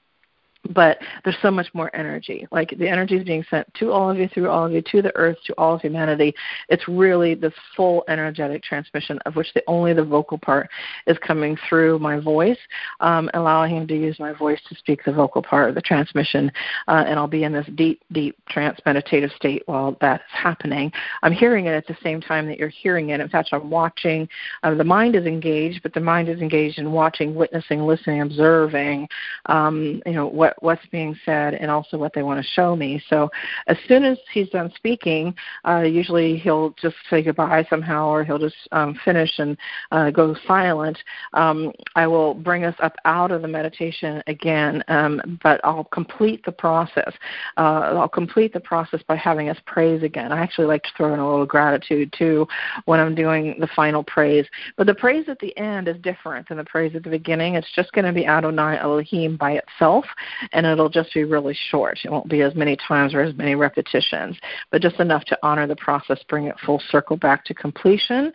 but 0.74 0.98
there's 1.24 1.36
so 1.42 1.50
much 1.50 1.68
more 1.74 1.94
energy. 1.94 2.46
Like 2.50 2.74
the 2.78 2.88
energy 2.88 3.16
is 3.16 3.24
being 3.24 3.44
sent 3.50 3.72
to 3.74 3.92
all 3.92 4.10
of 4.10 4.18
you, 4.18 4.28
through 4.28 4.48
all 4.48 4.66
of 4.66 4.72
you, 4.72 4.82
to 4.82 5.02
the 5.02 5.14
earth, 5.16 5.36
to 5.46 5.54
all 5.54 5.74
of 5.74 5.80
humanity. 5.80 6.34
It's 6.68 6.86
really 6.88 7.34
this 7.34 7.52
full 7.76 8.04
energetic 8.08 8.62
transmission 8.62 9.18
of 9.26 9.36
which 9.36 9.52
the 9.54 9.62
only 9.66 9.92
the 9.92 10.04
vocal 10.04 10.38
part 10.38 10.68
is 11.06 11.16
coming 11.18 11.56
through 11.68 11.98
my 11.98 12.18
voice, 12.18 12.58
um, 13.00 13.30
allowing 13.34 13.76
him 13.76 13.86
to 13.88 13.94
use 13.94 14.18
my 14.18 14.32
voice 14.32 14.60
to 14.68 14.74
speak 14.76 15.04
the 15.04 15.12
vocal 15.12 15.42
part 15.42 15.68
of 15.68 15.74
the 15.74 15.82
transmission. 15.82 16.50
Uh, 16.88 17.04
and 17.06 17.18
I'll 17.18 17.26
be 17.26 17.44
in 17.44 17.52
this 17.52 17.66
deep, 17.74 18.02
deep 18.12 18.36
trance 18.48 18.78
meditative 18.86 19.30
state 19.36 19.62
while 19.66 19.96
that's 20.00 20.22
happening. 20.30 20.92
I'm 21.22 21.32
hearing 21.32 21.66
it 21.66 21.72
at 21.72 21.86
the 21.86 21.96
same 22.02 22.20
time 22.20 22.46
that 22.46 22.58
you're 22.58 22.68
hearing 22.68 23.10
it. 23.10 23.20
In 23.20 23.28
fact, 23.28 23.50
I'm 23.52 23.70
watching. 23.70 24.28
Uh, 24.62 24.74
the 24.74 24.84
mind 24.84 25.16
is 25.16 25.26
engaged, 25.26 25.82
but 25.82 25.94
the 25.94 26.00
mind 26.00 26.28
is 26.28 26.40
engaged 26.40 26.78
in 26.78 26.92
watching, 26.92 27.34
witnessing, 27.34 27.86
listening, 27.86 28.22
observing. 28.22 29.08
Um, 29.46 30.02
you 30.06 30.12
know 30.12 30.26
what 30.26 30.55
what's 30.60 30.84
being 30.90 31.16
said 31.24 31.54
and 31.54 31.70
also 31.70 31.96
what 31.96 32.12
they 32.14 32.22
want 32.22 32.40
to 32.40 32.52
show 32.52 32.76
me. 32.76 33.02
So 33.08 33.30
as 33.66 33.76
soon 33.88 34.04
as 34.04 34.18
he's 34.32 34.48
done 34.50 34.72
speaking, 34.76 35.34
uh, 35.66 35.82
usually 35.82 36.38
he'll 36.38 36.70
just 36.80 36.96
say 37.10 37.22
goodbye 37.22 37.66
somehow, 37.68 38.08
or 38.08 38.24
he'll 38.24 38.38
just 38.38 38.56
um, 38.72 38.98
finish 39.04 39.38
and 39.38 39.56
uh, 39.90 40.10
go 40.10 40.34
silent. 40.46 40.98
Um, 41.32 41.72
I 41.94 42.06
will 42.06 42.34
bring 42.34 42.64
us 42.64 42.74
up 42.80 42.96
out 43.04 43.30
of 43.30 43.42
the 43.42 43.48
meditation 43.48 44.22
again, 44.26 44.82
um, 44.88 45.38
but 45.42 45.60
I'll 45.64 45.84
complete 45.84 46.44
the 46.44 46.52
process. 46.52 47.12
Uh, 47.56 47.94
I'll 47.96 48.08
complete 48.08 48.52
the 48.52 48.60
process 48.60 49.00
by 49.06 49.16
having 49.16 49.48
us 49.48 49.58
praise 49.66 50.02
again. 50.02 50.32
I 50.32 50.40
actually 50.40 50.66
like 50.66 50.82
to 50.84 50.90
throw 50.96 51.14
in 51.14 51.20
a 51.20 51.28
little 51.28 51.46
gratitude 51.46 52.14
too 52.16 52.46
when 52.84 53.00
I'm 53.00 53.14
doing 53.14 53.56
the 53.60 53.68
final 53.74 54.04
praise. 54.04 54.46
But 54.76 54.86
the 54.86 54.94
praise 54.94 55.26
at 55.28 55.38
the 55.38 55.56
end 55.56 55.88
is 55.88 55.96
different 56.02 56.48
than 56.48 56.58
the 56.58 56.64
praise 56.64 56.94
at 56.94 57.02
the 57.02 57.10
beginning. 57.10 57.54
It's 57.54 57.72
just 57.74 57.92
going 57.92 58.04
to 58.04 58.12
be 58.12 58.26
Adonai 58.26 58.78
Elohim 58.78 59.36
by 59.36 59.52
itself 59.52 60.04
and 60.52 60.66
it'll 60.66 60.88
just 60.88 61.12
be 61.14 61.24
really 61.24 61.56
short. 61.70 61.98
It 62.04 62.10
won't 62.10 62.28
be 62.28 62.42
as 62.42 62.54
many 62.54 62.76
times 62.76 63.14
or 63.14 63.20
as 63.20 63.34
many 63.36 63.54
repetitions, 63.54 64.36
but 64.70 64.82
just 64.82 65.00
enough 65.00 65.24
to 65.26 65.38
honor 65.42 65.66
the 65.66 65.76
process, 65.76 66.18
bring 66.28 66.46
it 66.46 66.56
full 66.64 66.82
circle 66.90 67.16
back 67.16 67.44
to 67.46 67.54
completion. 67.54 68.32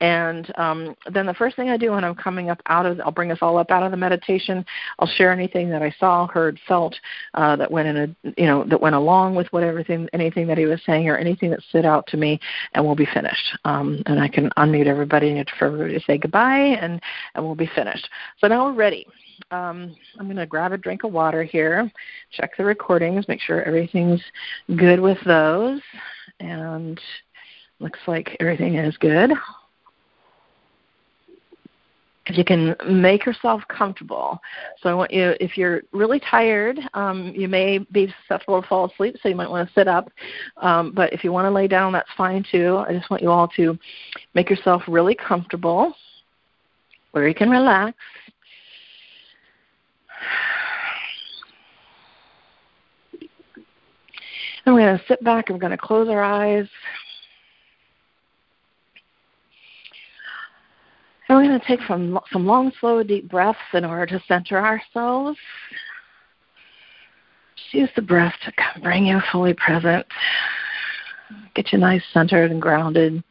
And 0.00 0.52
um, 0.58 0.94
then 1.12 1.26
the 1.26 1.34
first 1.34 1.56
thing 1.56 1.70
I 1.70 1.76
do 1.76 1.92
when 1.92 2.04
I'm 2.04 2.14
coming 2.14 2.50
up 2.50 2.60
out 2.66 2.86
of, 2.86 3.00
I'll 3.00 3.12
bring 3.12 3.32
us 3.32 3.38
all 3.42 3.58
up 3.58 3.70
out 3.70 3.82
of 3.82 3.90
the 3.90 3.96
meditation. 3.96 4.64
I'll 4.98 5.08
share 5.08 5.32
anything 5.32 5.68
that 5.70 5.82
I 5.82 5.94
saw, 5.98 6.26
heard, 6.26 6.58
felt 6.66 6.94
uh, 7.34 7.56
that 7.56 7.70
went 7.70 7.88
in 7.88 7.96
a, 7.96 8.30
you 8.40 8.46
know, 8.46 8.64
that 8.64 8.80
went 8.80 8.94
along 8.94 9.34
with 9.34 9.46
what 9.52 9.62
everything, 9.62 10.08
anything 10.12 10.46
that 10.46 10.58
he 10.58 10.66
was 10.66 10.80
saying 10.84 11.08
or 11.08 11.16
anything 11.16 11.50
that 11.50 11.62
stood 11.68 11.84
out 11.84 12.06
to 12.08 12.16
me, 12.16 12.40
and 12.74 12.84
we'll 12.84 12.94
be 12.94 13.08
finished. 13.12 13.58
Um, 13.64 14.02
and 14.06 14.20
I 14.20 14.28
can 14.28 14.50
unmute 14.56 14.86
everybody 14.86 15.30
and 15.30 15.38
for 15.58 15.66
everybody 15.66 15.94
to 15.94 16.04
say 16.04 16.18
goodbye, 16.18 16.76
and 16.80 17.00
and 17.34 17.44
we'll 17.44 17.54
be 17.54 17.70
finished. 17.74 18.08
So 18.38 18.48
now 18.48 18.66
we're 18.66 18.74
ready 18.74 19.06
um, 19.50 19.94
I'm 20.18 20.26
going 20.26 20.36
to 20.36 20.46
grab 20.46 20.72
a 20.72 20.78
drink 20.78 21.04
of 21.04 21.12
water 21.12 21.42
here, 21.42 21.90
check 22.30 22.56
the 22.56 22.64
recordings, 22.64 23.28
make 23.28 23.40
sure 23.40 23.62
everything's 23.62 24.22
good 24.76 25.00
with 25.00 25.18
those, 25.24 25.80
and 26.40 27.00
looks 27.80 28.00
like 28.06 28.36
everything 28.40 28.76
is 28.76 28.96
good. 28.96 29.32
If 32.26 32.38
you 32.38 32.44
can 32.44 32.76
make 32.86 33.26
yourself 33.26 33.62
comfortable. 33.68 34.40
So 34.80 34.88
I 34.88 34.94
want 34.94 35.10
you, 35.10 35.34
if 35.40 35.58
you're 35.58 35.82
really 35.90 36.20
tired, 36.20 36.78
um, 36.94 37.32
you 37.34 37.48
may 37.48 37.78
be 37.78 38.14
susceptible 38.22 38.62
to 38.62 38.68
fall 38.68 38.88
asleep, 38.88 39.16
so 39.20 39.28
you 39.28 39.34
might 39.34 39.50
want 39.50 39.68
to 39.68 39.74
sit 39.74 39.88
up. 39.88 40.08
Um, 40.58 40.92
but 40.92 41.12
if 41.12 41.24
you 41.24 41.32
want 41.32 41.46
to 41.46 41.50
lay 41.50 41.66
down, 41.66 41.92
that's 41.92 42.08
fine 42.16 42.44
too. 42.48 42.76
I 42.88 42.92
just 42.92 43.10
want 43.10 43.22
you 43.24 43.30
all 43.30 43.48
to 43.56 43.76
make 44.34 44.48
yourself 44.48 44.82
really 44.86 45.16
comfortable 45.16 45.94
where 47.10 47.28
you 47.28 47.34
can 47.34 47.50
relax 47.50 47.96
we're 54.66 54.80
going 54.80 54.98
to 54.98 55.04
sit 55.06 55.22
back 55.22 55.48
and 55.48 55.56
we're 55.56 55.60
going 55.60 55.70
to 55.70 55.76
close 55.76 56.08
our 56.08 56.22
eyes. 56.22 56.66
And 61.28 61.38
we're 61.38 61.44
going 61.46 61.60
to 61.60 61.66
take 61.66 61.80
some, 61.86 62.18
some 62.32 62.46
long, 62.46 62.72
slow, 62.80 63.02
deep 63.02 63.28
breaths 63.28 63.58
in 63.72 63.84
order 63.84 64.06
to 64.06 64.24
center 64.26 64.58
ourselves. 64.58 65.38
Just 67.56 67.74
use 67.74 67.90
the 67.96 68.02
breath 68.02 68.34
to 68.44 68.52
bring 68.80 69.06
you 69.06 69.20
fully 69.30 69.54
present. 69.54 70.06
Get 71.54 71.72
you 71.72 71.78
nice, 71.78 72.02
centered, 72.12 72.50
and 72.50 72.60
grounded. 72.60 73.22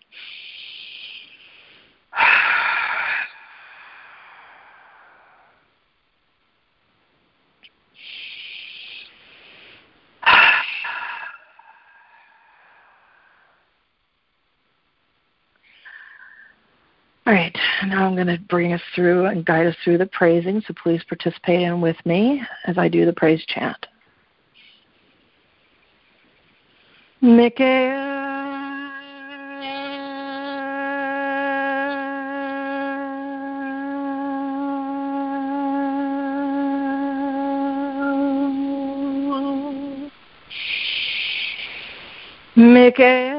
All 17.32 17.38
right, 17.38 17.56
now 17.92 18.08
I'm 18.08 18.16
going 18.16 18.28
to 18.28 18.40
bring 18.48 18.72
us 18.72 18.82
through 18.96 19.26
and 19.26 19.46
guide 19.46 19.68
us 19.68 19.76
through 19.84 19.98
the 19.98 20.06
praising, 20.06 20.62
so 20.66 20.74
please 20.82 21.04
participate 21.04 21.62
in 21.62 21.82
with 21.82 21.98
me 22.06 22.42
as 22.66 22.78
I 22.78 22.88
do 22.88 23.06
the 23.06 23.12
praise 23.12 23.44
chant. 23.48 23.86
Michael. 27.20 28.10
Michael. 42.56 43.31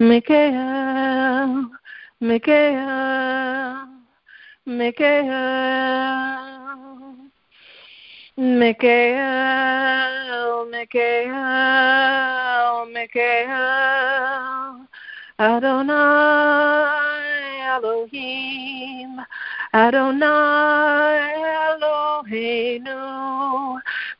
Mikael, 0.00 1.68
Mikael, 2.22 3.86
Mikael, 4.64 5.26
Mikael, 8.38 9.66
Mikael, 10.70 11.36
Mikael, 12.94 14.86
Adonai 15.38 16.00
Elohim, 17.76 19.20
Adonai 19.74 21.20
Eloheinu, 21.68 23.00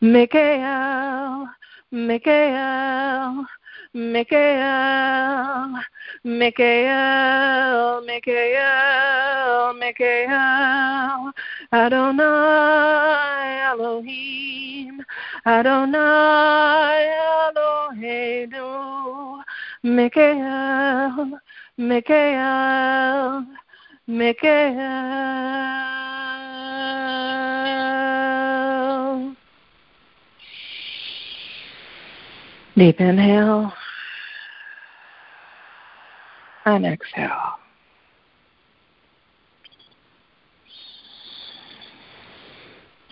Mikael, 0.03 1.49
Mikael, 1.91 3.47
Mikael, 3.93 5.75
Mikael, 6.23 8.03
Mikael, 8.07 9.75
Mikael, 9.75 11.33
Adonai 11.73 13.59
Elohim, 13.73 15.05
Adonai 15.45 17.09
Eloheinu, 17.51 19.43
Mikael, 19.83 21.41
Mikael, 21.77 23.45
Mikael. 24.07 24.91
Deep 32.77 33.01
inhale 33.01 33.80
and 36.65 36.87
exhale. 36.87 37.59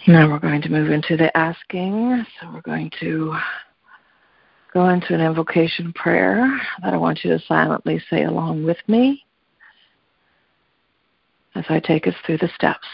Now 0.06 0.30
we're 0.30 0.38
going 0.38 0.62
to 0.62 0.70
move 0.70 0.90
into 0.90 1.16
the 1.16 1.36
asking. 1.36 2.24
So 2.40 2.50
we're 2.52 2.62
going 2.62 2.90
to 3.00 3.34
go 4.72 4.88
into 4.88 5.14
an 5.14 5.20
invocation 5.20 5.92
prayer 5.92 6.50
that 6.82 6.94
I 6.94 6.96
want 6.96 7.24
you 7.24 7.30
to 7.30 7.44
silently 7.46 8.00
say 8.08 8.24
along 8.24 8.64
with 8.64 8.78
me 8.86 9.24
as 11.54 11.64
I 11.68 11.80
take 11.80 12.06
us 12.06 12.14
through 12.24 12.38
the 12.38 12.50
steps. 12.54 12.86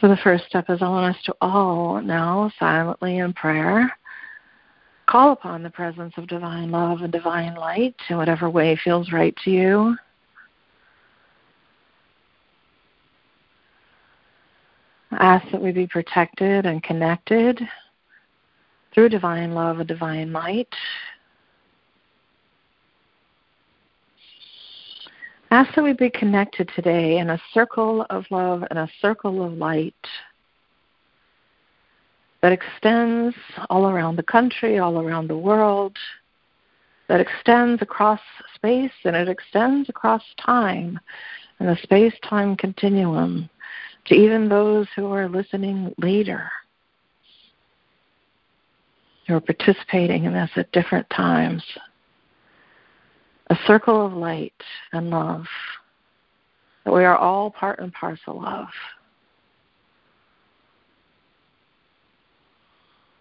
So 0.00 0.08
the 0.08 0.18
first 0.22 0.44
step 0.46 0.70
is 0.70 0.80
I 0.80 0.88
want 0.88 1.14
us 1.14 1.22
to 1.24 1.34
all 1.40 2.00
now 2.00 2.50
silently 2.58 3.18
in 3.18 3.32
prayer 3.32 3.92
call 5.08 5.32
upon 5.32 5.62
the 5.62 5.70
presence 5.70 6.12
of 6.18 6.26
divine 6.26 6.70
love 6.70 7.00
and 7.00 7.10
divine 7.10 7.54
light 7.54 7.96
in 8.10 8.18
whatever 8.18 8.50
way 8.50 8.78
feels 8.84 9.10
right 9.10 9.34
to 9.42 9.50
you. 9.50 9.96
Ask 15.12 15.50
that 15.50 15.62
we 15.62 15.72
be 15.72 15.86
protected 15.86 16.66
and 16.66 16.82
connected 16.82 17.58
through 18.94 19.08
divine 19.08 19.54
love 19.54 19.78
and 19.78 19.88
divine 19.88 20.32
light. 20.32 20.68
Ask 25.50 25.74
that 25.74 25.82
we 25.82 25.94
be 25.94 26.10
connected 26.10 26.70
today 26.76 27.16
in 27.16 27.30
a 27.30 27.40
circle 27.54 28.04
of 28.10 28.26
love 28.30 28.62
and 28.68 28.78
a 28.78 28.88
circle 29.00 29.42
of 29.42 29.54
light 29.54 29.94
that 32.42 32.52
extends 32.52 33.34
all 33.68 33.88
around 33.88 34.16
the 34.16 34.22
country, 34.22 34.78
all 34.78 35.00
around 35.00 35.28
the 35.28 35.36
world, 35.36 35.96
that 37.08 37.20
extends 37.20 37.82
across 37.82 38.20
space 38.54 38.92
and 39.04 39.16
it 39.16 39.28
extends 39.28 39.88
across 39.88 40.22
time 40.44 41.00
and 41.58 41.68
the 41.68 41.78
space 41.82 42.14
time 42.28 42.56
continuum 42.56 43.48
to 44.06 44.14
even 44.14 44.48
those 44.48 44.86
who 44.94 45.10
are 45.12 45.28
listening 45.28 45.92
later, 45.98 46.50
who 49.26 49.34
are 49.34 49.40
participating 49.40 50.24
in 50.24 50.32
this 50.32 50.50
at 50.56 50.70
different 50.72 51.08
times. 51.10 51.62
A 53.50 53.56
circle 53.66 54.04
of 54.04 54.12
light 54.12 54.52
and 54.92 55.10
love 55.10 55.46
that 56.84 56.92
we 56.92 57.04
are 57.04 57.16
all 57.16 57.50
part 57.50 57.80
and 57.80 57.92
parcel 57.92 58.44
of. 58.44 58.68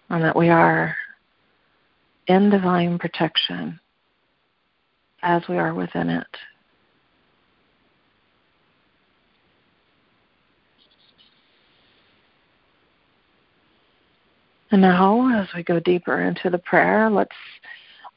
And 0.09 0.23
that 0.23 0.35
we 0.35 0.49
are 0.49 0.95
in 2.27 2.49
divine 2.49 2.97
protection 2.99 3.79
as 5.23 5.41
we 5.47 5.57
are 5.57 5.73
within 5.73 6.09
it. 6.09 6.27
And 14.71 14.81
now, 14.81 15.41
as 15.41 15.47
we 15.55 15.63
go 15.63 15.79
deeper 15.79 16.21
into 16.23 16.49
the 16.49 16.57
prayer, 16.57 17.09
let's 17.09 17.31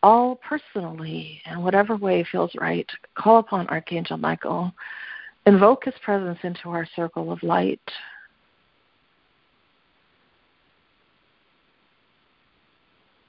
all 0.03 0.37
personally, 0.37 1.41
in 1.51 1.63
whatever 1.63 1.97
way 1.97 2.27
feels 2.31 2.51
right, 2.61 2.89
call 3.15 3.39
upon 3.39 3.69
Archangel 3.69 4.17
Michael, 4.17 4.73
invoke 5.47 5.85
his 5.85 5.95
presence 6.03 6.39
into 6.43 6.71
our 6.71 6.87
circle 6.97 7.31
of 7.31 7.43
light 7.43 7.81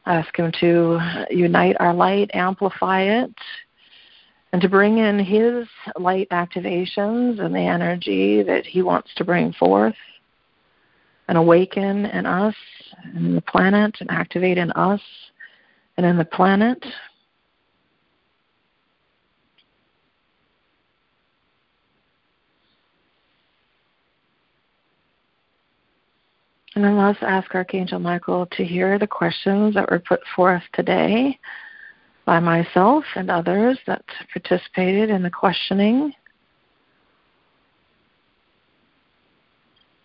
Ask 0.05 0.35
Him 0.35 0.51
to 0.59 0.99
unite 1.29 1.77
our 1.79 1.93
light, 1.93 2.31
amplify 2.33 3.01
it, 3.01 3.33
and 4.51 4.61
to 4.61 4.69
bring 4.69 4.97
in 4.97 5.19
His 5.19 5.67
light 5.97 6.27
activations 6.31 7.39
and 7.39 7.53
the 7.53 7.59
energy 7.59 8.43
that 8.43 8.65
He 8.65 8.81
wants 8.81 9.13
to 9.15 9.23
bring 9.23 9.53
forth 9.53 9.95
and 11.27 11.37
awaken 11.37 12.05
in 12.07 12.25
us 12.25 12.55
and 13.03 13.27
in 13.27 13.35
the 13.35 13.41
planet 13.41 13.95
and 13.99 14.11
activate 14.11 14.57
in 14.57 14.71
us 14.71 15.01
and 15.97 16.05
in 16.05 16.17
the 16.17 16.25
planet. 16.25 16.83
And 26.75 26.83
then 26.83 26.97
let's 26.97 27.19
ask 27.21 27.53
Archangel 27.53 27.99
Michael 27.99 28.45
to 28.53 28.63
hear 28.63 28.97
the 28.97 29.07
questions 29.07 29.73
that 29.75 29.89
were 29.91 29.99
put 29.99 30.21
forth 30.35 30.63
today 30.73 31.37
by 32.25 32.39
myself 32.39 33.03
and 33.15 33.29
others 33.29 33.77
that 33.87 34.05
participated 34.31 35.09
in 35.09 35.21
the 35.21 35.29
questioning. 35.29 36.13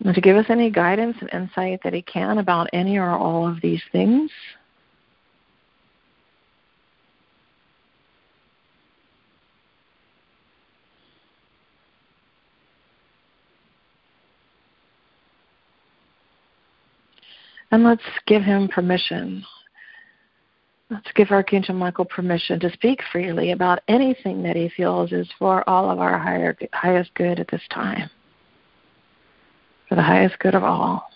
And 0.03 0.13
to 0.13 0.21
give 0.21 0.35
us 0.35 0.45
any 0.49 0.69
guidance 0.69 1.17
and 1.21 1.29
insight 1.33 1.81
that 1.83 1.93
he 1.93 2.01
can 2.01 2.37
about 2.37 2.69
any 2.73 2.97
or 2.97 3.09
all 3.09 3.47
of 3.47 3.61
these 3.61 3.81
things. 3.91 4.29
And 17.71 17.83
let's 17.83 18.03
give 18.25 18.43
him 18.43 18.67
permission. 18.67 19.43
Let's 20.89 21.11
give 21.15 21.31
Archangel 21.31 21.75
Michael 21.75 22.05
permission 22.05 22.59
to 22.61 22.71
speak 22.71 23.01
freely 23.11 23.51
about 23.51 23.79
anything 23.89 24.41
that 24.43 24.55
he 24.55 24.69
feels 24.69 25.11
is 25.11 25.27
for 25.37 25.67
all 25.69 25.89
of 25.89 25.99
our 25.99 26.17
higher, 26.17 26.55
highest 26.71 27.13
good 27.13 27.39
at 27.39 27.49
this 27.49 27.61
time, 27.69 28.09
for 29.89 29.95
the 29.95 30.01
highest 30.01 30.39
good 30.39 30.55
of 30.55 30.63
all. 30.63 31.09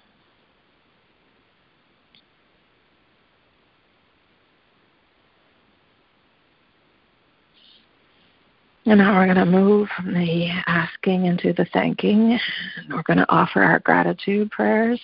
And 8.86 8.98
now 8.98 9.16
we're 9.16 9.34
going 9.34 9.38
to 9.38 9.46
move 9.46 9.88
from 9.96 10.14
the 10.14 10.50
asking 10.68 11.28
into 11.28 11.54
the 11.54 11.66
thanking. 11.72 12.38
And 12.78 12.94
we're 12.94 13.04
going 13.04 13.20
to 13.20 13.32
offer 13.32 13.64
our 13.64 13.80
gratitude 13.80 14.52
prayers. 14.52 15.00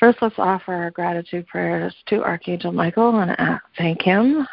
First, 0.00 0.18
let's 0.22 0.36
offer 0.38 0.72
our 0.72 0.90
gratitude 0.90 1.46
prayers 1.46 1.94
to 2.06 2.24
Archangel 2.24 2.72
Michael 2.72 3.20
and 3.20 3.32
uh, 3.38 3.58
thank 3.76 4.00
him 4.00 4.48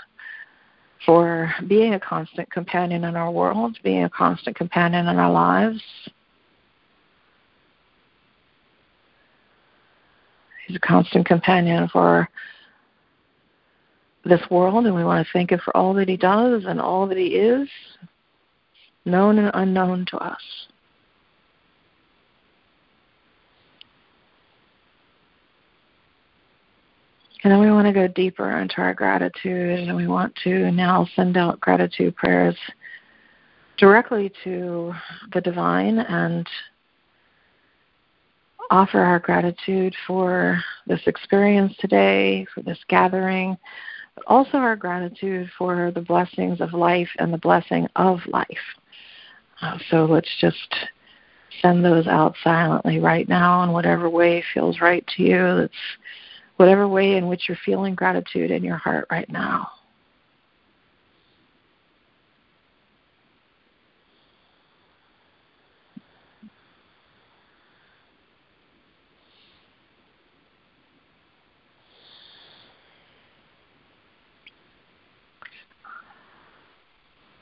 for 1.05 1.49
being 1.69 1.93
a 1.93 1.99
constant 2.01 2.51
companion 2.51 3.05
in 3.05 3.15
our 3.15 3.31
world, 3.31 3.79
being 3.81 4.03
a 4.03 4.09
constant 4.09 4.57
companion 4.57 5.07
in 5.07 5.15
our 5.15 5.31
lives. 5.31 5.81
He's 10.67 10.75
a 10.75 10.79
constant 10.81 11.25
companion 11.25 11.87
for 11.93 12.27
this 14.25 14.41
world, 14.51 14.85
and 14.85 14.93
we 14.93 15.05
want 15.05 15.25
to 15.25 15.31
thank 15.31 15.53
Him 15.53 15.61
for 15.63 15.75
all 15.77 15.93
that 15.93 16.09
He 16.09 16.17
does 16.17 16.65
and 16.67 16.81
all 16.81 17.07
that 17.07 17.17
He 17.17 17.27
is, 17.27 17.69
known 19.05 19.39
and 19.39 19.51
unknown 19.53 20.05
to 20.09 20.17
us. 20.17 20.41
And 27.47 27.53
then 27.53 27.61
we 27.61 27.71
want 27.71 27.87
to 27.87 27.93
go 27.93 28.09
deeper 28.09 28.57
into 28.57 28.81
our 28.81 28.93
gratitude, 28.93 29.79
and 29.79 29.95
we 29.95 30.05
want 30.05 30.35
to 30.43 30.69
now 30.69 31.07
send 31.15 31.37
out 31.37 31.61
gratitude 31.61 32.13
prayers 32.17 32.57
directly 33.77 34.33
to 34.43 34.93
the 35.31 35.39
divine 35.39 35.99
and 35.99 36.45
offer 38.69 38.99
our 38.99 39.19
gratitude 39.19 39.95
for 40.05 40.61
this 40.87 40.99
experience 41.05 41.73
today, 41.79 42.45
for 42.53 42.61
this 42.63 42.79
gathering, 42.89 43.57
but 44.15 44.25
also 44.27 44.57
our 44.57 44.75
gratitude 44.75 45.49
for 45.57 45.89
the 45.95 46.01
blessings 46.01 46.59
of 46.59 46.73
life 46.73 47.07
and 47.17 47.31
the 47.31 47.37
blessing 47.37 47.87
of 47.95 48.19
life. 48.27 48.47
Uh, 49.61 49.77
so 49.89 50.03
let's 50.03 50.35
just 50.41 50.75
send 51.61 51.85
those 51.85 52.07
out 52.07 52.35
silently 52.43 52.99
right 52.99 53.29
now 53.29 53.63
in 53.63 53.71
whatever 53.71 54.09
way 54.09 54.43
feels 54.53 54.81
right 54.81 55.07
to 55.15 55.23
you. 55.23 55.55
That's 55.61 55.73
whatever 56.57 56.87
way 56.87 57.15
in 57.15 57.27
which 57.27 57.47
you're 57.47 57.57
feeling 57.63 57.95
gratitude 57.95 58.51
in 58.51 58.63
your 58.63 58.77
heart 58.77 59.07
right 59.09 59.29
now. 59.29 59.69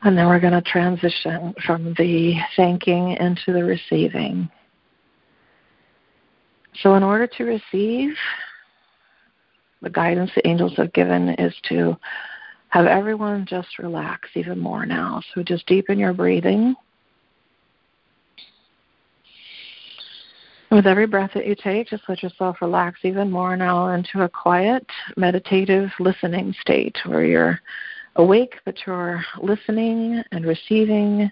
And 0.04 0.16
then 0.16 0.28
we're 0.28 0.40
going 0.40 0.54
to 0.54 0.62
transition 0.62 1.56
from 1.66 1.96
the 1.98 2.36
thanking 2.56 3.14
into 3.14 3.52
the 3.52 3.64
receiving. 3.64 4.52
So, 6.76 6.94
in 6.94 7.02
order 7.02 7.26
to 7.26 7.44
receive, 7.44 8.14
the 9.86 9.92
guidance 9.92 10.32
the 10.36 10.46
angels 10.48 10.74
have 10.76 10.92
given 10.94 11.30
is 11.38 11.54
to 11.70 11.96
have 12.70 12.88
everyone 12.88 13.46
just 13.46 13.78
relax 13.78 14.28
even 14.34 14.60
more 14.60 14.84
now. 14.84 15.22
So, 15.34 15.44
just 15.44 15.68
deepen 15.68 16.00
your 16.00 16.12
breathing. 16.12 16.76
With 20.72 20.88
every 20.88 21.06
breath 21.06 21.32
that 21.36 21.46
you 21.46 21.56
take, 21.56 21.88
just 21.88 22.04
let 22.10 22.24
yourself 22.24 22.58
relax 22.62 23.02
even 23.04 23.30
more 23.30 23.56
now 23.56 23.94
into 23.94 24.24
a 24.24 24.30
quiet, 24.30 24.86
meditative 25.16 25.92
listening 26.00 26.56
state 26.60 26.98
where 27.06 27.24
you're 27.24 27.60
awake, 28.16 28.56
but 28.66 28.76
you're 28.88 29.24
listening 29.42 30.24
and 30.32 30.46
receiving 30.46 31.32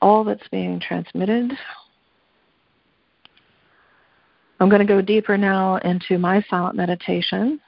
all 0.00 0.24
that's 0.24 0.48
being 0.48 0.80
transmitted. 0.80 1.52
I'm 4.58 4.70
going 4.70 4.80
to 4.80 4.86
go 4.86 5.02
deeper 5.02 5.36
now 5.36 5.76
into 5.76 6.18
my 6.18 6.42
silent 6.48 6.74
meditation 6.74 7.60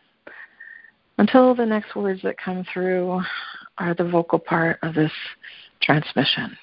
until 1.18 1.54
the 1.54 1.66
next 1.66 1.94
words 1.94 2.22
that 2.22 2.36
come 2.38 2.64
through 2.72 3.20
are 3.76 3.94
the 3.94 4.08
vocal 4.08 4.38
part 4.38 4.78
of 4.82 4.94
this 4.94 5.12
transmission. 5.82 6.56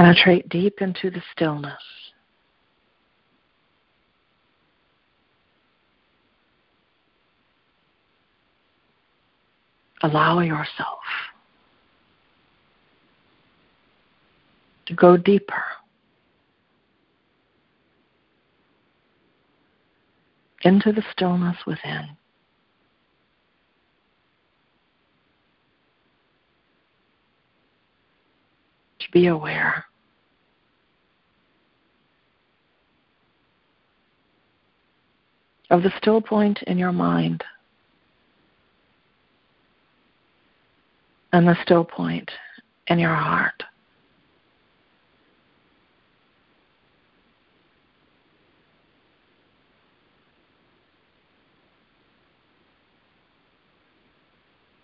Penetrate 0.00 0.48
deep 0.48 0.80
into 0.80 1.10
the 1.10 1.20
stillness. 1.30 1.82
Allow 10.02 10.40
yourself 10.40 11.00
to 14.86 14.94
go 14.94 15.18
deeper 15.18 15.62
into 20.62 20.92
the 20.92 21.04
stillness 21.12 21.58
within. 21.66 22.16
To 29.00 29.10
be 29.12 29.26
aware. 29.26 29.84
Of 35.70 35.82
the 35.82 35.92
still 35.96 36.20
point 36.20 36.62
in 36.66 36.78
your 36.78 36.92
mind 36.92 37.44
and 41.32 41.46
the 41.46 41.56
still 41.62 41.84
point 41.84 42.30
in 42.88 42.98
your 42.98 43.14
heart. 43.14 43.62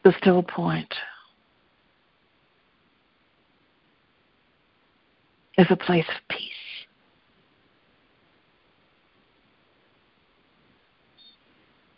The 0.05 0.15
still 0.21 0.45
point 0.45 0.95
is 5.59 5.67
a 5.69 5.75
place 5.75 6.05
of 6.09 6.29
peace. 6.29 6.66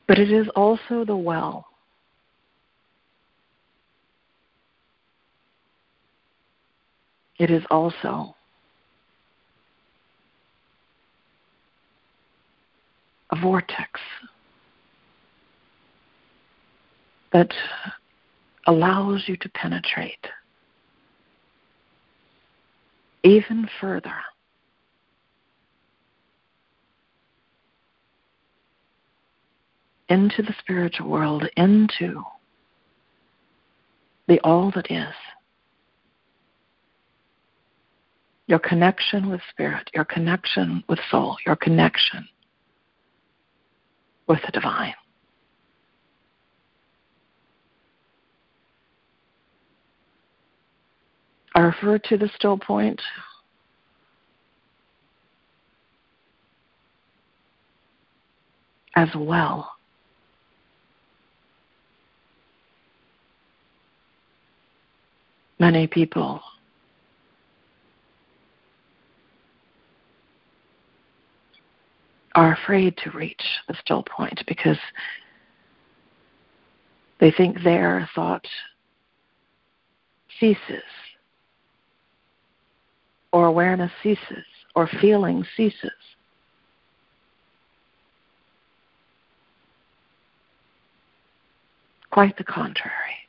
But 0.08 0.18
it 0.18 0.32
is 0.32 0.48
also 0.56 1.04
the 1.04 1.16
well. 1.16 1.68
it 7.38 7.50
is 7.50 7.62
also 7.70 8.34
a 13.30 13.36
vortex 13.40 14.00
that 17.32 17.52
allows 18.66 19.24
you 19.26 19.36
to 19.36 19.48
penetrate 19.50 20.26
even 23.22 23.68
further 23.80 24.14
into 30.08 30.42
the 30.42 30.54
spiritual 30.60 31.08
world, 31.08 31.44
into 31.56 32.22
the 34.26 34.40
all 34.40 34.70
that 34.74 34.90
is. 34.90 35.14
Your 38.46 38.58
connection 38.58 39.28
with 39.28 39.40
spirit, 39.50 39.90
your 39.94 40.04
connection 40.04 40.82
with 40.88 40.98
soul, 41.10 41.36
your 41.44 41.56
connection 41.56 42.26
with 44.26 44.40
the 44.44 44.52
divine. 44.52 44.94
I 51.54 51.60
refer 51.60 51.98
to 51.98 52.16
the 52.16 52.30
still 52.36 52.56
point 52.56 53.00
as 58.94 59.08
well. 59.16 59.77
Many 65.58 65.86
people 65.86 66.40
are 72.34 72.52
afraid 72.52 72.96
to 72.98 73.10
reach 73.10 73.42
the 73.66 73.74
still 73.82 74.04
point 74.04 74.44
because 74.46 74.78
they 77.18 77.32
think 77.32 77.62
their 77.64 78.08
thought 78.14 78.46
ceases 80.38 80.84
or 83.32 83.46
awareness 83.46 83.90
ceases 84.02 84.44
or 84.76 84.88
feeling 85.00 85.44
ceases. 85.56 85.90
Quite 92.10 92.36
the 92.36 92.44
contrary. 92.44 93.27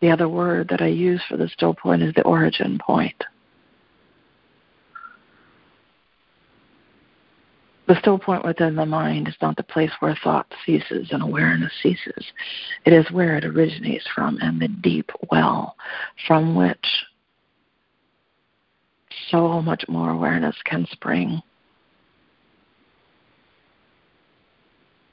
The 0.00 0.10
other 0.10 0.28
word 0.28 0.68
that 0.68 0.82
I 0.82 0.88
use 0.88 1.22
for 1.28 1.36
the 1.36 1.48
still 1.48 1.74
point 1.74 2.02
is 2.02 2.14
the 2.14 2.22
origin 2.22 2.78
point. 2.84 3.24
The 7.86 7.98
still 8.00 8.18
point 8.18 8.44
within 8.44 8.76
the 8.76 8.86
mind 8.86 9.28
is 9.28 9.36
not 9.42 9.56
the 9.56 9.62
place 9.62 9.90
where 10.00 10.16
thought 10.24 10.52
ceases 10.64 11.08
and 11.10 11.22
awareness 11.22 11.72
ceases. 11.82 12.24
It 12.86 12.94
is 12.94 13.10
where 13.10 13.36
it 13.36 13.44
originates 13.44 14.06
from 14.14 14.38
and 14.40 14.60
the 14.60 14.68
deep 14.68 15.10
well 15.30 15.76
from 16.26 16.54
which 16.54 17.04
so 19.30 19.60
much 19.60 19.84
more 19.86 20.10
awareness 20.10 20.56
can 20.64 20.86
spring. 20.92 21.42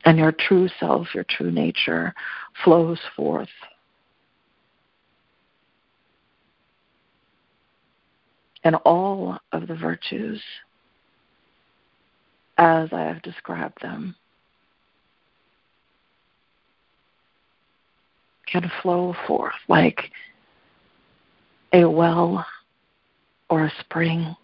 And 0.05 0.17
your 0.17 0.31
true 0.31 0.69
self, 0.79 1.13
your 1.13 1.25
true 1.29 1.51
nature 1.51 2.13
flows 2.63 2.99
forth. 3.15 3.49
And 8.63 8.75
all 8.75 9.39
of 9.51 9.67
the 9.67 9.75
virtues 9.75 10.41
as 12.57 12.89
I 12.91 13.01
have 13.01 13.21
described 13.23 13.81
them 13.81 14.15
can 18.45 18.69
flow 18.81 19.15
forth 19.25 19.55
like 19.67 20.11
a 21.73 21.85
well 21.85 22.45
or 23.49 23.65
a 23.65 23.73
spring. 23.79 24.35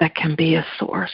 That 0.00 0.14
can 0.14 0.34
be 0.34 0.54
a 0.54 0.66
source 0.78 1.12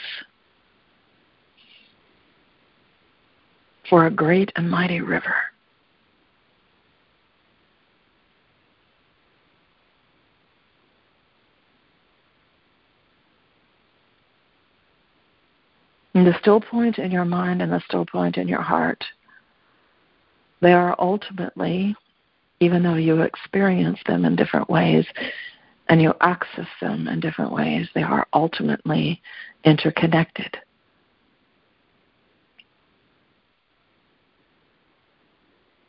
for 3.88 4.06
a 4.06 4.10
great 4.10 4.52
and 4.56 4.70
mighty 4.70 5.00
river. 5.00 5.34
And 16.14 16.26
the 16.26 16.36
still 16.40 16.60
point 16.60 16.98
in 16.98 17.10
your 17.10 17.24
mind 17.24 17.62
and 17.62 17.72
the 17.72 17.80
still 17.86 18.04
point 18.04 18.36
in 18.36 18.48
your 18.48 18.62
heart, 18.62 19.04
they 20.60 20.72
are 20.72 20.96
ultimately, 20.98 21.94
even 22.58 22.82
though 22.82 22.96
you 22.96 23.22
experience 23.22 23.98
them 24.06 24.24
in 24.24 24.36
different 24.36 24.68
ways 24.68 25.06
and 25.88 26.02
you 26.02 26.12
access 26.20 26.66
them 26.80 27.08
in 27.08 27.20
different 27.20 27.52
ways, 27.52 27.88
they 27.94 28.02
are 28.02 28.26
ultimately 28.32 29.20
interconnected. 29.64 30.56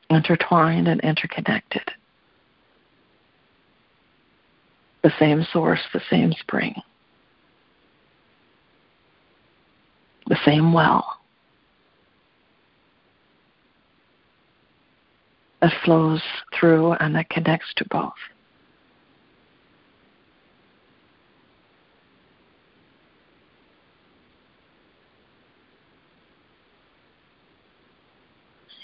Intertwined 0.10 0.88
and 0.88 1.02
interconnected. 1.02 1.90
The 5.04 5.12
same 5.20 5.46
source, 5.52 5.82
the 5.94 6.02
same 6.10 6.32
spring. 6.34 6.76
The 10.28 10.38
same 10.46 10.74
well 10.74 11.18
that 15.62 15.72
flows 15.86 16.22
through 16.60 16.94
and 16.94 17.16
that 17.16 17.30
connects 17.30 17.74
to 17.76 17.86
both. 17.90 18.14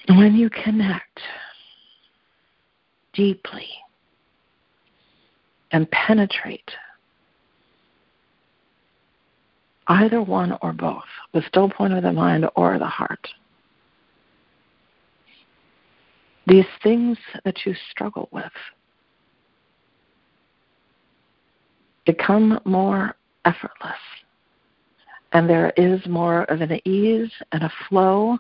When 0.10 0.36
you 0.36 0.50
connect 0.50 1.20
deeply 3.14 3.68
and 5.72 5.90
penetrate 5.92 6.72
either 9.88 10.22
one 10.22 10.58
or 10.62 10.74
both, 10.74 11.04
the 11.34 11.42
still 11.48 11.70
point 11.70 11.94
of 11.94 12.04
the 12.04 12.12
mind 12.12 12.48
or 12.56 12.78
the 12.78 12.86
heart. 12.86 13.28
These 16.46 16.66
things 16.82 17.18
that 17.44 17.66
you 17.66 17.76
struggle 17.92 18.30
with 18.32 18.52
become 22.06 22.60
more 22.64 23.16
effortless. 23.46 24.00
And 25.34 25.50
there 25.50 25.74
is 25.76 26.06
more 26.08 26.44
of 26.44 26.62
an 26.62 26.80
ease 26.88 27.32
and 27.52 27.64
a 27.64 27.72
flow 27.90 28.40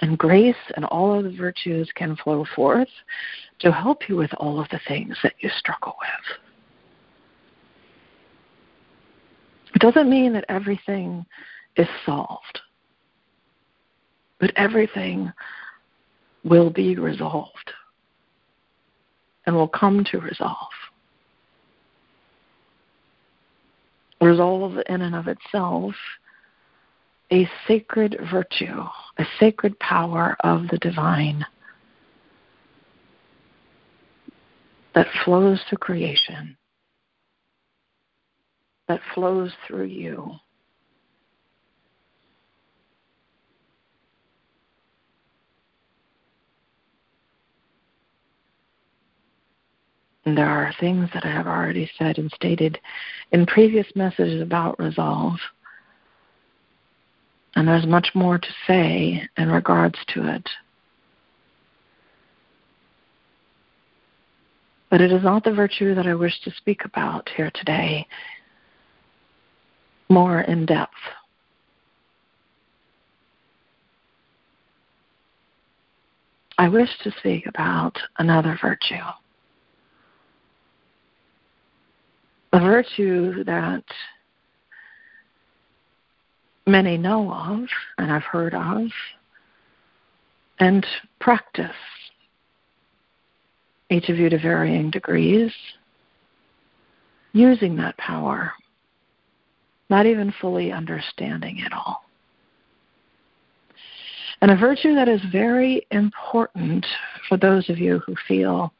and 0.00 0.18
grace 0.18 0.56
and 0.76 0.84
all 0.86 1.16
of 1.16 1.24
the 1.24 1.36
virtues 1.36 1.90
can 1.94 2.16
flow 2.16 2.44
forth 2.56 2.88
to 3.60 3.70
help 3.70 4.08
you 4.08 4.16
with 4.16 4.32
all 4.38 4.60
of 4.60 4.68
the 4.70 4.80
things 4.88 5.16
that 5.22 5.34
you 5.40 5.50
struggle 5.58 5.96
with. 6.00 6.49
It 9.74 9.80
doesn't 9.80 10.10
mean 10.10 10.32
that 10.32 10.44
everything 10.48 11.24
is 11.76 11.88
solved, 12.04 12.60
but 14.38 14.52
everything 14.56 15.32
will 16.44 16.70
be 16.70 16.96
resolved 16.96 17.72
and 19.46 19.54
will 19.54 19.68
come 19.68 20.04
to 20.10 20.18
resolve. 20.18 20.72
Resolve 24.20 24.78
in 24.88 25.00
and 25.02 25.14
of 25.14 25.28
itself 25.28 25.94
a 27.32 27.48
sacred 27.66 28.16
virtue, 28.30 28.82
a 29.18 29.24
sacred 29.38 29.78
power 29.78 30.36
of 30.40 30.68
the 30.68 30.78
divine 30.78 31.44
that 34.94 35.06
flows 35.24 35.60
to 35.70 35.76
creation 35.76 36.56
that 38.90 39.00
flows 39.14 39.52
through 39.68 39.84
you. 39.84 40.32
And 50.24 50.36
there 50.36 50.48
are 50.48 50.74
things 50.80 51.08
that 51.14 51.24
I 51.24 51.30
have 51.30 51.46
already 51.46 51.88
said 51.96 52.18
and 52.18 52.32
stated 52.32 52.80
in 53.30 53.46
previous 53.46 53.86
messages 53.94 54.42
about 54.42 54.80
resolve. 54.80 55.38
And 57.54 57.68
there's 57.68 57.86
much 57.86 58.08
more 58.16 58.38
to 58.38 58.48
say 58.66 59.22
in 59.38 59.52
regards 59.52 60.00
to 60.14 60.34
it. 60.34 60.48
But 64.90 65.00
it 65.00 65.12
is 65.12 65.22
not 65.22 65.44
the 65.44 65.52
virtue 65.52 65.94
that 65.94 66.08
I 66.08 66.14
wish 66.16 66.40
to 66.40 66.50
speak 66.50 66.84
about 66.84 67.28
here 67.36 67.52
today, 67.54 68.04
more 70.10 70.42
in 70.42 70.66
depth. 70.66 70.92
I 76.58 76.68
wish 76.68 76.90
to 77.04 77.12
speak 77.18 77.46
about 77.46 77.96
another 78.18 78.58
virtue. 78.60 78.96
A 82.52 82.60
virtue 82.60 83.44
that 83.44 83.84
many 86.66 86.98
know 86.98 87.30
of 87.30 87.66
and 87.96 88.12
I've 88.12 88.24
heard 88.24 88.54
of 88.54 88.90
and 90.58 90.86
practice, 91.18 91.70
each 93.88 94.10
of 94.10 94.18
you 94.18 94.28
to 94.28 94.38
varying 94.38 94.90
degrees, 94.90 95.52
using 97.32 97.76
that 97.76 97.96
power, 97.96 98.52
not 99.90 100.06
even 100.06 100.32
fully 100.40 100.72
understanding 100.72 101.58
it 101.58 101.72
all 101.72 102.04
and 104.42 104.50
a 104.50 104.56
virtue 104.56 104.94
that 104.94 105.08
is 105.08 105.20
very 105.30 105.86
important 105.90 106.86
for 107.28 107.36
those 107.36 107.68
of 107.68 107.78
you 107.78 108.00
who 108.06 108.14
feel 108.26 108.72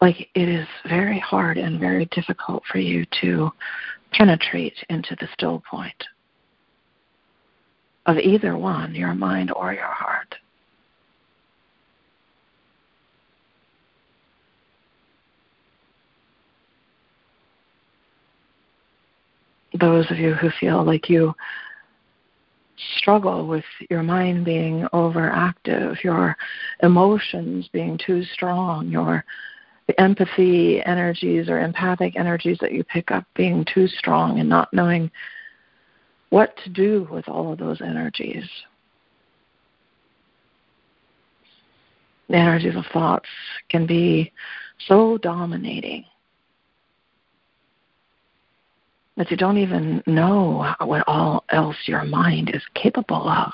like 0.00 0.28
it 0.34 0.48
is 0.48 0.66
very 0.88 1.18
hard 1.20 1.58
and 1.58 1.78
very 1.78 2.06
difficult 2.06 2.62
for 2.70 2.78
you 2.78 3.04
to 3.20 3.50
penetrate 4.12 4.74
into 4.88 5.16
the 5.20 5.28
still 5.32 5.62
point 5.70 5.94
of 8.06 8.18
either 8.18 8.56
one, 8.56 8.94
your 8.94 9.14
mind 9.14 9.52
or 9.54 9.72
your 9.72 9.84
heart. 9.84 10.34
Those 19.82 20.08
of 20.12 20.16
you 20.16 20.34
who 20.34 20.48
feel 20.60 20.84
like 20.84 21.08
you 21.08 21.34
struggle 22.98 23.48
with 23.48 23.64
your 23.90 24.04
mind 24.04 24.44
being 24.44 24.86
overactive, 24.92 26.00
your 26.04 26.36
emotions 26.84 27.68
being 27.72 27.98
too 27.98 28.22
strong, 28.32 28.86
your 28.86 29.24
the 29.88 30.00
empathy 30.00 30.80
energies 30.86 31.48
or 31.48 31.58
empathic 31.58 32.14
energies 32.14 32.58
that 32.60 32.70
you 32.70 32.84
pick 32.84 33.10
up 33.10 33.24
being 33.34 33.66
too 33.74 33.88
strong 33.88 34.38
and 34.38 34.48
not 34.48 34.72
knowing 34.72 35.10
what 36.30 36.56
to 36.62 36.70
do 36.70 37.08
with 37.10 37.28
all 37.28 37.52
of 37.52 37.58
those 37.58 37.80
energies. 37.80 38.48
The 42.28 42.36
energies 42.36 42.76
of 42.76 42.84
thoughts 42.92 43.28
can 43.68 43.84
be 43.84 44.32
so 44.86 45.18
dominating 45.18 46.04
that 49.16 49.30
you 49.30 49.36
don't 49.36 49.58
even 49.58 50.02
know 50.06 50.74
what 50.80 51.04
all 51.06 51.44
else 51.50 51.76
your 51.86 52.04
mind 52.04 52.50
is 52.54 52.62
capable 52.74 53.28
of. 53.28 53.52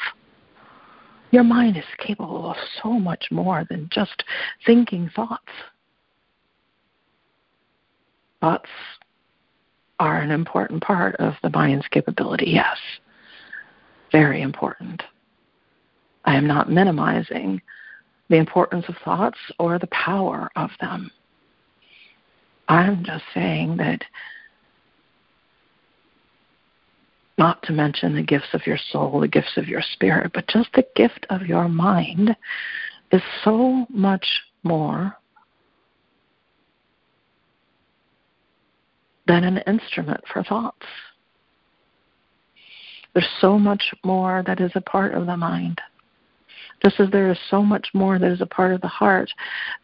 Your 1.31 1.45
mind 1.45 1.77
is 1.77 1.85
capable 1.99 2.51
of 2.51 2.57
so 2.83 2.91
much 2.93 3.27
more 3.31 3.67
than 3.69 3.89
just 3.93 4.25
thinking 4.65 5.11
thoughts. 5.15 5.53
Thoughts 8.41 8.71
are 9.99 10.21
an 10.21 10.31
important 10.31 10.83
part 10.83 11.17
of 11.17 11.35
the 11.43 11.51
mind's 11.51 11.87
capability, 11.89 12.51
yes. 12.55 12.77
Very 14.13 14.43
important. 14.43 15.03
I 16.25 16.37
am 16.37 16.47
not 16.47 16.71
minimizing 16.71 17.61
the 18.29 18.37
importance 18.37 18.85
of 18.89 18.95
thoughts 19.05 19.39
or 19.59 19.79
the 19.79 19.89
power 19.89 20.51
of 20.57 20.71
them. 20.81 21.11
I'm 22.69 23.03
just 23.05 23.25
saying 23.35 23.79
that 23.79 24.03
not 27.39 27.63
to 27.63 27.73
mention 27.73 28.15
the 28.15 28.23
gifts 28.23 28.53
of 28.53 28.67
your 28.67 28.79
soul, 28.91 29.21
the 29.21 29.29
gifts 29.29 29.57
of 29.57 29.69
your 29.69 29.83
spirit, 29.93 30.33
but 30.35 30.49
just 30.49 30.69
the 30.75 30.87
gift 30.97 31.25
of 31.31 31.43
your 31.43 31.69
mind 31.69 32.37
is 33.13 33.23
so 33.45 33.87
much 33.89 34.27
more 34.65 35.17
than 39.27 39.45
an 39.45 39.59
instrument 39.67 40.21
for 40.33 40.43
thoughts. 40.43 40.87
There's 43.15 43.29
so 43.41 43.59
much 43.59 43.95
more 44.05 44.43
that 44.47 44.61
is 44.61 44.73
a 44.75 44.81
part 44.81 45.15
of 45.15 45.27
the 45.27 45.37
mind. 45.37 45.81
Just 46.83 47.01
as 47.01 47.11
there 47.11 47.31
is 47.31 47.39
so 47.51 47.63
much 47.63 47.89
more 47.95 48.19
that 48.19 48.31
is 48.31 48.41
a 48.41 48.47
part 48.47 48.73
of 48.73 48.81
the 48.81 48.89
heart 48.89 49.31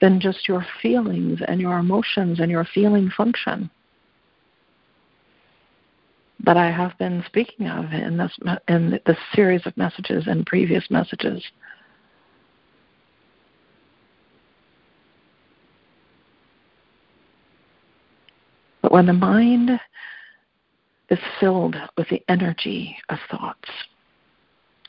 than 0.00 0.20
just 0.20 0.48
your 0.48 0.64
feelings 0.82 1.40
and 1.46 1.60
your 1.60 1.78
emotions 1.78 2.40
and 2.40 2.50
your 2.50 2.66
feeling 2.74 3.10
function 3.16 3.70
that 6.44 6.56
I 6.56 6.70
have 6.70 6.96
been 6.98 7.24
speaking 7.26 7.68
of 7.68 7.92
in 7.92 8.16
this 8.16 8.36
in 8.68 9.00
this 9.06 9.16
series 9.32 9.64
of 9.66 9.76
messages 9.76 10.26
and 10.26 10.44
previous 10.44 10.90
messages. 10.90 11.42
But 18.82 18.92
when 18.92 19.06
the 19.06 19.14
mind 19.14 19.80
is 21.08 21.18
filled 21.40 21.76
with 21.96 22.08
the 22.10 22.22
energy 22.28 22.96
of 23.08 23.18
thoughts, 23.30 23.68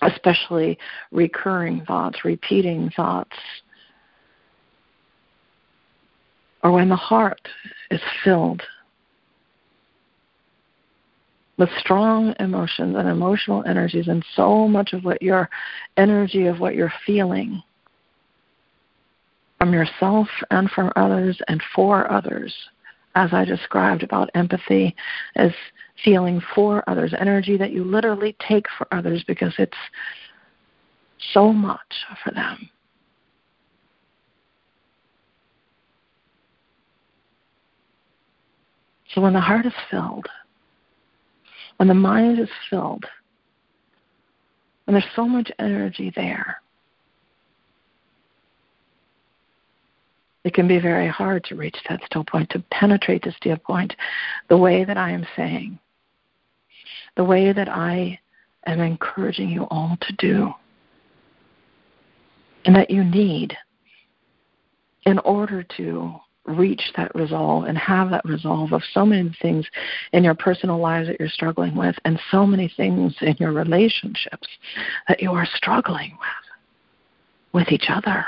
especially 0.01 0.77
recurring 1.11 1.85
thoughts, 1.85 2.25
repeating 2.25 2.89
thoughts, 2.95 3.35
or 6.63 6.71
when 6.71 6.89
the 6.89 6.95
heart 6.95 7.47
is 7.91 8.01
filled 8.23 8.61
with 11.57 11.69
strong 11.79 12.35
emotions 12.39 12.95
and 12.97 13.07
emotional 13.07 13.63
energies 13.65 14.07
and 14.07 14.23
so 14.35 14.67
much 14.67 14.93
of 14.93 15.05
what 15.05 15.21
your 15.21 15.49
energy 15.97 16.47
of 16.47 16.59
what 16.59 16.75
you're 16.75 16.93
feeling 17.05 17.61
from 19.57 19.73
yourself 19.73 20.27
and 20.51 20.69
from 20.71 20.91
others 20.95 21.39
and 21.47 21.61
for 21.73 22.11
others 22.11 22.53
as 23.15 23.31
i 23.31 23.45
described 23.45 24.03
about 24.03 24.29
empathy 24.35 24.93
as 25.37 25.51
feeling 26.03 26.41
for 26.53 26.83
others 26.89 27.13
energy 27.19 27.55
that 27.57 27.71
you 27.71 27.83
literally 27.83 28.35
take 28.45 28.65
for 28.77 28.85
others 28.93 29.23
because 29.25 29.53
it's 29.57 29.77
so 31.33 31.51
much 31.51 31.79
for 32.23 32.31
them. 32.31 32.69
So 39.13 39.21
when 39.21 39.33
the 39.33 39.39
heart 39.39 39.65
is 39.65 39.73
filled 39.89 40.27
when 41.77 41.87
the 41.87 41.93
mind 41.93 42.39
is 42.39 42.49
filled, 42.69 43.05
and 44.87 44.95
there's 44.95 45.05
so 45.15 45.27
much 45.27 45.51
energy 45.59 46.11
there, 46.15 46.61
it 50.43 50.53
can 50.53 50.67
be 50.67 50.79
very 50.79 51.07
hard 51.07 51.43
to 51.45 51.55
reach 51.55 51.75
that 51.89 52.01
still 52.05 52.23
point, 52.23 52.49
to 52.51 52.63
penetrate 52.71 53.23
the 53.23 53.31
still 53.31 53.57
point. 53.57 53.95
The 54.47 54.57
way 54.57 54.85
that 54.85 54.97
I 54.97 55.09
am 55.09 55.25
saying, 55.35 55.79
the 57.17 57.23
way 57.23 57.51
that 57.51 57.67
I 57.67 58.19
am 58.67 58.79
encouraging 58.79 59.49
you 59.49 59.63
all 59.63 59.97
to 60.01 60.13
do, 60.13 60.53
and 62.65 62.75
that 62.75 62.91
you 62.91 63.03
need 63.03 63.57
in 65.05 65.19
order 65.19 65.63
to 65.77 66.15
reach 66.45 66.91
that 66.95 67.13
resolve 67.15 67.65
and 67.65 67.77
have 67.77 68.09
that 68.11 68.23
resolve 68.25 68.71
of 68.71 68.81
so 68.93 69.05
many 69.05 69.35
things 69.41 69.65
in 70.13 70.23
your 70.23 70.35
personal 70.35 70.79
lives 70.79 71.07
that 71.07 71.19
you're 71.19 71.29
struggling 71.29 71.75
with 71.75 71.95
and 72.05 72.19
so 72.31 72.45
many 72.45 72.71
things 72.77 73.15
in 73.21 73.35
your 73.39 73.51
relationships 73.51 74.47
that 75.07 75.21
you 75.21 75.31
are 75.31 75.47
struggling 75.55 76.11
with 76.11 76.45
with 77.53 77.71
each 77.71 77.85
other. 77.89 78.25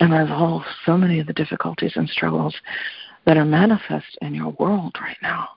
And 0.00 0.12
resolve 0.12 0.62
so 0.84 0.98
many 0.98 1.20
of 1.20 1.26
the 1.26 1.32
difficulties 1.32 1.92
and 1.94 2.08
struggles 2.08 2.54
that 3.24 3.36
are 3.36 3.44
manifest 3.44 4.18
in 4.20 4.34
your 4.34 4.50
world 4.58 4.96
right 5.00 5.16
now. 5.22 5.50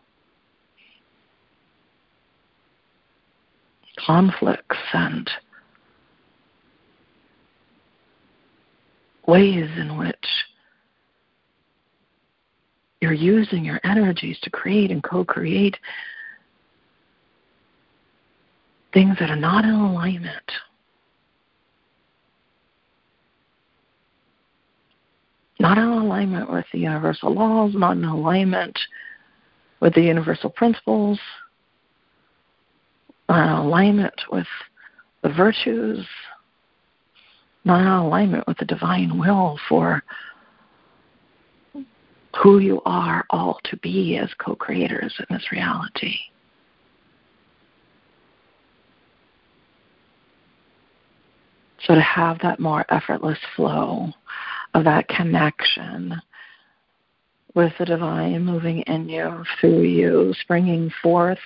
Conflicts 4.06 4.78
and 4.94 5.30
ways 9.28 9.70
in 9.78 9.98
which 9.98 10.16
you're 13.02 13.14
using 13.14 13.64
your 13.64 13.80
energies 13.84 14.40
to 14.42 14.50
create 14.50 14.90
and 14.90 15.04
co 15.04 15.24
create 15.24 15.78
things 18.94 19.18
that 19.20 19.30
are 19.30 19.36
not 19.36 19.64
in 19.64 19.72
alignment. 19.72 20.52
Not 25.60 25.78
in 25.78 25.86
alignment 25.86 26.52
with 26.52 26.66
the 26.72 26.80
universal 26.80 27.34
laws, 27.34 27.74
not 27.76 27.98
in 27.98 28.06
alignment 28.06 28.78
with 29.80 29.94
the 29.94 30.02
universal 30.02 30.50
principles, 30.50 31.20
not 33.28 33.44
in 33.44 33.66
alignment 33.66 34.20
with 34.32 34.48
the 35.24 35.30
virtues, 35.30 36.06
not 37.68 37.82
in 37.82 37.88
alignment 37.88 38.48
with 38.48 38.58
the 38.58 38.66
divine 38.66 39.20
will 39.20 39.60
for 39.70 40.04
who 42.42 42.60
you 42.60 42.82
are 42.86 43.26
all 43.30 43.60
to 43.66 43.78
be 43.78 44.18
as 44.18 44.30
co 44.40 44.56
creators 44.56 45.14
in 45.20 45.36
this 45.36 45.52
reality. 45.52 46.16
So 51.86 51.96
to 51.96 52.02
have 52.02 52.40
that 52.42 52.60
more 52.60 52.86
effortless 52.90 53.40
flow 53.56 54.12
of 54.74 54.84
that 54.84 55.08
connection 55.08 56.22
with 57.56 57.74
the 57.80 57.86
divine 57.86 58.44
moving 58.44 58.82
in 58.82 59.10
you, 59.10 59.44
through 59.60 59.82
you, 59.82 60.34
springing 60.42 60.92
forth, 61.02 61.40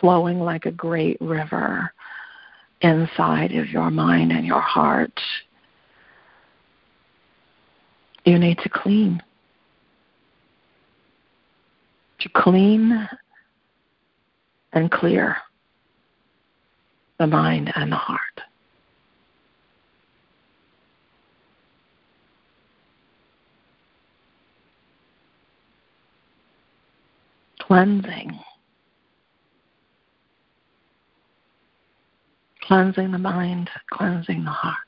flowing 0.00 0.40
like 0.40 0.66
a 0.66 0.70
great 0.70 1.16
river 1.20 1.92
inside 2.82 3.52
of 3.52 3.68
your 3.68 3.90
mind 3.90 4.32
and 4.32 4.44
your 4.44 4.60
heart. 4.60 5.18
You 8.26 8.38
need 8.38 8.58
to 8.58 8.68
clean. 8.68 9.22
To 12.18 12.28
clean 12.28 13.08
and 14.74 14.90
clear 14.90 15.38
the 17.18 17.26
mind 17.26 17.72
and 17.74 17.90
the 17.90 17.96
heart. 17.96 18.20
cleansing. 27.66 28.38
Cleansing 32.60 33.12
the 33.12 33.18
mind, 33.18 33.70
cleansing 33.90 34.44
the 34.44 34.50
heart. 34.50 34.85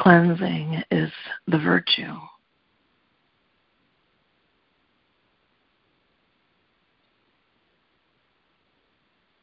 Cleansing 0.00 0.82
is 0.90 1.12
the 1.46 1.58
virtue. 1.58 2.14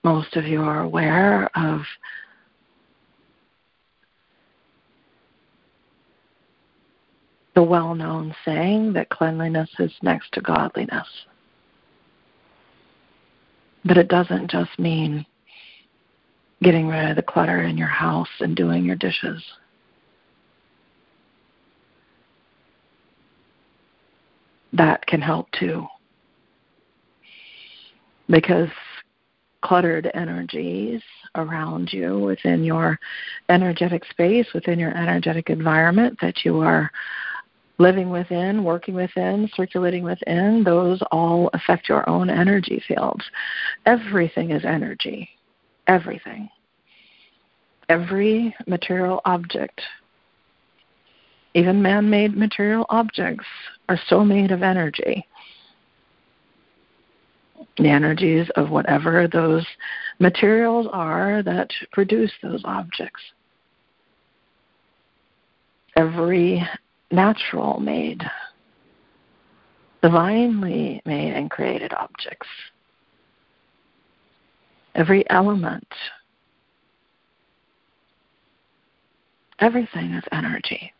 Most 0.03 0.35
of 0.35 0.45
you 0.45 0.63
are 0.63 0.81
aware 0.81 1.47
of 1.55 1.81
the 7.53 7.61
well 7.61 7.93
known 7.93 8.33
saying 8.43 8.93
that 8.93 9.09
cleanliness 9.09 9.69
is 9.77 9.91
next 10.01 10.31
to 10.33 10.41
godliness. 10.41 11.07
But 13.85 13.99
it 13.99 14.07
doesn't 14.07 14.49
just 14.49 14.79
mean 14.79 15.23
getting 16.63 16.87
rid 16.87 17.11
of 17.11 17.15
the 17.15 17.21
clutter 17.21 17.61
in 17.61 17.77
your 17.77 17.87
house 17.87 18.27
and 18.39 18.55
doing 18.55 18.85
your 18.85 18.95
dishes. 18.95 19.43
That 24.77 25.05
can 25.07 25.21
help 25.21 25.49
too. 25.51 25.85
Because 28.29 28.69
cluttered 29.61 30.09
energies 30.13 31.01
around 31.35 31.91
you 31.91 32.19
within 32.19 32.63
your 32.63 32.99
energetic 33.49 34.05
space, 34.05 34.47
within 34.53 34.79
your 34.79 34.95
energetic 34.95 35.49
environment 35.49 36.17
that 36.21 36.45
you 36.45 36.59
are 36.59 36.91
living 37.79 38.09
within, 38.09 38.63
working 38.63 38.95
within, 38.95 39.49
circulating 39.55 40.03
within, 40.03 40.63
those 40.63 41.01
all 41.11 41.49
affect 41.53 41.89
your 41.89 42.07
own 42.09 42.29
energy 42.29 42.81
fields. 42.87 43.23
Everything 43.85 44.51
is 44.51 44.65
energy. 44.65 45.29
Everything. 45.87 46.49
Every 47.89 48.55
material 48.65 49.21
object, 49.25 49.81
even 51.57 51.81
man 51.81 52.07
made 52.07 52.37
material 52.37 52.85
objects, 52.89 53.47
are 53.89 53.99
still 54.05 54.23
made 54.23 54.51
of 54.51 54.61
energy. 54.61 55.25
The 57.79 57.89
energies 57.89 58.47
of 58.55 58.69
whatever 58.69 59.27
those 59.27 59.65
materials 60.19 60.87
are 60.93 61.41
that 61.41 61.71
produce 61.93 62.31
those 62.43 62.61
objects. 62.63 63.21
Every 65.95 66.63
natural 67.09 67.79
made, 67.79 68.21
divinely 70.03 71.01
made 71.07 71.33
and 71.33 71.49
created 71.49 71.91
objects. 71.93 72.47
Every 74.93 75.27
element, 75.31 75.87
everything 79.59 80.13
is 80.13 80.23
energy. 80.31 80.93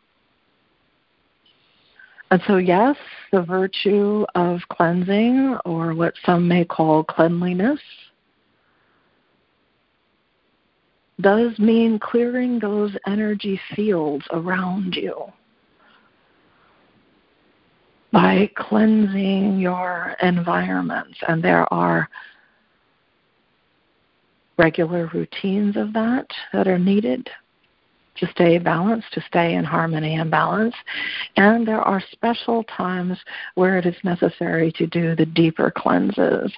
And 2.30 2.42
so, 2.46 2.58
yes, 2.58 2.96
the 3.32 3.42
virtue 3.42 4.26
of 4.34 4.60
cleansing, 4.70 5.56
or 5.64 5.94
what 5.94 6.14
some 6.24 6.46
may 6.46 6.64
call 6.64 7.04
cleanliness, 7.04 7.80
does 11.20 11.58
mean 11.58 11.98
clearing 11.98 12.58
those 12.58 12.96
energy 13.06 13.60
fields 13.74 14.24
around 14.30 14.94
you 14.94 15.14
by 18.12 18.50
cleansing 18.56 19.58
your 19.58 20.14
environments. 20.22 21.18
And 21.26 21.42
there 21.42 21.72
are 21.72 22.08
regular 24.58 25.10
routines 25.12 25.76
of 25.76 25.92
that 25.94 26.26
that 26.52 26.68
are 26.68 26.78
needed 26.78 27.28
to 28.20 28.30
stay 28.30 28.58
balanced, 28.58 29.12
to 29.12 29.20
stay 29.28 29.54
in 29.54 29.64
harmony 29.64 30.16
and 30.16 30.30
balance. 30.30 30.74
And 31.36 31.66
there 31.66 31.80
are 31.80 32.02
special 32.12 32.64
times 32.64 33.18
where 33.54 33.78
it 33.78 33.86
is 33.86 33.96
necessary 34.04 34.72
to 34.72 34.86
do 34.86 35.14
the 35.14 35.26
deeper 35.26 35.72
cleanses. 35.74 36.52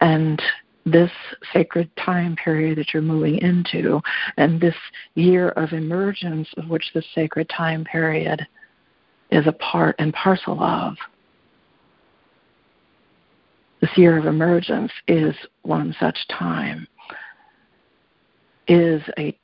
And 0.00 0.40
this 0.86 1.10
sacred 1.52 1.90
time 1.96 2.36
period 2.36 2.78
that 2.78 2.92
you're 2.92 3.02
moving 3.02 3.38
into, 3.38 4.00
and 4.36 4.60
this 4.60 4.74
year 5.14 5.48
of 5.50 5.72
emergence 5.72 6.48
of 6.56 6.68
which 6.68 6.90
this 6.92 7.06
sacred 7.14 7.48
time 7.48 7.84
period 7.84 8.46
is 9.30 9.46
a 9.46 9.52
part 9.52 9.96
and 9.98 10.12
parcel 10.12 10.62
of. 10.62 10.96
This 13.80 13.90
year 13.96 14.18
of 14.18 14.26
emergence 14.26 14.92
is 15.08 15.34
one 15.62 15.94
such 15.98 16.16
time, 16.28 16.86
is 18.68 19.02
a 19.18 19.36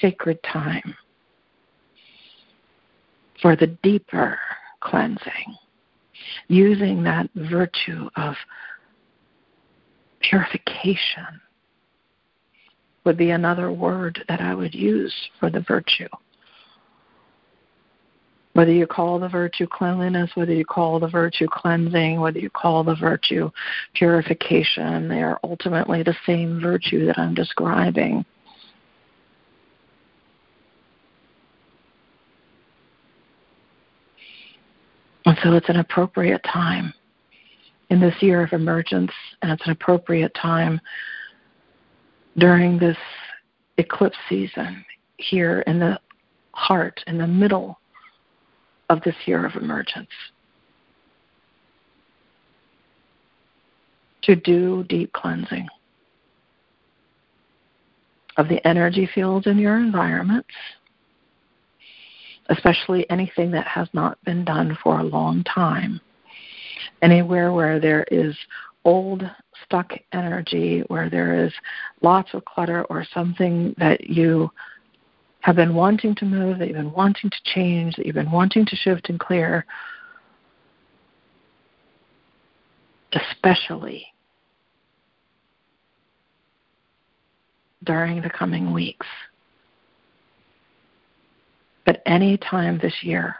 sacred 0.00 0.38
time 0.42 0.94
for 3.40 3.56
the 3.56 3.66
deeper 3.82 4.38
cleansing, 4.80 5.56
using 6.48 7.02
that 7.02 7.28
virtue 7.34 8.08
of 8.16 8.34
purification 10.20 11.40
would 13.04 13.16
be 13.18 13.30
another 13.30 13.70
word 13.70 14.24
that 14.28 14.40
I 14.40 14.54
would 14.54 14.74
use 14.74 15.14
for 15.38 15.50
the 15.50 15.60
virtue 15.60 16.08
whether 18.54 18.72
you 18.72 18.86
call 18.86 19.18
the 19.18 19.28
virtue 19.28 19.66
cleanliness, 19.66 20.30
whether 20.34 20.52
you 20.52 20.64
call 20.64 20.98
the 21.00 21.08
virtue 21.08 21.48
cleansing, 21.50 22.20
whether 22.20 22.38
you 22.38 22.50
call 22.50 22.84
the 22.84 22.94
virtue 22.94 23.50
purification, 23.94 25.08
they 25.08 25.22
are 25.22 25.38
ultimately 25.44 26.02
the 26.02 26.16
same 26.24 26.60
virtue 26.60 27.04
that 27.06 27.18
I'm 27.18 27.34
describing. 27.34 28.24
And 35.26 35.38
so 35.42 35.54
it's 35.54 35.68
an 35.68 35.76
appropriate 35.76 36.42
time 36.44 36.92
in 37.90 38.00
this 38.00 38.14
year 38.20 38.42
of 38.42 38.52
emergence, 38.52 39.12
and 39.42 39.50
it's 39.50 39.64
an 39.64 39.72
appropriate 39.72 40.34
time 40.34 40.80
during 42.36 42.78
this 42.78 42.96
eclipse 43.78 44.16
season 44.28 44.84
here 45.16 45.60
in 45.66 45.78
the 45.78 45.98
heart, 46.52 47.00
in 47.06 47.18
the 47.18 47.26
middle 47.26 47.78
of 48.90 49.00
this 49.02 49.14
year 49.26 49.46
of 49.46 49.54
emergence. 49.54 50.08
To 54.22 54.36
do 54.36 54.84
deep 54.88 55.12
cleansing 55.12 55.68
of 58.36 58.48
the 58.48 58.66
energy 58.66 59.08
fields 59.14 59.46
in 59.46 59.58
your 59.58 59.76
environments, 59.76 60.48
especially 62.48 63.08
anything 63.10 63.50
that 63.50 63.66
has 63.66 63.88
not 63.92 64.22
been 64.24 64.44
done 64.44 64.76
for 64.82 65.00
a 65.00 65.04
long 65.04 65.42
time. 65.44 66.00
Anywhere 67.02 67.52
where 67.52 67.80
there 67.80 68.04
is 68.10 68.36
old, 68.84 69.22
stuck 69.64 69.92
energy, 70.12 70.82
where 70.88 71.08
there 71.08 71.44
is 71.44 71.52
lots 72.02 72.34
of 72.34 72.44
clutter 72.44 72.84
or 72.84 73.04
something 73.12 73.74
that 73.78 74.08
you 74.08 74.50
have 75.40 75.56
been 75.56 75.74
wanting 75.74 76.14
to 76.14 76.24
move, 76.24 76.58
that 76.58 76.68
you've 76.68 76.76
been 76.76 76.92
wanting 76.92 77.30
to 77.30 77.36
change, 77.44 77.96
that 77.96 78.06
you've 78.06 78.14
been 78.14 78.30
wanting 78.30 78.64
to 78.66 78.76
shift 78.76 79.08
and 79.08 79.20
clear, 79.20 79.64
especially 83.12 84.06
during 87.84 88.22
the 88.22 88.30
coming 88.30 88.72
weeks. 88.72 89.06
But 91.84 92.02
any 92.06 92.36
time 92.38 92.78
this 92.78 92.94
year 93.02 93.36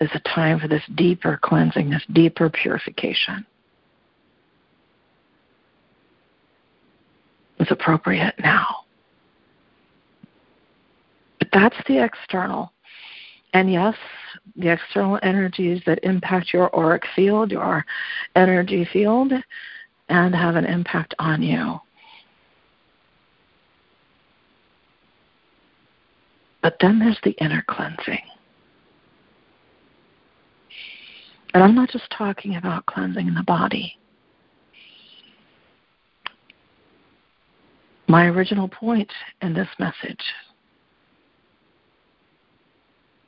is 0.00 0.10
a 0.14 0.20
time 0.20 0.60
for 0.60 0.68
this 0.68 0.82
deeper 0.94 1.38
cleansing, 1.42 1.90
this 1.90 2.04
deeper 2.12 2.50
purification. 2.50 3.46
It's 7.58 7.70
appropriate 7.70 8.34
now. 8.38 8.66
But 11.38 11.48
that's 11.52 11.76
the 11.88 12.04
external. 12.04 12.72
And 13.54 13.72
yes, 13.72 13.94
the 14.56 14.70
external 14.70 15.18
energies 15.22 15.80
that 15.86 16.00
impact 16.02 16.52
your 16.52 16.74
auric 16.76 17.04
field, 17.14 17.50
your 17.50 17.86
energy 18.34 18.86
field, 18.92 19.32
and 20.10 20.34
have 20.34 20.56
an 20.56 20.66
impact 20.66 21.14
on 21.18 21.42
you. 21.42 21.80
But 26.66 26.78
then 26.80 26.98
there's 26.98 27.20
the 27.22 27.30
inner 27.40 27.62
cleansing. 27.68 28.24
And 31.54 31.62
I'm 31.62 31.76
not 31.76 31.90
just 31.90 32.10
talking 32.10 32.56
about 32.56 32.86
cleansing 32.86 33.32
the 33.34 33.44
body. 33.44 33.96
My 38.08 38.26
original 38.26 38.66
point 38.66 39.12
in 39.42 39.54
this 39.54 39.68
message 39.78 40.24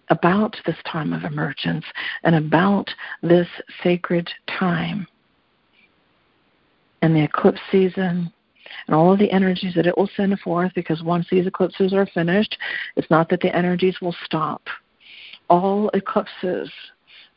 about 0.09 0.57
this 0.67 0.75
time 0.91 1.13
of 1.13 1.23
emergence 1.23 1.85
and 2.25 2.35
about 2.35 2.91
this 3.23 3.47
sacred 3.85 4.29
time 4.49 5.07
and 7.03 7.15
the 7.15 7.23
eclipse 7.23 7.61
season 7.71 8.33
and 8.87 8.95
all 8.95 9.13
of 9.13 9.19
the 9.19 9.31
energies 9.31 9.75
that 9.75 9.87
it 9.87 9.97
will 9.97 10.11
send 10.17 10.39
forth 10.41 10.73
because 10.75 11.03
once 11.03 11.27
these 11.31 11.47
eclipses 11.47 11.93
are 11.93 12.07
finished, 12.07 12.57
it's 12.97 13.11
not 13.11 13.29
that 13.29 13.41
the 13.41 13.55
energies 13.55 14.01
will 14.01 14.15
stop. 14.25 14.63
All 15.49 15.89
eclipses, 15.95 16.71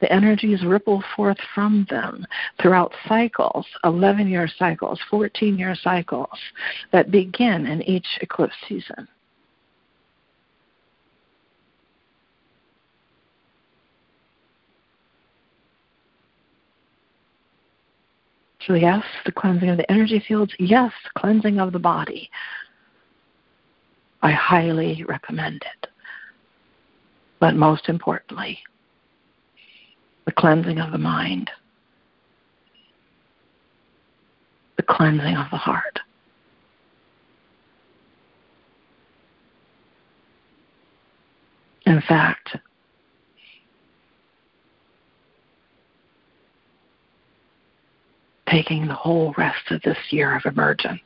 the 0.01 0.11
energies 0.11 0.65
ripple 0.65 1.03
forth 1.15 1.37
from 1.53 1.85
them 1.89 2.25
throughout 2.61 2.93
cycles 3.07 3.65
11 3.83 4.27
year 4.27 4.47
cycles, 4.57 4.99
14 5.09 5.57
year 5.57 5.75
cycles 5.75 6.37
that 6.91 7.11
begin 7.11 7.67
in 7.67 7.81
each 7.83 8.07
eclipse 8.21 8.55
season. 8.67 9.07
So, 18.67 18.75
yes, 18.75 19.03
the 19.25 19.31
cleansing 19.31 19.69
of 19.69 19.77
the 19.77 19.91
energy 19.91 20.23
fields. 20.25 20.53
Yes, 20.59 20.91
cleansing 21.17 21.59
of 21.59 21.71
the 21.71 21.79
body. 21.79 22.29
I 24.21 24.31
highly 24.31 25.03
recommend 25.07 25.63
it. 25.63 25.87
But 27.39 27.55
most 27.55 27.89
importantly, 27.89 28.59
the 30.25 30.31
cleansing 30.31 30.79
of 30.79 30.91
the 30.91 30.99
mind, 30.99 31.49
the 34.77 34.83
cleansing 34.83 35.35
of 35.35 35.49
the 35.49 35.57
heart. 35.57 35.99
In 41.87 42.01
fact, 42.07 42.57
taking 48.51 48.87
the 48.87 48.93
whole 48.93 49.33
rest 49.37 49.71
of 49.71 49.81
this 49.83 49.97
year 50.09 50.35
of 50.35 50.45
emergence, 50.45 50.99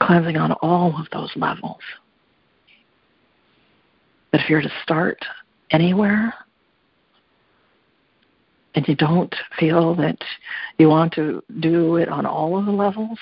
cleansing 0.00 0.36
on 0.36 0.52
all 0.62 0.98
of 0.98 1.06
those 1.12 1.30
levels. 1.36 1.80
But 4.32 4.40
if 4.40 4.50
you're 4.50 4.62
to 4.62 4.72
start 4.82 5.24
anywhere 5.70 6.34
and 8.74 8.86
you 8.88 8.96
don't 8.96 9.34
feel 9.58 9.94
that 9.94 10.18
you 10.78 10.88
want 10.88 11.12
to 11.12 11.40
do 11.60 11.96
it 11.96 12.08
on 12.08 12.26
all 12.26 12.58
of 12.58 12.66
the 12.66 12.72
levels, 12.72 13.18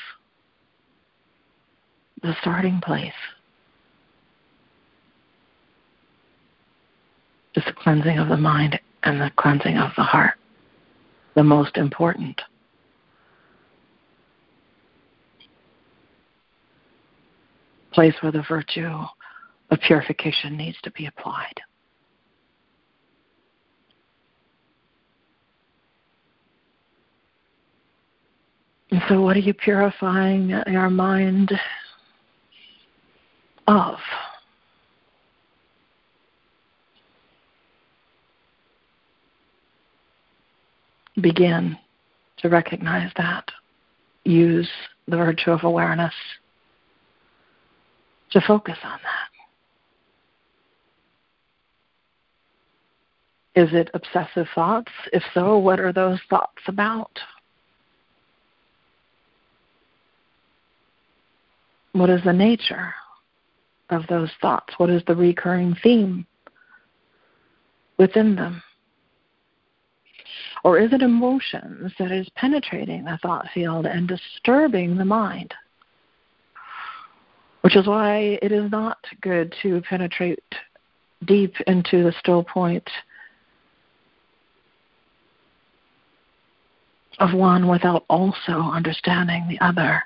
the 2.22 2.34
starting 2.40 2.80
place 2.82 3.12
is 7.54 7.64
the 7.66 7.72
cleansing 7.74 8.18
of 8.18 8.28
the 8.28 8.36
mind 8.38 8.80
and 9.02 9.20
the 9.20 9.30
cleansing 9.36 9.76
of 9.76 9.90
the 9.96 10.02
heart 10.02 10.38
the 11.34 11.42
most 11.42 11.76
important. 11.76 12.40
Place 17.92 18.14
where 18.20 18.32
the 18.32 18.44
virtue 18.48 18.90
of 19.70 19.80
purification 19.80 20.56
needs 20.56 20.78
to 20.82 20.90
be 20.92 21.06
applied. 21.06 21.60
And 28.90 29.00
so, 29.08 29.22
what 29.22 29.36
are 29.36 29.40
you 29.40 29.54
purifying 29.54 30.50
your 30.66 30.90
mind 30.90 31.50
of? 33.66 33.96
Begin 41.20 41.76
to 42.38 42.48
recognize 42.48 43.10
that. 43.16 43.44
Use 44.24 44.68
the 45.08 45.16
virtue 45.16 45.50
of 45.50 45.64
awareness 45.64 46.14
to 48.30 48.40
focus 48.40 48.78
on 48.84 48.98
that. 49.02 49.32
Is 53.54 53.68
it 53.72 53.90
obsessive 53.92 54.46
thoughts? 54.54 54.90
If 55.12 55.22
so, 55.34 55.58
what 55.58 55.78
are 55.78 55.92
those 55.92 56.18
thoughts 56.30 56.62
about? 56.66 57.18
What 61.92 62.08
is 62.08 62.22
the 62.24 62.32
nature 62.32 62.94
of 63.90 64.06
those 64.08 64.30
thoughts? 64.40 64.72
What 64.78 64.88
is 64.88 65.02
the 65.06 65.14
recurring 65.14 65.76
theme 65.82 66.26
within 67.98 68.34
them? 68.34 68.62
Or 70.64 70.78
is 70.78 70.92
it 70.92 71.02
emotions 71.02 71.92
that 71.98 72.12
is 72.12 72.28
penetrating 72.36 73.04
the 73.04 73.18
thought 73.20 73.46
field 73.52 73.86
and 73.86 74.06
disturbing 74.06 74.96
the 74.96 75.04
mind? 75.04 75.52
Which 77.62 77.76
is 77.76 77.86
why 77.86 78.38
it 78.42 78.52
is 78.52 78.70
not 78.70 78.98
good 79.20 79.54
to 79.62 79.80
penetrate 79.82 80.42
deep 81.24 81.54
into 81.66 82.02
the 82.02 82.14
still 82.18 82.44
point 82.44 82.88
of 87.18 87.34
one 87.34 87.68
without 87.68 88.04
also 88.08 88.52
understanding 88.52 89.46
the 89.48 89.64
other. 89.64 90.04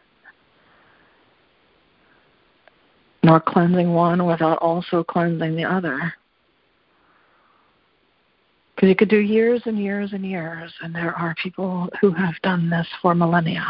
Nor 3.23 3.41
cleansing 3.41 3.93
one 3.93 4.27
without 4.27 4.59
also 4.59 5.03
cleansing 5.03 5.57
the 5.57 5.65
other. 5.65 6.15
Because 8.77 8.91
you 8.91 8.95
could 8.95 9.09
do 9.09 9.19
years 9.19 9.63
and 9.65 9.79
years 9.79 10.13
and 10.13 10.25
years, 10.25 10.71
and 10.83 10.95
there 10.95 11.15
are 11.15 11.35
people 11.43 11.89
who 11.99 12.11
have 12.13 12.35
done 12.43 12.69
this 12.69 12.87
for 13.01 13.15
millennia 13.15 13.65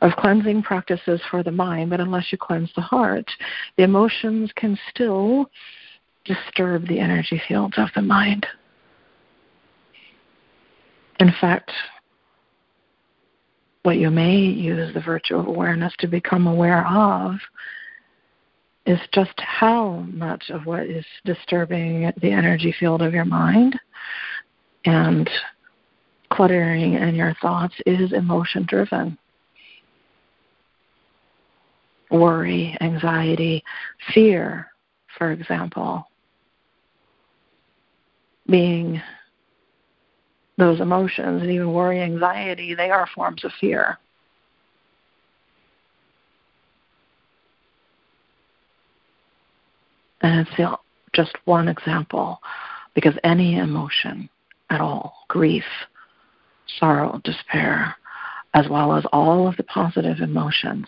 of 0.00 0.12
cleansing 0.12 0.62
practices 0.62 1.20
for 1.30 1.42
the 1.42 1.50
mind, 1.50 1.90
but 1.90 2.00
unless 2.00 2.32
you 2.32 2.38
cleanse 2.38 2.70
the 2.74 2.80
heart, 2.80 3.30
the 3.76 3.82
emotions 3.82 4.50
can 4.56 4.78
still 4.88 5.50
disturb 6.24 6.88
the 6.88 6.98
energy 6.98 7.40
fields 7.46 7.74
of 7.76 7.90
the 7.94 8.00
mind. 8.00 8.46
In 11.18 11.32
fact, 11.38 11.70
what 13.82 13.98
you 13.98 14.10
may 14.10 14.36
use 14.36 14.92
the 14.94 15.00
virtue 15.00 15.36
of 15.36 15.46
awareness 15.46 15.92
to 15.98 16.06
become 16.06 16.46
aware 16.46 16.86
of 16.86 17.34
is 18.90 19.00
just 19.12 19.38
how 19.38 20.04
much 20.12 20.50
of 20.50 20.66
what 20.66 20.82
is 20.82 21.04
disturbing 21.24 22.10
the 22.20 22.30
energy 22.30 22.74
field 22.78 23.02
of 23.02 23.14
your 23.14 23.24
mind 23.24 23.78
and 24.84 25.30
cluttering 26.32 26.94
in 26.94 27.14
your 27.14 27.34
thoughts 27.40 27.74
is 27.86 28.12
emotion 28.12 28.66
driven. 28.68 29.16
Worry, 32.10 32.76
anxiety, 32.80 33.62
fear, 34.12 34.66
for 35.16 35.30
example, 35.30 36.08
being 38.48 39.00
those 40.58 40.80
emotions, 40.80 41.42
and 41.42 41.50
even 41.50 41.72
worry, 41.72 42.00
anxiety, 42.00 42.74
they 42.74 42.90
are 42.90 43.08
forms 43.14 43.44
of 43.44 43.52
fear. 43.60 43.98
And 50.22 50.46
it's 50.46 50.72
just 51.12 51.36
one 51.44 51.68
example 51.68 52.40
because 52.94 53.14
any 53.24 53.56
emotion 53.56 54.28
at 54.70 54.80
all, 54.80 55.24
grief, 55.28 55.64
sorrow, 56.78 57.20
despair, 57.24 57.94
as 58.54 58.68
well 58.68 58.94
as 58.94 59.04
all 59.12 59.48
of 59.48 59.56
the 59.56 59.62
positive 59.64 60.20
emotions, 60.20 60.86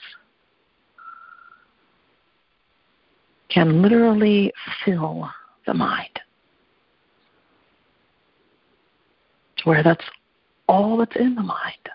can 3.48 3.82
literally 3.82 4.52
fill 4.84 5.28
the 5.66 5.74
mind. 5.74 6.20
To 9.59 9.68
where 9.68 9.82
that's 9.82 10.04
all 10.68 10.96
that's 10.96 11.16
in 11.16 11.34
the 11.34 11.42
mind. 11.42 11.88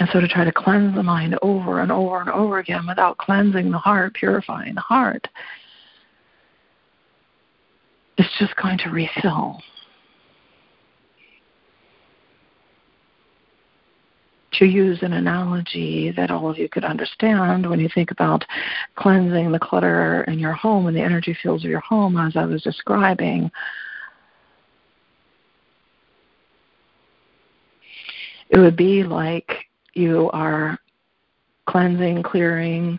And 0.00 0.08
so 0.14 0.18
to 0.18 0.26
try 0.26 0.46
to 0.46 0.52
cleanse 0.52 0.94
the 0.94 1.02
mind 1.02 1.38
over 1.42 1.80
and 1.80 1.92
over 1.92 2.20
and 2.22 2.30
over 2.30 2.58
again 2.58 2.86
without 2.88 3.18
cleansing 3.18 3.70
the 3.70 3.78
heart, 3.78 4.14
purifying 4.14 4.74
the 4.74 4.80
heart, 4.80 5.28
is 8.16 8.26
just 8.38 8.56
going 8.56 8.78
to 8.78 8.88
refill. 8.88 9.60
To 14.54 14.64
use 14.64 15.02
an 15.02 15.12
analogy 15.12 16.12
that 16.16 16.30
all 16.30 16.50
of 16.50 16.56
you 16.56 16.68
could 16.70 16.84
understand 16.84 17.68
when 17.68 17.78
you 17.78 17.88
think 17.94 18.10
about 18.10 18.42
cleansing 18.96 19.52
the 19.52 19.58
clutter 19.58 20.24
in 20.28 20.38
your 20.38 20.52
home 20.54 20.86
and 20.86 20.96
the 20.96 21.02
energy 21.02 21.36
fields 21.42 21.62
of 21.62 21.70
your 21.70 21.80
home, 21.80 22.16
as 22.16 22.36
I 22.36 22.46
was 22.46 22.62
describing, 22.62 23.50
it 28.48 28.58
would 28.58 28.76
be 28.76 29.02
like 29.02 29.69
you 29.94 30.30
are 30.32 30.78
cleansing, 31.66 32.22
clearing, 32.22 32.98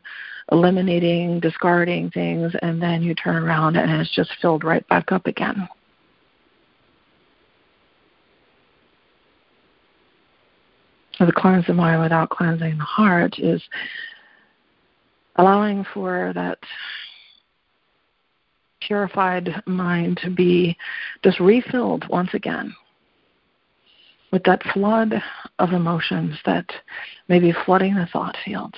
eliminating, 0.51 1.39
discarding 1.39 2.09
things, 2.11 2.53
and 2.61 2.81
then 2.81 3.01
you 3.01 3.15
turn 3.15 3.43
around 3.43 3.75
and 3.77 3.91
it's 3.91 4.13
just 4.15 4.31
filled 4.41 4.63
right 4.63 4.87
back 4.87 5.11
up 5.11 5.27
again. 5.27 5.67
So 11.17 11.25
the 11.25 11.31
cleanse 11.31 11.67
the 11.67 11.73
mind 11.73 12.01
without 12.01 12.29
cleansing 12.29 12.77
the 12.77 12.83
heart 12.83 13.37
is 13.37 13.61
allowing 15.35 15.85
for 15.93 16.31
that 16.33 16.57
purified 18.81 19.61
mind 19.67 20.19
to 20.23 20.31
be 20.31 20.75
just 21.23 21.39
refilled 21.39 22.07
once 22.09 22.33
again 22.33 22.73
with 24.31 24.43
that 24.43 24.63
flood 24.73 25.21
of 25.59 25.73
emotions 25.73 26.37
that 26.45 26.65
may 27.27 27.39
be 27.39 27.53
flooding 27.65 27.95
the 27.95 28.07
thought 28.11 28.35
fields. 28.43 28.77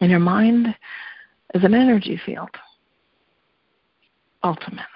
And 0.00 0.10
your 0.10 0.20
mind 0.20 0.74
is 1.54 1.62
an 1.62 1.74
energy 1.74 2.18
field, 2.24 2.50
ultimately. 4.42 4.86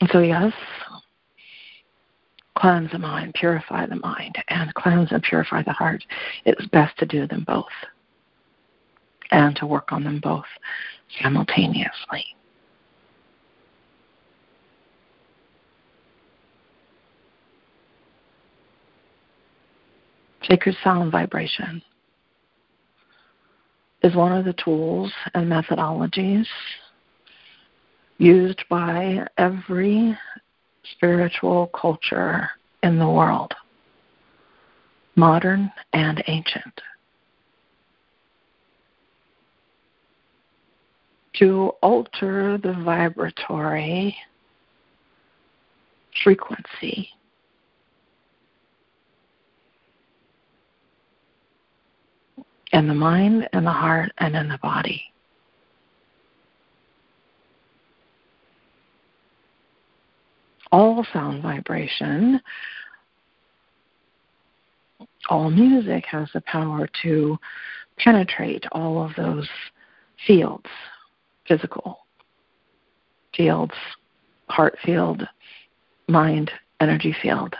And 0.00 0.10
so, 0.12 0.18
yes, 0.18 0.52
cleanse 2.58 2.90
the 2.90 2.98
mind, 2.98 3.34
purify 3.34 3.86
the 3.86 3.96
mind, 3.96 4.36
and 4.48 4.74
cleanse 4.74 5.12
and 5.12 5.22
purify 5.22 5.62
the 5.62 5.72
heart. 5.72 6.04
It's 6.44 6.66
best 6.66 6.98
to 6.98 7.06
do 7.06 7.26
them 7.28 7.44
both 7.46 7.64
and 9.30 9.56
to 9.56 9.66
work 9.66 9.92
on 9.92 10.04
them 10.04 10.20
both 10.22 10.44
simultaneously. 11.22 12.24
Sacred 20.48 20.76
sound 20.84 21.10
vibration 21.10 21.82
is 24.02 24.14
one 24.14 24.32
of 24.32 24.44
the 24.44 24.52
tools 24.52 25.12
and 25.34 25.50
methodologies 25.50 26.46
used 28.18 28.62
by 28.70 29.26
every 29.38 30.16
spiritual 30.92 31.66
culture 31.78 32.48
in 32.82 32.98
the 32.98 33.08
world, 33.08 33.52
modern 35.16 35.70
and 35.92 36.22
ancient. 36.28 36.80
To 41.38 41.72
alter 41.82 42.58
the 42.58 42.72
vibratory 42.84 44.16
frequency. 46.22 47.10
In 52.72 52.88
the 52.88 52.94
mind 52.94 53.48
and 53.52 53.66
the 53.66 53.70
heart 53.70 54.12
and 54.18 54.34
in 54.34 54.48
the 54.48 54.58
body. 54.58 55.02
All 60.72 61.06
sound 61.12 61.42
vibration, 61.42 62.40
all 65.30 65.48
music 65.48 66.04
has 66.06 66.28
the 66.34 66.40
power 66.42 66.88
to 67.02 67.38
penetrate 67.98 68.64
all 68.72 69.02
of 69.02 69.12
those 69.16 69.48
fields 70.26 70.66
physical 71.48 71.98
fields, 73.36 73.74
heart 74.48 74.76
field, 74.84 75.26
mind, 76.08 76.50
energy 76.80 77.14
field. 77.22 77.54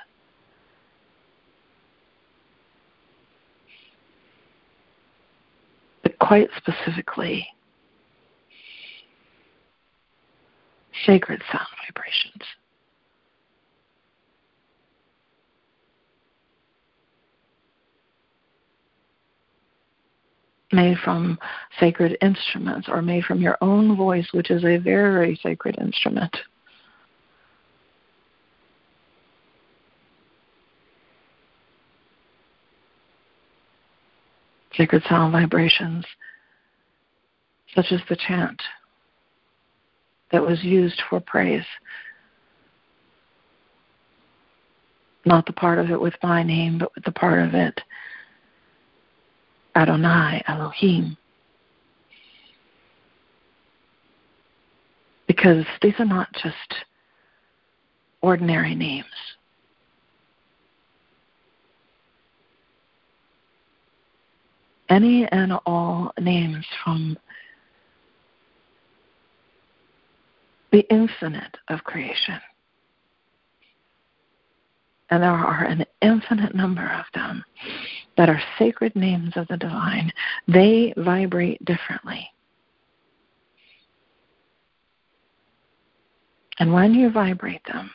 But 6.03 6.19
quite 6.19 6.49
specifically, 6.57 7.47
sacred 11.05 11.43
sound 11.53 11.67
vibrations. 11.87 12.43
Made 20.73 20.99
from 20.99 21.39
sacred 21.79 22.17
instruments 22.21 22.89
or 22.89 23.03
made 23.03 23.25
from 23.25 23.41
your 23.41 23.57
own 23.61 23.97
voice, 23.97 24.27
which 24.33 24.51
is 24.51 24.65
a 24.65 24.79
very 24.79 25.39
sacred 25.43 25.77
instrument. 25.81 26.35
Sacred 34.75 35.03
sound 35.09 35.33
vibrations, 35.33 36.05
such 37.75 37.87
as 37.93 38.01
the 38.09 38.17
chant 38.17 38.61
that 40.33 40.43
was 40.43 40.63
used 40.63 41.01
for 41.09 41.21
praise. 41.21 41.65
Not 45.25 45.47
the 45.47 45.53
part 45.53 45.79
of 45.79 45.91
it 45.91 46.01
with 46.01 46.15
my 46.23 46.43
name, 46.43 46.79
but 46.79 46.95
with 46.95 47.05
the 47.05 47.13
part 47.13 47.41
of 47.41 47.55
it 47.55 47.81
Adonai, 49.77 50.43
Elohim. 50.49 51.17
Because 55.27 55.67
these 55.83 55.95
are 55.99 56.07
not 56.07 56.33
just 56.33 56.75
ordinary 58.23 58.75
names. 58.75 59.07
Any 64.89 65.27
and 65.31 65.53
all 65.67 66.13
names 66.19 66.65
from 66.83 67.19
the 70.73 70.87
infinite 70.91 71.57
of 71.69 71.85
creation. 71.85 72.41
And 75.11 75.23
there 75.23 75.31
are 75.31 75.65
an 75.65 75.85
infinite 76.03 76.55
number 76.55 76.89
of 76.99 77.05
them 77.15 77.45
that 78.17 78.29
are 78.29 78.43
sacred 78.59 78.97
names 78.97 79.33
of 79.37 79.47
the 79.49 79.57
divine, 79.57 80.13
they 80.49 80.93
vibrate 80.97 81.65
differently. 81.65 82.29
And 86.59 86.73
when 86.73 86.95
you 86.95 87.11
vibrate 87.11 87.65
them 87.67 87.91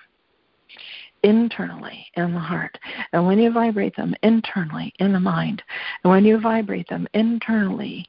internally 1.24 2.06
in 2.16 2.34
the 2.34 2.40
heart, 2.40 2.78
and 3.12 3.26
when 3.26 3.40
you 3.40 3.52
vibrate 3.52 3.96
them 3.96 4.16
internally 4.24 4.94
in 5.00 5.14
the 5.14 5.20
mind, 5.20 5.64
and 6.04 6.12
when 6.12 6.24
you 6.24 6.40
vibrate 6.40 6.88
them 6.88 7.08
internally 7.14 8.08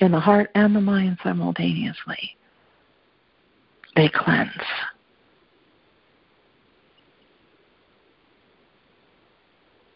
in 0.00 0.10
the 0.10 0.20
heart 0.20 0.50
and 0.54 0.74
the 0.74 0.80
mind 0.80 1.18
simultaneously, 1.22 2.36
they 3.94 4.08
cleanse. 4.08 4.50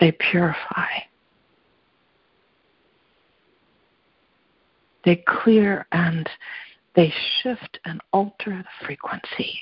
They 0.01 0.13
purify. 0.13 0.87
They 5.05 5.25
clear 5.27 5.87
and 5.93 6.29
they 6.95 7.13
shift 7.43 7.79
and 7.85 8.01
alter 8.13 8.63
the 8.63 8.87
frequency. 8.87 9.59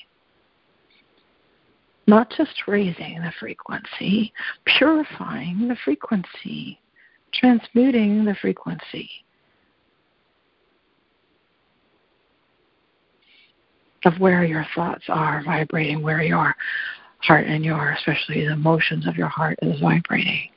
Not 2.07 2.33
just 2.37 2.67
raising 2.67 3.21
the 3.21 3.33
frequency, 3.39 4.33
purifying 4.65 5.69
the 5.69 5.77
frequency, 5.85 6.81
transmuting 7.33 8.25
the 8.25 8.35
frequency. 8.41 9.11
Of 14.05 14.21
where 14.21 14.45
your 14.45 14.65
thoughts 14.75 15.05
are 15.09 15.43
vibrating, 15.45 16.01
where 16.01 16.23
your 16.23 16.55
heart 17.21 17.47
and 17.47 17.65
your, 17.65 17.91
especially 17.93 18.47
the 18.47 18.53
emotions 18.53 19.07
of 19.07 19.17
your 19.17 19.29
heart, 19.29 19.59
is 19.63 19.81
vibrating. 19.81 20.51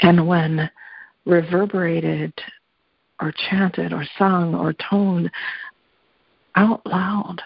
And 0.00 0.26
when 0.26 0.70
reverberated 1.26 2.32
or 3.20 3.32
chanted 3.50 3.92
or 3.92 4.04
sung 4.16 4.54
or 4.54 4.72
toned 4.90 5.30
out 6.54 6.86
loud, 6.86 7.42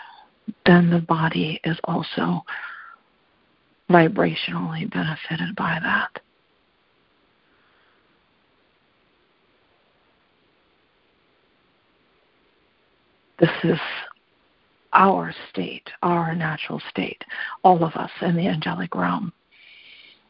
then 0.66 0.90
the 0.90 1.00
body 1.00 1.60
is 1.64 1.78
also 1.84 2.42
vibrationally 3.90 4.90
benefited 4.90 5.54
by 5.56 5.78
that. 5.82 6.20
This 13.42 13.50
is 13.64 13.80
our 14.92 15.34
state, 15.50 15.90
our 16.02 16.32
natural 16.32 16.80
state, 16.90 17.24
all 17.64 17.82
of 17.82 17.92
us 17.96 18.10
in 18.20 18.36
the 18.36 18.46
angelic 18.46 18.94
realm. 18.94 19.32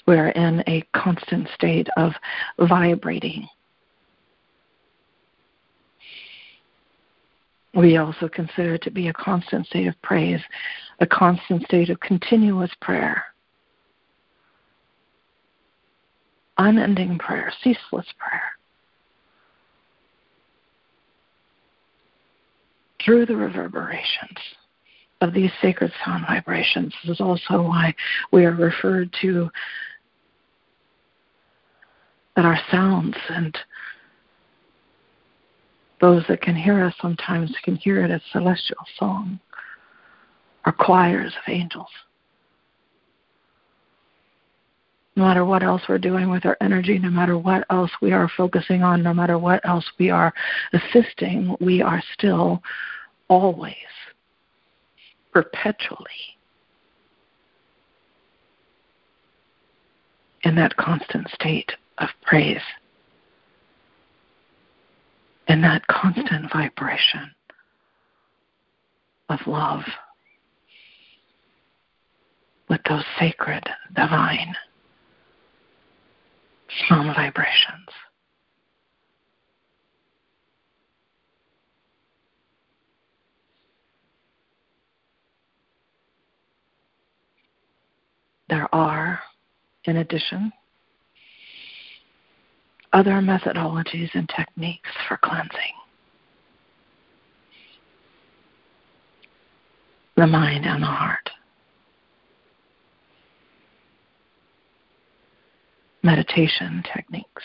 We're 0.06 0.30
in 0.30 0.64
a 0.66 0.82
constant 0.96 1.46
state 1.54 1.88
of 1.98 2.12
vibrating. 2.58 3.46
We 7.74 7.98
also 7.98 8.30
consider 8.30 8.76
it 8.76 8.82
to 8.84 8.90
be 8.90 9.08
a 9.08 9.12
constant 9.12 9.66
state 9.66 9.88
of 9.88 10.00
praise, 10.00 10.40
a 11.00 11.06
constant 11.06 11.64
state 11.64 11.90
of 11.90 12.00
continuous 12.00 12.70
prayer, 12.80 13.24
unending 16.56 17.18
prayer, 17.18 17.52
ceaseless 17.62 18.06
prayer. 18.16 18.52
Through 23.04 23.26
the 23.26 23.36
reverberations 23.36 24.38
of 25.20 25.32
these 25.32 25.50
sacred 25.60 25.92
sound 26.04 26.24
vibrations. 26.26 26.92
This 27.02 27.14
is 27.16 27.20
also 27.20 27.62
why 27.62 27.94
we 28.32 28.44
are 28.44 28.52
referred 28.52 29.14
to 29.22 29.50
that 32.34 32.44
our 32.44 32.58
sounds 32.70 33.16
and 33.28 33.56
those 36.00 36.24
that 36.28 36.42
can 36.42 36.56
hear 36.56 36.84
us 36.84 36.94
sometimes 37.00 37.54
can 37.62 37.76
hear 37.76 38.04
it 38.04 38.10
as 38.10 38.20
celestial 38.32 38.84
song 38.98 39.38
or 40.66 40.72
choirs 40.72 41.32
of 41.36 41.52
angels. 41.52 41.88
No 45.14 45.24
matter 45.24 45.44
what 45.44 45.62
else 45.62 45.82
we're 45.88 45.98
doing 45.98 46.30
with 46.30 46.46
our 46.46 46.56
energy, 46.60 46.98
no 46.98 47.10
matter 47.10 47.36
what 47.36 47.66
else 47.70 47.90
we 48.00 48.12
are 48.12 48.30
focusing 48.34 48.82
on, 48.82 49.02
no 49.02 49.12
matter 49.12 49.38
what 49.38 49.60
else 49.66 49.84
we 49.98 50.08
are 50.08 50.32
assisting, 50.72 51.54
we 51.60 51.82
are 51.82 52.02
still 52.14 52.62
always, 53.28 53.74
perpetually 55.32 56.06
in 60.44 60.54
that 60.54 60.76
constant 60.76 61.28
state 61.30 61.72
of 61.98 62.08
praise 62.24 62.62
and 65.48 65.62
that 65.62 65.86
constant 65.86 66.50
vibration 66.52 67.30
of 69.28 69.38
love 69.46 69.82
with 72.68 72.80
those 72.88 73.04
sacred, 73.18 73.62
divine 73.94 74.54
sound 76.88 77.14
vibrations. 77.14 77.88
There 88.48 88.68
are, 88.74 89.20
in 89.86 89.96
addition, 89.96 90.52
other 92.92 93.12
methodologies 93.12 94.10
and 94.14 94.28
techniques 94.36 94.90
for 95.08 95.16
cleansing. 95.16 95.48
The 100.16 100.26
mind 100.26 100.66
and 100.66 100.82
the 100.82 100.86
heart. 100.86 101.30
Meditation 106.02 106.82
techniques. 106.94 107.42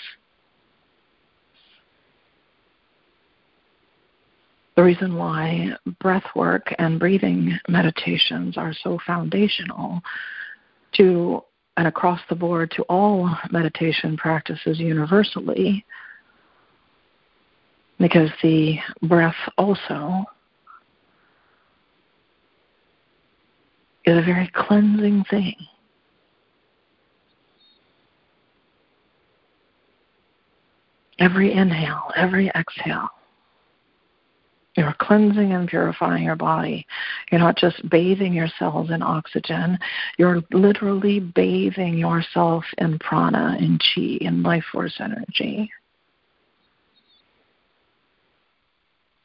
The 4.76 4.84
reason 4.84 5.16
why 5.16 5.72
breath 6.00 6.26
work 6.36 6.74
and 6.78 7.00
breathing 7.00 7.58
meditations 7.68 8.58
are 8.58 8.74
so 8.84 9.00
foundational 9.06 10.02
to 10.94 11.42
and 11.78 11.88
across 11.88 12.20
the 12.30 12.36
board 12.36 12.72
to 12.72 12.84
all 12.84 13.30
meditation 13.52 14.18
practices 14.18 14.80
universally, 14.80 15.86
because 18.00 18.30
the 18.42 18.78
breath 19.04 19.36
also 19.58 20.26
is 24.06 24.18
a 24.18 24.22
very 24.22 24.50
cleansing 24.56 25.24
thing. 25.30 25.56
Every 31.20 31.54
inhale, 31.54 32.12
every 32.16 32.50
exhale 32.50 33.10
you're 34.78 34.96
cleansing 35.00 35.54
and 35.54 35.68
purifying 35.68 36.24
your 36.24 36.36
body. 36.36 36.86
You're 37.32 37.42
not 37.42 37.58
just 37.58 37.90
bathing 37.90 38.34
your 38.34 38.48
cells 38.60 38.92
in 38.92 39.02
oxygen, 39.02 39.80
you're 40.20 40.42
literally 40.54 41.20
bathing 41.20 41.98
yourself 41.98 42.64
in 42.78 43.00
prana, 43.00 43.58
in 43.60 43.80
chi, 43.80 44.18
in 44.22 44.44
life 44.44 44.64
force 44.72 44.96
energy. 45.00 45.70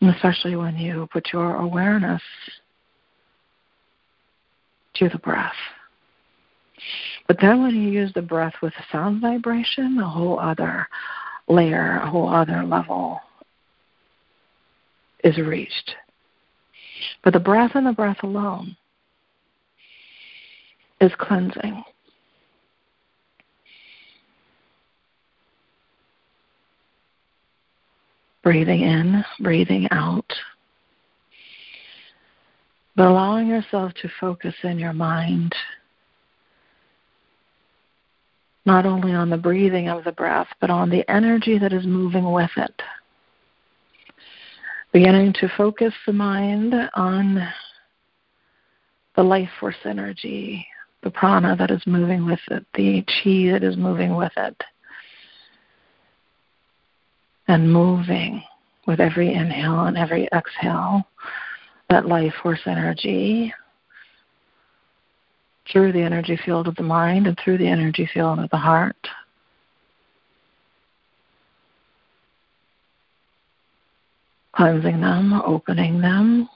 And 0.00 0.10
especially 0.10 0.56
when 0.56 0.76
you 0.76 1.06
put 1.12 1.28
your 1.32 1.56
awareness 1.56 2.22
to 4.94 5.08
the 5.10 5.18
breath. 5.18 5.52
But 7.28 7.36
then 7.40 7.62
when 7.62 7.74
you 7.76 7.88
use 7.90 8.12
the 8.14 8.22
breath 8.22 8.54
with 8.62 8.72
sound 8.90 9.20
vibration, 9.20 9.98
a 9.98 10.08
whole 10.08 10.40
other 10.40 10.88
layer, 11.48 12.00
a 12.02 12.10
whole 12.10 12.28
other 12.28 12.62
level 12.64 13.20
is 15.24 15.38
reached. 15.38 15.94
But 17.24 17.32
the 17.32 17.40
breath 17.40 17.72
and 17.74 17.86
the 17.86 17.92
breath 17.92 18.22
alone 18.22 18.76
is 21.00 21.12
cleansing. 21.18 21.82
Breathing 28.42 28.80
in, 28.80 29.24
breathing 29.40 29.86
out. 29.92 30.32
But 32.96 33.06
allowing 33.06 33.46
yourself 33.46 33.92
to 34.02 34.08
focus 34.20 34.54
in 34.64 34.78
your 34.78 34.92
mind 34.92 35.54
not 38.64 38.86
only 38.86 39.12
on 39.12 39.30
the 39.30 39.36
breathing 39.36 39.88
of 39.88 40.04
the 40.04 40.12
breath, 40.12 40.48
but 40.60 40.70
on 40.70 40.88
the 40.88 41.08
energy 41.10 41.58
that 41.58 41.72
is 41.72 41.86
moving 41.86 42.30
with 42.32 42.50
it. 42.56 42.82
Beginning 44.92 45.32
to 45.34 45.48
focus 45.56 45.92
the 46.06 46.12
mind 46.12 46.74
on 46.94 47.48
the 49.16 49.22
life 49.22 49.48
force 49.58 49.76
energy, 49.84 50.66
the 51.02 51.10
prana 51.10 51.56
that 51.56 51.70
is 51.70 51.82
moving 51.86 52.24
with 52.24 52.40
it, 52.50 52.64
the 52.74 53.02
chi 53.02 53.50
that 53.52 53.62
is 53.62 53.76
moving 53.76 54.14
with 54.14 54.32
it, 54.36 54.62
and 57.48 57.72
moving 57.72 58.42
with 58.86 59.00
every 59.00 59.34
inhale 59.34 59.84
and 59.86 59.96
every 59.96 60.28
exhale, 60.32 61.02
that 61.90 62.06
life 62.06 62.32
force 62.42 62.60
energy 62.66 63.52
through 65.70 65.92
the 65.92 66.02
energy 66.02 66.38
field 66.44 66.66
of 66.66 66.74
the 66.76 66.82
mind 66.82 67.26
and 67.26 67.38
through 67.38 67.58
the 67.58 67.68
energy 67.68 68.08
field 68.12 68.38
of 68.38 68.50
the 68.50 68.56
heart. 68.56 68.96
cleansing 74.52 75.00
them, 75.00 75.32
opening 75.44 76.00
them, 76.00 76.48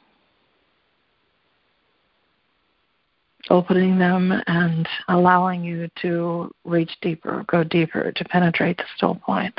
opening 3.51 3.99
them 3.99 4.33
and 4.47 4.89
allowing 5.09 5.65
you 5.65 5.89
to 6.03 6.51
reach 6.65 6.91
deeper, 7.01 7.45
go 7.49 7.65
deeper, 7.65 8.12
to 8.12 8.24
penetrate 8.27 8.77
the 8.77 8.85
still 8.97 9.15
point. 9.15 9.59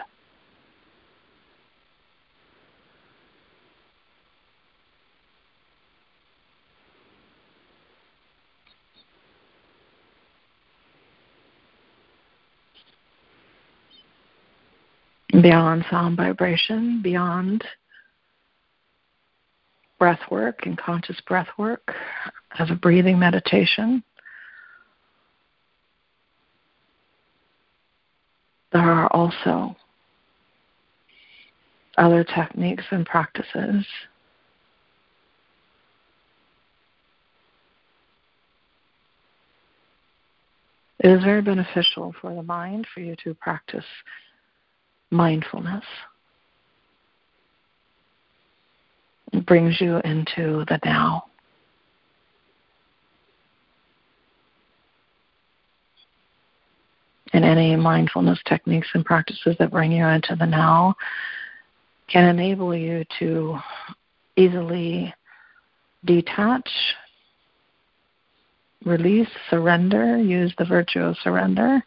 Beyond 15.42 15.86
sound 15.90 16.18
vibration, 16.18 17.02
beyond 17.02 17.64
breath 20.00 20.20
work 20.32 20.66
and 20.66 20.78
conscious 20.78 21.20
breath 21.28 21.50
work 21.58 21.94
as 22.60 22.70
a 22.72 22.76
breathing 22.76 23.20
meditation. 23.20 24.04
There 28.72 28.82
are 28.82 29.08
also 29.14 29.76
other 31.98 32.24
techniques 32.24 32.84
and 32.92 33.06
practices 33.06 33.86
It 41.00 41.12
is 41.12 41.24
very 41.24 41.44
beneficial 41.44 42.14
for 42.20 42.34
the 42.34 42.42
mind 42.42 42.88
for 42.92 43.02
you 43.02 43.16
to 43.24 43.36
practice 43.36 43.86
mindfulness. 45.12 45.84
It 49.34 49.46
brings 49.46 49.80
you 49.80 49.98
into 49.98 50.66
the 50.68 50.80
now. 50.84 51.26
And 57.34 57.44
any 57.44 57.76
mindfulness 57.76 58.40
techniques 58.48 58.88
and 58.94 59.04
practices 59.04 59.56
that 59.60 59.72
bring 59.72 59.92
you 59.92 60.06
into 60.06 60.36
the 60.36 60.46
now 60.46 60.96
can 62.10 62.24
enable 62.24 62.74
you 62.74 63.04
to 63.20 63.58
easily 64.38 65.14
detach 66.06 66.70
release, 68.86 69.28
surrender, 69.50 70.18
use 70.18 70.54
the 70.58 70.66
virtue 70.66 71.02
of 71.02 71.18
surrender 71.18 71.84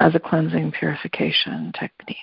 as 0.00 0.14
a 0.14 0.20
cleansing 0.20 0.72
purification 0.72 1.72
technique. 1.78 2.18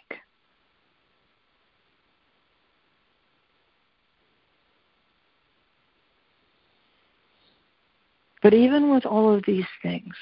But 8.41 8.53
even 8.53 8.91
with 8.91 9.05
all 9.05 9.33
of 9.33 9.43
these 9.47 9.65
things, 9.81 10.13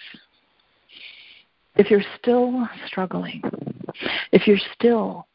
if 1.75 1.89
you're 1.89 2.03
still 2.19 2.69
struggling, 2.85 3.41
if 4.31 4.47
you're 4.47 4.59
still 4.75 5.27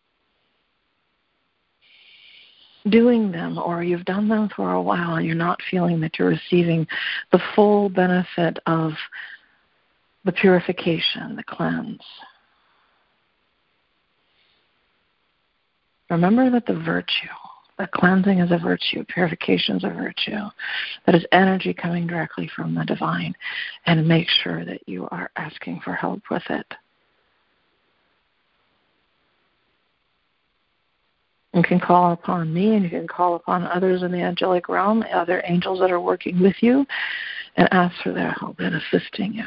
doing 2.89 3.33
them 3.33 3.59
or 3.59 3.83
you've 3.83 4.05
done 4.05 4.29
them 4.29 4.49
for 4.55 4.73
a 4.73 4.83
while 4.83 5.17
and 5.17 5.27
you're 5.27 5.35
not 5.35 5.59
feeling 5.69 6.01
that 6.01 6.19
you're 6.19 6.29
receiving 6.29 6.87
the 7.33 7.41
full 7.55 7.89
benefit 7.89 8.59
of 8.67 8.93
the 10.27 10.33
purification, 10.33 11.37
the 11.37 11.45
cleanse. 11.45 12.03
Remember 16.11 16.51
that 16.51 16.67
the 16.67 16.75
virtue, 16.75 17.29
that 17.79 17.93
cleansing 17.93 18.41
is 18.41 18.51
a 18.51 18.59
virtue, 18.59 19.05
purification 19.05 19.77
is 19.77 19.85
a 19.85 19.89
virtue, 19.89 20.51
that 21.07 21.15
is 21.15 21.25
energy 21.31 21.73
coming 21.73 22.09
directly 22.09 22.51
from 22.55 22.75
the 22.75 22.85
divine, 22.85 23.35
and 23.87 24.07
make 24.07 24.29
sure 24.43 24.65
that 24.65 24.81
you 24.87 25.09
are 25.13 25.31
asking 25.37 25.81
for 25.85 25.95
help 25.95 26.23
with 26.29 26.43
it. 26.51 26.67
You 31.55 31.63
can 31.63 31.81
call 31.81 32.13
upon 32.13 32.53
me 32.53 32.75
and 32.75 32.83
you 32.83 32.91
can 32.91 33.07
call 33.09 33.37
upon 33.37 33.63
others 33.65 34.03
in 34.03 34.11
the 34.11 34.21
angelic 34.21 34.69
realm, 34.69 35.05
other 35.15 35.43
angels 35.47 35.79
that 35.81 35.93
are 35.93 36.01
working 36.01 36.43
with 36.43 36.57
you, 36.61 36.85
and 37.57 37.69
ask 37.73 37.95
for 38.03 38.13
their 38.13 38.33
help 38.33 38.61
in 38.61 38.75
assisting 38.75 39.33
you 39.33 39.47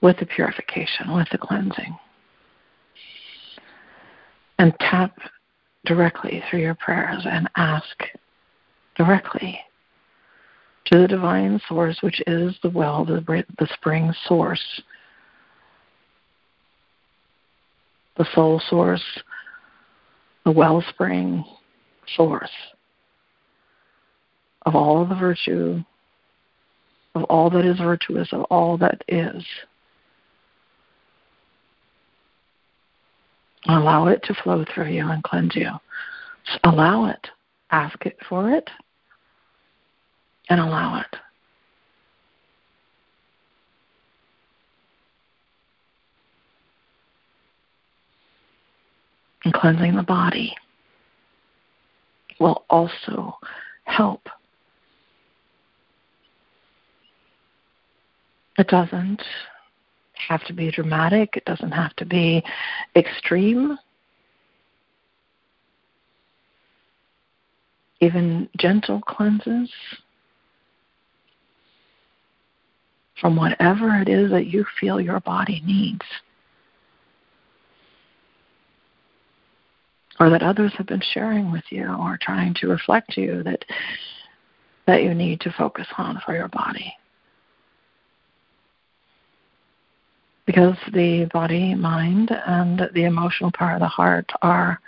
with 0.00 0.18
the 0.18 0.26
purification, 0.26 1.14
with 1.14 1.28
the 1.30 1.38
cleansing. 1.38 1.96
And 4.58 4.74
tap 4.80 5.16
directly 5.86 6.42
through 6.48 6.60
your 6.60 6.74
prayers 6.74 7.24
and 7.30 7.48
ask 7.56 8.02
directly 8.96 9.60
to 10.86 10.98
the 10.98 11.08
divine 11.08 11.60
source, 11.68 11.98
which 12.00 12.20
is 12.26 12.56
the 12.62 12.70
well, 12.70 13.04
the, 13.04 13.44
the 13.58 13.68
spring 13.74 14.12
source 14.26 14.82
the 18.18 18.26
soul 18.34 18.60
source, 18.68 19.02
the 20.44 20.50
wellspring 20.50 21.44
source 22.16 22.50
of 24.66 24.74
all 24.74 25.06
the 25.06 25.14
virtue, 25.14 25.82
of 27.14 27.22
all 27.24 27.48
that 27.48 27.64
is 27.64 27.78
virtuous, 27.78 28.28
of 28.32 28.42
all 28.50 28.76
that 28.76 29.02
is. 29.08 29.42
Allow 33.68 34.08
it 34.08 34.22
to 34.24 34.34
flow 34.42 34.64
through 34.74 34.88
you 34.88 35.08
and 35.08 35.22
cleanse 35.22 35.54
you. 35.54 35.70
Allow 36.64 37.10
it. 37.10 37.28
Ask 37.70 38.06
it 38.06 38.16
for 38.28 38.50
it 38.50 38.70
and 40.48 40.60
allow 40.60 41.00
it. 41.00 41.18
and 49.48 49.54
cleansing 49.54 49.96
the 49.96 50.02
body 50.02 50.54
will 52.38 52.64
also 52.68 53.38
help. 53.84 54.28
It 58.58 58.68
doesn't 58.68 59.22
have 60.28 60.44
to 60.44 60.52
be 60.52 60.70
dramatic, 60.70 61.36
it 61.36 61.44
doesn't 61.44 61.72
have 61.72 61.94
to 61.96 62.04
be 62.04 62.42
extreme. 62.96 63.78
Even 68.00 68.48
gentle 68.56 69.00
cleanses 69.00 69.72
from 73.20 73.36
whatever 73.36 73.96
it 74.00 74.08
is 74.08 74.30
that 74.30 74.46
you 74.46 74.64
feel 74.80 75.00
your 75.00 75.20
body 75.20 75.62
needs. 75.66 76.04
or 80.20 80.30
that 80.30 80.42
others 80.42 80.72
have 80.76 80.86
been 80.86 81.02
sharing 81.12 81.52
with 81.52 81.64
you 81.70 81.86
or 81.86 82.18
trying 82.20 82.54
to 82.54 82.68
reflect 82.68 83.10
to 83.10 83.20
you 83.20 83.42
that 83.42 83.64
that 84.86 85.02
you 85.02 85.14
need 85.14 85.38
to 85.40 85.52
focus 85.56 85.86
on 85.98 86.18
for 86.24 86.34
your 86.34 86.48
body. 86.48 86.92
Because 90.48 90.78
the 90.94 91.26
body, 91.26 91.74
mind, 91.74 92.30
and 92.46 92.88
the 92.94 93.04
emotional 93.04 93.52
part 93.52 93.74
of 93.74 93.80
the 93.80 93.86
heart 93.86 94.30
are 94.40 94.80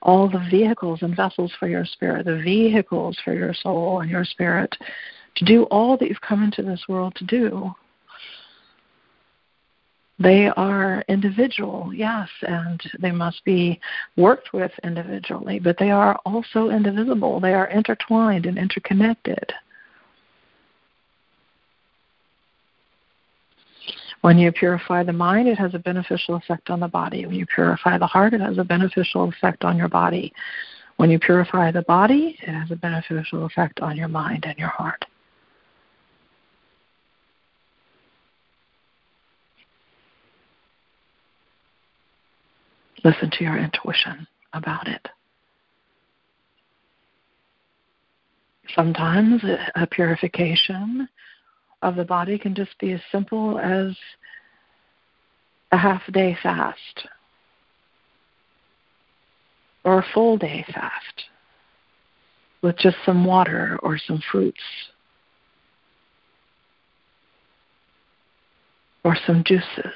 all 0.00 0.26
the 0.26 0.42
vehicles 0.50 1.02
and 1.02 1.14
vessels 1.14 1.52
for 1.60 1.68
your 1.68 1.84
spirit, 1.84 2.24
the 2.24 2.40
vehicles 2.42 3.18
for 3.22 3.34
your 3.34 3.52
soul 3.52 4.00
and 4.00 4.10
your 4.10 4.24
spirit 4.24 4.74
to 5.34 5.44
do 5.44 5.64
all 5.64 5.98
that 5.98 6.08
you've 6.08 6.20
come 6.22 6.42
into 6.42 6.62
this 6.62 6.82
world 6.88 7.14
to 7.16 7.24
do 7.26 7.74
they 10.18 10.46
are 10.56 11.04
individual, 11.08 11.92
yes, 11.94 12.28
and 12.42 12.80
they 13.00 13.12
must 13.12 13.44
be 13.44 13.78
worked 14.16 14.54
with 14.54 14.72
individually, 14.82 15.58
but 15.58 15.76
they 15.78 15.90
are 15.90 16.18
also 16.24 16.70
indivisible. 16.70 17.38
They 17.38 17.52
are 17.52 17.68
intertwined 17.68 18.46
and 18.46 18.56
interconnected. 18.56 19.52
When 24.22 24.38
you 24.38 24.50
purify 24.50 25.02
the 25.04 25.12
mind, 25.12 25.48
it 25.48 25.58
has 25.58 25.74
a 25.74 25.78
beneficial 25.78 26.34
effect 26.36 26.70
on 26.70 26.80
the 26.80 26.88
body. 26.88 27.26
When 27.26 27.36
you 27.36 27.46
purify 27.46 27.98
the 27.98 28.06
heart, 28.06 28.34
it 28.34 28.40
has 28.40 28.58
a 28.58 28.64
beneficial 28.64 29.28
effect 29.28 29.64
on 29.64 29.76
your 29.76 29.88
body. 29.88 30.32
When 30.96 31.10
you 31.10 31.18
purify 31.18 31.70
the 31.70 31.82
body, 31.82 32.38
it 32.42 32.52
has 32.52 32.70
a 32.70 32.76
beneficial 32.76 33.44
effect 33.44 33.80
on 33.80 33.96
your 33.96 34.08
mind 34.08 34.44
and 34.46 34.58
your 34.58 34.68
heart. 34.68 35.04
Listen 43.04 43.30
to 43.30 43.44
your 43.44 43.58
intuition 43.58 44.26
about 44.52 44.88
it. 44.88 45.08
Sometimes 48.74 49.42
a 49.76 49.86
purification 49.86 51.08
of 51.86 51.94
the 51.94 52.04
body 52.04 52.36
can 52.36 52.52
just 52.52 52.76
be 52.80 52.92
as 52.92 53.00
simple 53.12 53.60
as 53.60 53.96
a 55.70 55.76
half 55.76 56.02
day 56.12 56.36
fast 56.42 57.06
or 59.84 60.00
a 60.00 60.06
full 60.12 60.36
day 60.36 60.64
fast 60.74 61.24
with 62.60 62.76
just 62.76 62.96
some 63.06 63.24
water 63.24 63.78
or 63.84 63.98
some 63.98 64.20
fruits 64.32 64.60
or 69.04 69.16
some 69.24 69.44
juices. 69.46 69.94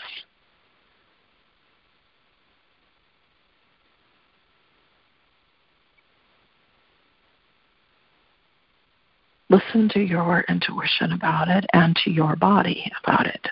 Listen 9.51 9.89
to 9.90 10.01
your 10.01 10.44
intuition 10.48 11.12
about 11.12 11.48
it 11.48 11.66
and 11.72 11.94
to 12.05 12.10
your 12.10 12.36
body 12.36 12.90
about 13.05 13.27
it. 13.27 13.48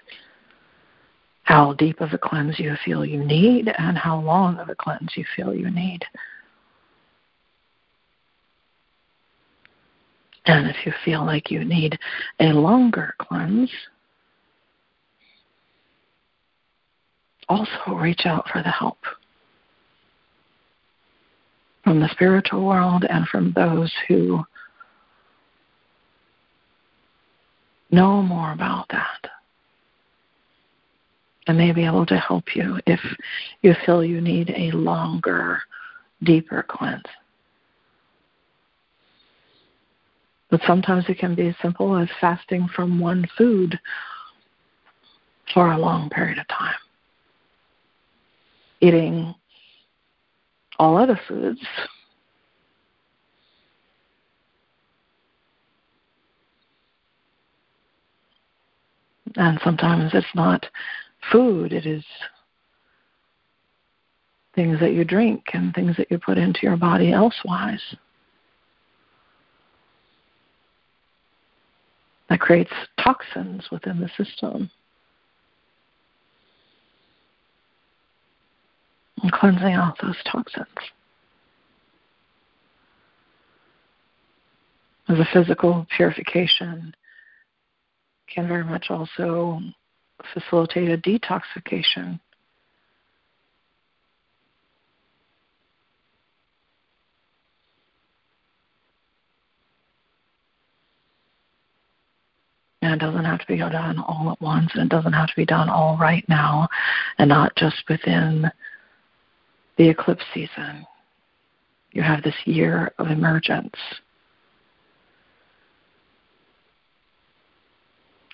how 1.49 1.73
deep 1.73 2.03
of 2.03 2.13
a 2.13 2.19
cleanse 2.19 2.59
you 2.59 2.75
feel 2.85 3.07
you 3.07 3.25
need 3.25 3.73
and 3.79 3.97
how 3.97 4.21
long 4.21 4.59
of 4.59 4.69
a 4.69 4.75
cleanse 4.75 5.11
you 5.17 5.25
feel 5.35 5.55
you 5.55 5.71
need. 5.71 6.05
And 10.45 10.69
if 10.69 10.77
you 10.85 10.93
feel 11.07 11.25
like 11.25 11.51
you 11.51 11.65
need 11.65 11.99
a 12.39 12.49
longer 12.53 13.15
cleanse, 13.19 13.73
also 17.49 17.95
reach 17.95 18.27
out 18.27 18.47
for 18.53 18.63
the 18.63 18.71
help 18.71 18.99
from 21.83 21.99
the 21.99 22.11
spiritual 22.11 22.67
world 22.67 23.07
and 23.09 23.27
from 23.29 23.55
those 23.57 23.91
who 24.07 24.45
know 27.91 28.23
more 28.23 28.53
about 28.53 28.87
that 28.91 29.31
and 31.47 31.57
may 31.57 31.73
be 31.73 31.85
able 31.85 32.05
to 32.07 32.19
help 32.19 32.55
you 32.55 32.79
if 32.87 33.01
you 33.63 33.75
feel 33.85 34.05
you 34.05 34.21
need 34.21 34.53
a 34.55 34.71
longer, 34.77 35.61
deeper 36.23 36.65
cleanse. 36.69 37.03
But 40.51 40.61
sometimes 40.67 41.05
it 41.09 41.19
can 41.19 41.35
be 41.35 41.49
as 41.49 41.55
simple 41.61 41.97
as 41.97 42.09
fasting 42.21 42.69
from 42.75 43.01
one 43.01 43.27
food 43.37 43.79
for 45.53 45.73
a 45.73 45.79
long 45.79 46.11
period 46.11 46.39
of 46.39 46.49
time. 46.49 46.75
Eating 48.81 49.35
all 50.79 50.97
other 50.97 51.19
foods 51.29 51.61
and 59.37 59.61
sometimes 59.63 60.11
it's 60.15 60.27
not 60.35 60.67
food, 61.31 61.73
it 61.73 61.87
is 61.87 62.05
things 64.55 64.81
that 64.81 64.93
you 64.93 65.05
drink 65.05 65.45
and 65.53 65.73
things 65.73 65.97
that 65.97 66.11
you 66.11 66.19
put 66.19 66.39
into 66.39 66.61
your 66.63 66.77
body 66.77 67.13
elsewise. 67.13 67.95
That 72.29 72.41
creates 72.41 72.73
toxins 73.03 73.69
within 73.71 74.01
the 74.01 74.11
system. 74.23 74.71
And 79.23 79.33
cleansing 79.33 79.73
out 79.73 79.97
those 80.03 80.17
toxins. 80.31 80.67
As 85.09 85.19
a 85.19 85.29
physical 85.33 85.87
purification 85.97 86.95
can 88.33 88.49
very 88.49 88.65
much 88.65 88.87
also 88.91 89.61
facilitate 90.35 90.91
a 90.91 90.99
detoxification. 90.99 92.21
And 102.81 102.95
it 102.95 103.05
doesn't 103.05 103.25
have 103.25 103.41
to 103.41 103.47
be 103.47 103.59
done 103.59 103.99
all 103.99 104.31
at 104.31 104.41
once, 104.41 104.71
and 104.75 104.85
it 104.85 104.89
doesn't 104.89 105.13
have 105.13 105.29
to 105.29 105.37
be 105.37 105.45
done 105.45 105.69
all 105.69 105.99
right 106.01 106.25
now, 106.29 106.69
and 107.19 107.29
not 107.29 107.55
just 107.57 107.83
within 107.89 108.51
the 109.77 109.89
eclipse 109.89 110.25
season. 110.33 110.87
You 111.93 112.03
have 112.03 112.23
this 112.23 112.37
year 112.45 112.93
of 112.99 113.09
emergence. 113.09 113.75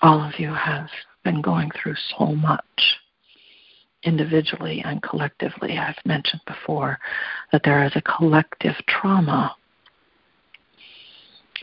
All 0.05 0.20
of 0.22 0.39
you 0.39 0.52
have 0.52 0.90
been 1.24 1.40
going 1.40 1.70
through 1.70 1.94
so 2.18 2.26
much 2.26 2.62
individually 4.02 4.82
and 4.85 5.02
collectively. 5.02 5.78
I've 5.78 5.97
mentioned 6.05 6.43
before 6.47 6.98
that 7.52 7.62
there 7.64 7.86
is 7.86 7.93
a 7.94 8.02
collective 8.02 8.74
trauma 8.86 9.56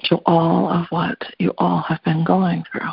to 0.05 0.15
all 0.25 0.67
of 0.69 0.87
what 0.89 1.21
you 1.37 1.53
all 1.59 1.81
have 1.87 2.03
been 2.03 2.23
going 2.23 2.63
through, 2.71 2.89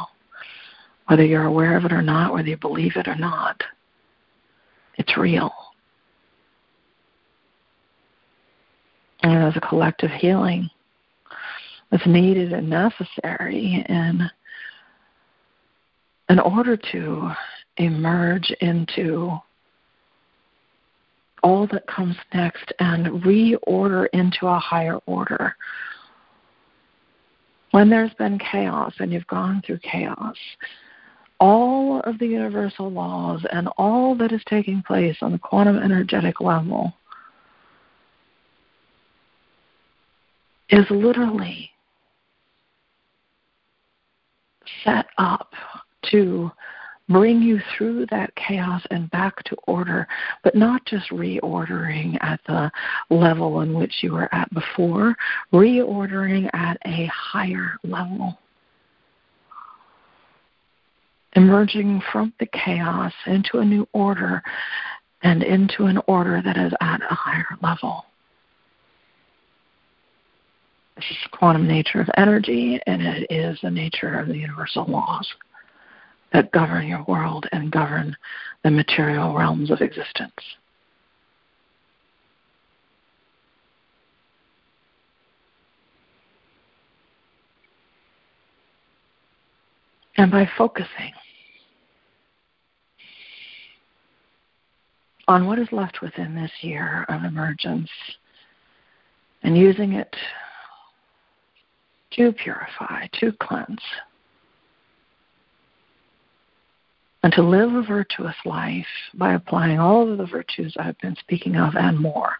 whether 1.06 1.24
you're 1.24 1.46
aware 1.46 1.78
of 1.78 1.86
it 1.86 1.94
or 1.94 2.02
not, 2.02 2.34
whether 2.34 2.48
you 2.48 2.58
believe 2.58 2.96
it 2.96 3.08
or 3.08 3.16
not. 3.16 3.58
It's 4.98 5.16
real. 5.16 5.50
And 9.22 9.32
there's 9.32 9.56
a 9.56 9.66
collective 9.66 10.10
healing 10.10 10.68
that's 11.90 12.06
needed 12.06 12.52
and 12.52 12.68
necessary 12.68 13.86
in 13.88 14.30
in 16.28 16.38
order 16.38 16.76
to 16.92 17.30
emerge 17.78 18.50
into 18.60 19.38
all 21.42 21.66
that 21.68 21.86
comes 21.86 22.16
next 22.34 22.72
and 22.80 23.06
reorder 23.22 24.06
into 24.12 24.46
a 24.46 24.58
higher 24.58 24.98
order. 25.06 25.54
When 27.70 27.88
there's 27.90 28.14
been 28.14 28.38
chaos 28.38 28.94
and 28.98 29.12
you've 29.12 29.26
gone 29.26 29.62
through 29.64 29.78
chaos, 29.78 30.36
all 31.40 32.00
of 32.00 32.18
the 32.18 32.26
universal 32.26 32.90
laws 32.90 33.44
and 33.52 33.68
all 33.78 34.16
that 34.16 34.32
is 34.32 34.42
taking 34.48 34.82
place 34.82 35.16
on 35.22 35.32
the 35.32 35.38
quantum 35.38 35.76
energetic 35.76 36.40
level 36.40 36.92
is 40.70 40.84
literally 40.90 41.70
set 44.84 45.06
up 45.18 45.52
to 46.10 46.50
bring 47.08 47.40
you 47.40 47.58
through 47.76 48.06
that 48.10 48.34
chaos 48.36 48.82
and 48.90 49.10
back 49.10 49.42
to 49.44 49.56
order, 49.66 50.06
but 50.44 50.54
not 50.54 50.84
just 50.84 51.10
reordering 51.10 52.18
at 52.20 52.40
the 52.46 52.70
level 53.10 53.62
in 53.62 53.72
which 53.72 53.94
you 54.02 54.12
were 54.12 54.32
at 54.34 54.52
before, 54.52 55.16
reordering 55.52 56.50
at 56.54 56.76
a 56.86 57.06
higher 57.06 57.72
level. 57.82 58.38
Emerging 61.34 62.02
from 62.12 62.32
the 62.40 62.46
chaos 62.46 63.12
into 63.26 63.58
a 63.58 63.64
new 63.64 63.86
order 63.92 64.42
and 65.22 65.42
into 65.42 65.84
an 65.84 65.98
order 66.06 66.42
that 66.44 66.56
is 66.56 66.72
at 66.80 67.00
a 67.02 67.14
higher 67.14 67.56
level. 67.62 68.04
This 70.96 71.04
is 71.10 71.16
the 71.30 71.36
quantum 71.36 71.66
nature 71.66 72.00
of 72.00 72.08
energy, 72.16 72.80
and 72.86 73.00
it 73.00 73.30
is 73.30 73.58
the 73.62 73.70
nature 73.70 74.18
of 74.18 74.26
the 74.26 74.36
universal 74.36 74.84
laws 74.84 75.26
that 76.32 76.52
govern 76.52 76.86
your 76.86 77.04
world 77.08 77.46
and 77.52 77.70
govern 77.70 78.16
the 78.62 78.70
material 78.70 79.34
realms 79.34 79.70
of 79.70 79.80
existence. 79.80 80.32
And 90.16 90.32
by 90.32 90.48
focusing 90.58 91.12
on 95.28 95.46
what 95.46 95.60
is 95.60 95.68
left 95.70 96.02
within 96.02 96.34
this 96.34 96.50
year 96.60 97.06
of 97.08 97.22
emergence 97.22 97.90
and 99.44 99.56
using 99.56 99.92
it 99.92 100.14
to 102.12 102.32
purify, 102.32 103.06
to 103.20 103.32
cleanse, 103.40 103.78
and 107.22 107.32
to 107.32 107.42
live 107.42 107.72
a 107.74 107.82
virtuous 107.82 108.36
life 108.44 108.86
by 109.14 109.34
applying 109.34 109.78
all 109.78 110.10
of 110.10 110.18
the 110.18 110.26
virtues 110.26 110.74
I've 110.78 110.98
been 110.98 111.16
speaking 111.16 111.56
of 111.56 111.74
and 111.74 111.98
more. 111.98 112.32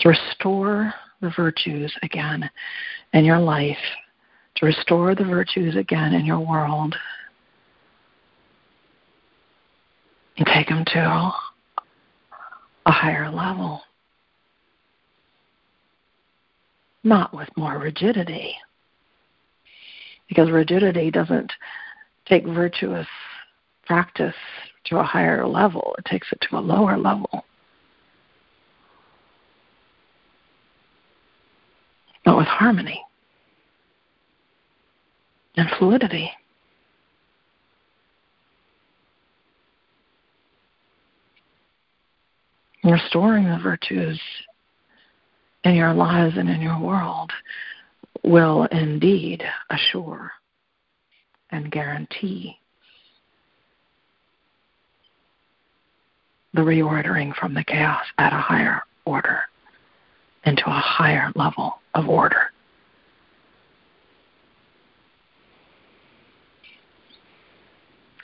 To 0.00 0.08
restore 0.08 0.94
the 1.20 1.32
virtues 1.36 1.92
again 2.02 2.48
in 3.12 3.24
your 3.24 3.40
life, 3.40 3.76
to 4.56 4.66
restore 4.66 5.14
the 5.14 5.24
virtues 5.24 5.76
again 5.76 6.14
in 6.14 6.24
your 6.24 6.40
world, 6.40 6.94
and 10.36 10.46
take 10.46 10.68
them 10.68 10.84
to 10.86 11.32
a 12.86 12.92
higher 12.92 13.30
level. 13.30 13.82
Not 17.02 17.34
with 17.34 17.48
more 17.56 17.78
rigidity, 17.78 18.54
because 20.28 20.50
rigidity 20.50 21.10
doesn't 21.10 21.52
take 22.28 22.46
virtuous 22.46 23.06
practice 23.86 24.34
to 24.84 24.98
a 24.98 25.02
higher 25.02 25.46
level, 25.46 25.94
it 25.98 26.04
takes 26.04 26.28
it 26.32 26.44
to 26.48 26.58
a 26.58 26.60
lower 26.60 26.96
level. 26.96 27.44
But 32.24 32.36
with 32.36 32.46
harmony 32.46 33.02
and 35.58 35.68
fluidity. 35.78 36.30
Restoring 42.84 43.44
the 43.44 43.58
virtues 43.62 44.20
in 45.64 45.74
your 45.74 45.92
lives 45.92 46.36
and 46.36 46.48
in 46.48 46.60
your 46.60 46.78
world 46.78 47.32
will 48.22 48.64
indeed 48.70 49.42
assure 49.70 50.32
and 51.50 51.70
guarantee 51.70 52.58
the 56.54 56.60
reordering 56.60 57.34
from 57.36 57.54
the 57.54 57.64
chaos 57.64 58.04
at 58.18 58.32
a 58.32 58.36
higher 58.36 58.82
order 59.04 59.40
into 60.44 60.66
a 60.66 60.70
higher 60.70 61.30
level 61.34 61.78
of 61.94 62.08
order. 62.08 62.50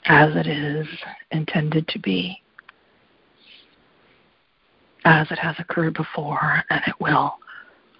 As 0.05 0.35
it 0.35 0.47
is 0.47 0.87
intended 1.31 1.87
to 1.89 1.99
be, 1.99 2.41
as 5.03 5.29
it 5.31 5.39
has 5.39 5.55
occurred 5.59 5.93
before, 5.93 6.63
and 6.69 6.81
it 6.87 6.95
will 6.99 7.35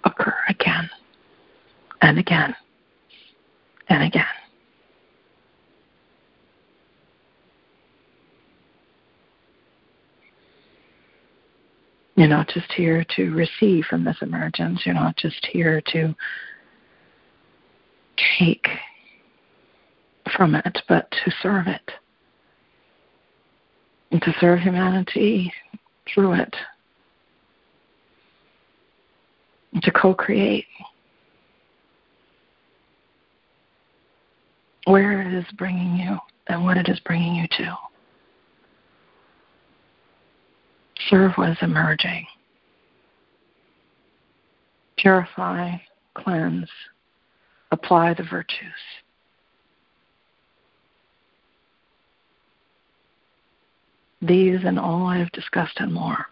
occur 0.04 0.34
again 0.48 0.88
and 2.02 2.18
again 2.18 2.54
and 3.88 4.02
again. 4.02 4.24
You're 12.16 12.28
not 12.28 12.48
just 12.48 12.72
here 12.72 13.04
to 13.16 13.34
receive 13.34 13.84
from 13.84 14.02
this 14.02 14.16
emergence. 14.22 14.80
You're 14.86 14.94
not 14.94 15.16
just 15.16 15.46
here 15.52 15.82
to 15.92 16.14
take 18.38 18.66
from 20.34 20.54
it, 20.54 20.78
but 20.88 21.10
to 21.10 21.30
serve 21.42 21.66
it. 21.66 21.90
And 24.10 24.22
to 24.22 24.34
serve 24.40 24.60
humanity 24.60 25.52
through 26.12 26.34
it. 26.34 26.56
And 29.74 29.82
to 29.82 29.90
co 29.90 30.14
create. 30.14 30.64
Where 34.86 35.20
it 35.20 35.34
is 35.34 35.44
bringing 35.58 35.96
you 35.96 36.16
and 36.46 36.64
what 36.64 36.78
it 36.78 36.88
is 36.88 36.98
bringing 37.00 37.34
you 37.34 37.46
to. 37.58 37.76
Serve 41.08 41.32
what 41.36 41.50
is 41.50 41.58
emerging. 41.62 42.26
Purify, 44.96 45.76
cleanse, 46.14 46.68
apply 47.70 48.14
the 48.14 48.24
virtues. 48.24 48.72
These 54.20 54.60
and 54.64 54.78
all 54.78 55.06
I 55.06 55.18
have 55.18 55.30
discussed 55.30 55.78
and 55.78 55.92
more. 55.92 56.26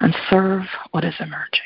And 0.00 0.14
serve 0.28 0.64
what 0.90 1.04
is 1.04 1.14
emerging. 1.20 1.62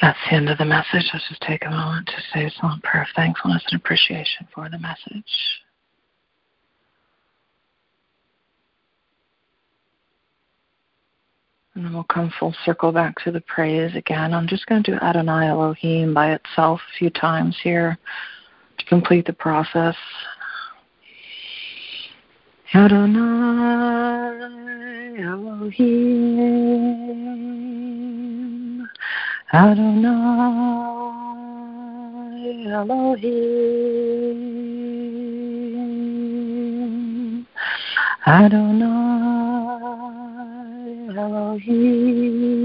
That's 0.00 0.16
the 0.28 0.34
end 0.36 0.48
of 0.48 0.58
the 0.58 0.64
message. 0.64 1.10
Let's 1.12 1.28
just 1.28 1.42
take 1.42 1.64
a 1.64 1.70
moment 1.70 2.06
to 2.06 2.14
say 2.32 2.46
a 2.46 2.50
solemn 2.50 2.80
prayer 2.82 3.02
of 3.02 3.08
thankfulness 3.14 3.62
and 3.70 3.80
appreciation 3.80 4.48
for 4.54 4.68
the 4.68 4.78
message. 4.78 5.62
And 11.74 11.84
then 11.84 11.92
we'll 11.94 12.04
come 12.04 12.32
full 12.38 12.54
circle 12.64 12.92
back 12.92 13.14
to 13.24 13.30
the 13.30 13.42
praise 13.42 13.94
again. 13.94 14.32
I'm 14.34 14.48
just 14.48 14.66
going 14.66 14.82
to 14.82 14.92
do 14.92 14.98
Adonai 14.98 15.48
Elohim 15.48 16.12
by 16.12 16.32
itself 16.32 16.80
a 16.80 16.98
few 16.98 17.10
times 17.10 17.56
here 17.62 17.96
to 18.78 18.84
complete 18.86 19.26
the 19.26 19.32
process. 19.32 19.94
Adonai 22.74 24.42
Elohim. 25.22 26.68
Adonai 29.50 30.12
Elohim. 32.68 33.88
Adonai 38.26 39.38
Elohim. 41.16 42.58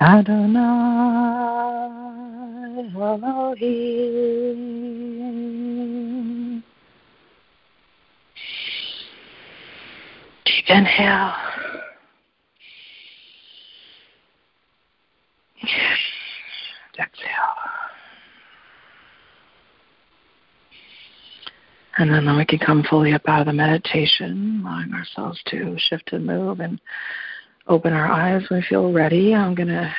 Adonai 0.00 0.64
Elohim. 2.98 3.54
Deep 10.44 10.68
inhale 10.68 11.44
Exhale. 16.98 17.74
And 21.98 22.10
then 22.10 22.36
we 22.36 22.44
can 22.44 22.58
come 22.58 22.82
fully 22.88 23.12
up 23.12 23.22
out 23.28 23.42
of 23.42 23.46
the 23.46 23.52
meditation, 23.52 24.62
allowing 24.64 24.92
ourselves 24.92 25.40
to 25.46 25.76
shift 25.78 26.12
and 26.12 26.26
move 26.26 26.60
and 26.60 26.80
open 27.68 27.92
our 27.92 28.10
eyes 28.10 28.42
when 28.48 28.60
we 28.60 28.66
feel 28.66 28.92
ready. 28.92 29.34
I'm 29.34 29.54
going 29.54 29.68
to, 29.68 29.94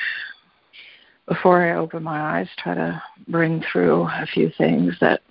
before 1.27 1.63
I 1.63 1.77
open 1.77 2.03
my 2.03 2.39
eyes, 2.39 2.49
try 2.57 2.75
to 2.75 3.01
bring 3.27 3.63
through 3.71 4.03
a 4.03 4.27
few 4.33 4.51
things 4.57 4.95
that 4.99 5.21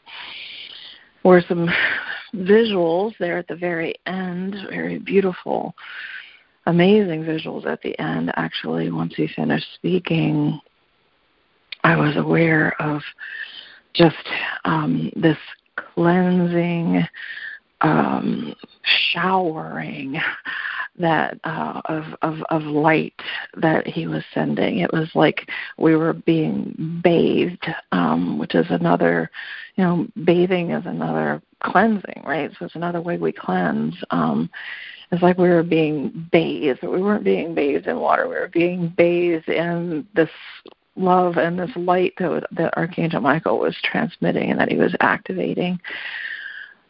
were 1.22 1.42
some 1.46 1.68
visuals 2.34 3.12
there 3.18 3.38
at 3.38 3.48
the 3.48 3.56
very 3.56 3.94
end, 4.06 4.56
very 4.70 4.98
beautiful 4.98 5.74
amazing 6.66 7.24
visuals 7.24 7.66
at 7.66 7.82
the 7.82 7.98
end. 7.98 8.32
Actually, 8.36 8.90
once 8.90 9.14
he 9.16 9.28
finished 9.28 9.66
speaking, 9.74 10.60
I 11.82 11.96
was 11.96 12.16
aware 12.16 12.80
of 12.80 13.02
just 13.94 14.16
um, 14.64 15.10
this 15.14 15.36
cleansing, 15.94 17.06
um, 17.80 18.54
showering 19.12 20.20
that 20.98 21.38
uh, 21.44 21.80
of, 21.86 22.04
of 22.22 22.42
of 22.50 22.62
light 22.62 23.14
that 23.56 23.86
he 23.86 24.06
was 24.06 24.22
sending. 24.32 24.78
It 24.78 24.92
was 24.92 25.10
like 25.14 25.48
we 25.76 25.96
were 25.96 26.12
being 26.12 27.00
bathed, 27.02 27.66
um, 27.92 28.38
which 28.38 28.54
is 28.54 28.66
another, 28.70 29.30
you 29.76 29.84
know, 29.84 30.06
bathing 30.24 30.70
is 30.70 30.86
another 30.86 31.42
cleansing, 31.60 32.22
right? 32.24 32.50
So 32.58 32.66
it's 32.66 32.76
another 32.76 33.00
way 33.00 33.16
we 33.18 33.32
cleanse. 33.32 33.96
Um, 34.10 34.50
it's 35.10 35.22
like 35.22 35.38
we 35.38 35.48
were 35.48 35.62
being 35.62 36.28
bathed. 36.32 36.80
But 36.80 36.92
we 36.92 37.02
weren't 37.02 37.24
being 37.24 37.54
bathed 37.54 37.86
in 37.86 37.98
water. 37.98 38.28
We 38.28 38.36
were 38.36 38.48
being 38.48 38.92
bathed 38.96 39.48
in 39.48 40.06
this 40.14 40.30
love 40.96 41.36
and 41.36 41.58
this 41.58 41.70
light 41.76 42.14
that, 42.18 42.46
that 42.52 42.76
Archangel 42.76 43.20
Michael 43.20 43.58
was 43.58 43.76
transmitting 43.82 44.50
and 44.50 44.60
that 44.60 44.70
he 44.70 44.76
was 44.76 44.94
activating 45.00 45.80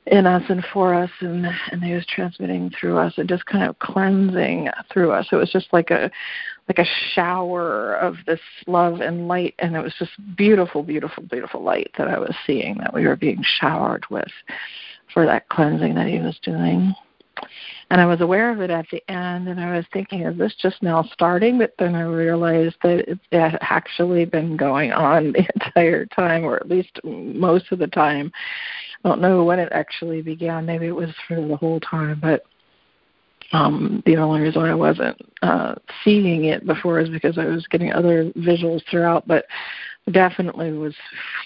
in 0.07 0.27
us 0.27 0.43
and 0.51 0.63
for 0.73 0.95
us 0.95 1.11
and 1.21 1.47
and 1.73 1.83
he 1.83 1.95
was 1.95 2.05
transmitting 2.07 2.71
through 2.79 2.99
us 2.99 3.15
and 3.17 3.29
just 3.29 3.47
kind 3.47 3.65
of 3.65 3.79
cleansing 3.79 4.69
through 4.93 5.11
us. 5.11 5.27
It 5.33 5.37
was 5.37 5.51
just 5.51 5.73
like 5.73 5.91
a 5.91 6.11
like 6.69 6.79
a 6.79 6.91
shower 7.15 7.95
of 7.95 8.17
this 8.27 8.41
love 8.67 9.01
and 9.01 9.29
light. 9.29 9.55
And 9.61 9.75
it 9.75 9.83
was 9.83 9.95
just 9.99 10.13
beautiful 10.37 10.83
beautiful 10.83 11.23
beautiful 11.23 11.63
light 11.63 11.91
that 11.97 12.09
i 12.09 12.19
was 12.19 12.35
seeing 12.47 12.77
that 12.79 12.93
we 12.93 13.07
were 13.07 13.17
being 13.17 13.43
showered 13.43 14.05
with 14.11 14.31
for 15.13 15.25
that 15.25 15.49
cleansing 15.49 15.95
that 15.95 16.07
he 16.07 16.19
was 16.19 16.39
doing 16.43 16.95
and 17.95 18.01
I 18.01 18.07
was 18.07 18.21
aware 18.21 18.51
of 18.51 18.61
it 18.61 18.71
at 18.71 18.87
the 18.91 19.01
end, 19.09 19.47
and 19.47 19.61
I 19.61 19.77
was 19.77 19.85
thinking, 19.93 20.23
is 20.23 20.37
this 20.37 20.57
just 20.61 20.83
now 20.83 21.09
starting? 21.13 21.59
But 21.59 21.75
then 21.79 21.95
I 21.95 22.03
realized 22.03 22.75
that 22.83 23.09
it 23.09 23.21
had 23.31 23.57
actually 23.61 24.25
been 24.25 24.57
going 24.57 24.91
on 24.91 25.31
the 25.33 25.47
entire 25.55 26.05
time, 26.07 26.43
or 26.45 26.57
at 26.57 26.69
least 26.69 26.99
most 27.05 27.71
of 27.71 27.79
the 27.79 27.87
time. 27.87 28.33
I 29.05 29.09
don't 29.09 29.21
know 29.21 29.45
when 29.45 29.61
it 29.61 29.69
actually 29.71 30.23
began. 30.23 30.67
Maybe 30.67 30.87
it 30.87 30.97
was 30.97 31.15
for 31.29 31.37
the 31.41 31.57
whole 31.57 31.79
time, 31.79 32.19
but 32.21 32.43
um, 33.53 34.03
the 34.07 34.17
only 34.17 34.41
reason 34.41 34.63
I 34.63 34.75
wasn't 34.75 35.17
uh, 35.43 35.77
seeing 36.03 36.47
it 36.47 36.67
before 36.67 36.99
is 36.99 37.11
because 37.11 37.39
I 37.39 37.45
was 37.45 37.65
getting 37.69 37.93
other 37.93 38.33
visuals 38.33 38.83
throughout. 38.91 39.29
But 39.29 39.45
definitely 40.13 40.73
was 40.73 40.95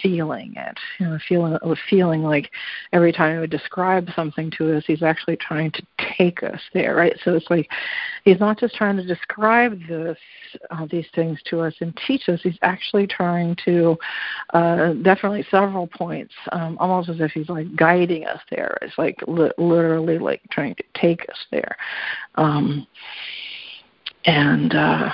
feeling 0.03 0.53
it. 0.57 0.79
You 0.99 1.07
know, 1.07 1.19
feeling 1.29 1.59
was 1.63 1.79
feeling 1.89 2.23
like 2.23 2.51
every 2.93 3.13
time 3.13 3.35
he 3.35 3.41
would 3.41 3.51
describe 3.51 4.09
something 4.17 4.51
to 4.59 4.77
us, 4.77 4.85
he's 4.87 5.03
actually 5.03 5.37
trying 5.37 5.71
to 5.73 5.83
take 6.17 6.43
us 6.43 6.61
there, 6.75 6.97
right? 6.97 7.17
So 7.25 7.35
it's 7.35 7.49
like 7.51 7.69
he's 8.25 8.41
not 8.41 8.59
just 8.59 8.75
trying 8.75 8.97
to 8.97 9.05
describe 9.05 9.79
this 9.89 10.19
uh, 10.71 10.87
these 10.91 11.07
things 11.15 11.41
to 11.51 11.61
us 11.61 11.75
and 11.81 11.99
teach 12.07 12.29
us. 12.29 12.41
He's 12.43 12.59
actually 12.63 13.07
trying 13.07 13.57
to 13.65 13.97
uh, 14.55 14.95
definitely 14.95 15.47
several 15.51 15.87
points, 15.87 16.35
um, 16.51 16.77
almost 16.81 17.09
as 17.09 17.21
if 17.21 17.31
he's 17.33 17.49
like 17.49 17.75
guiding 17.77 18.27
us 18.27 18.41
there. 18.51 18.77
It's 18.83 18.99
like 18.99 19.19
li- 19.29 19.53
literally 19.57 20.19
like 20.19 20.43
trying 20.51 20.75
to 20.75 20.85
take 20.95 21.21
us 21.31 21.39
there. 21.53 21.77
Um, 22.35 22.87
and 24.25 24.75
uh 24.75 25.11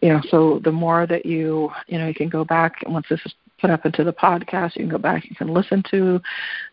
you 0.00 0.08
know 0.08 0.20
so 0.28 0.60
the 0.64 0.72
more 0.72 1.06
that 1.06 1.26
you 1.26 1.70
you 1.86 1.98
know 1.98 2.06
you 2.06 2.14
can 2.14 2.28
go 2.28 2.44
back 2.44 2.82
and 2.84 2.92
once 2.92 3.06
this 3.08 3.20
up 3.70 3.86
into 3.86 4.04
the 4.04 4.12
podcast. 4.12 4.76
You 4.76 4.82
can 4.82 4.88
go 4.88 4.98
back, 4.98 5.28
you 5.28 5.36
can 5.36 5.48
listen 5.48 5.82
to 5.90 6.20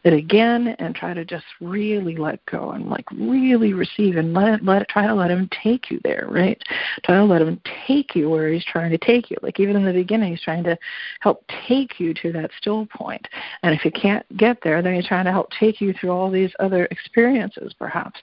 it 0.04 0.14
again, 0.14 0.76
and 0.80 0.96
try 0.96 1.14
to 1.14 1.26
just 1.26 1.46
really 1.62 2.16
let 2.16 2.46
go 2.46 2.72
and 2.72 2.88
like 2.88 3.06
really 3.12 3.74
receive 3.74 4.18
and 4.18 4.34
let 4.34 4.64
let 4.64 4.88
try 4.88 5.08
to 5.08 5.14
let 5.14 5.32
him 5.32 5.50
take 5.64 5.92
you 5.92 6.00
there, 6.04 6.28
right? 6.30 6.62
Try 7.04 7.16
to 7.16 7.24
let 7.24 7.42
him 7.42 7.62
take 7.88 8.16
you 8.16 8.30
where 8.30 8.52
he's 8.52 8.66
trying 8.66 8.92
to 8.92 8.98
take 8.98 9.30
you. 9.30 9.38
Like 9.42 9.60
even 9.60 9.76
in 9.76 9.86
the 9.86 9.94
beginning, 9.94 10.32
he's 10.32 10.44
trying 10.44 10.64
to 10.64 10.78
help 11.22 11.44
take 11.68 12.00
you 12.00 12.14
to 12.16 12.32
that 12.34 12.52
still 12.58 12.86
point. 12.88 13.28
And 13.64 13.74
if 13.74 13.86
you 13.86 13.92
can't 13.92 14.26
get 14.38 14.58
there, 14.64 14.82
then 14.82 14.96
he's 14.96 15.08
trying 15.08 15.26
to 15.26 15.32
help 15.32 15.50
take 15.60 15.82
you 15.82 15.94
through 15.94 16.12
all 16.12 16.32
these 16.32 16.52
other 16.60 16.86
experiences, 16.86 17.74
perhaps 17.78 18.20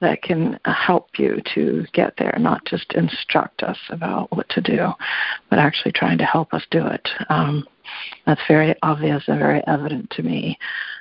that 0.00 0.22
can 0.22 0.58
help 0.64 1.08
you 1.18 1.40
to 1.54 1.84
get 1.92 2.14
there, 2.18 2.36
not 2.38 2.64
just 2.66 2.92
instruct 2.92 3.62
us 3.62 3.78
about 3.88 4.30
what 4.34 4.48
to 4.50 4.60
do, 4.60 4.88
but 5.48 5.58
actually 5.58 5.92
trying 5.92 6.18
to 6.18 6.24
help 6.24 6.52
us 6.52 6.62
do 6.70 6.86
it. 6.86 7.08
Um, 7.28 7.66
that's 8.26 8.40
very 8.48 8.74
obvious 8.82 9.22
and 9.26 9.38
very 9.38 9.62
evident 9.66 10.10
to 10.10 10.22
me 10.22 10.58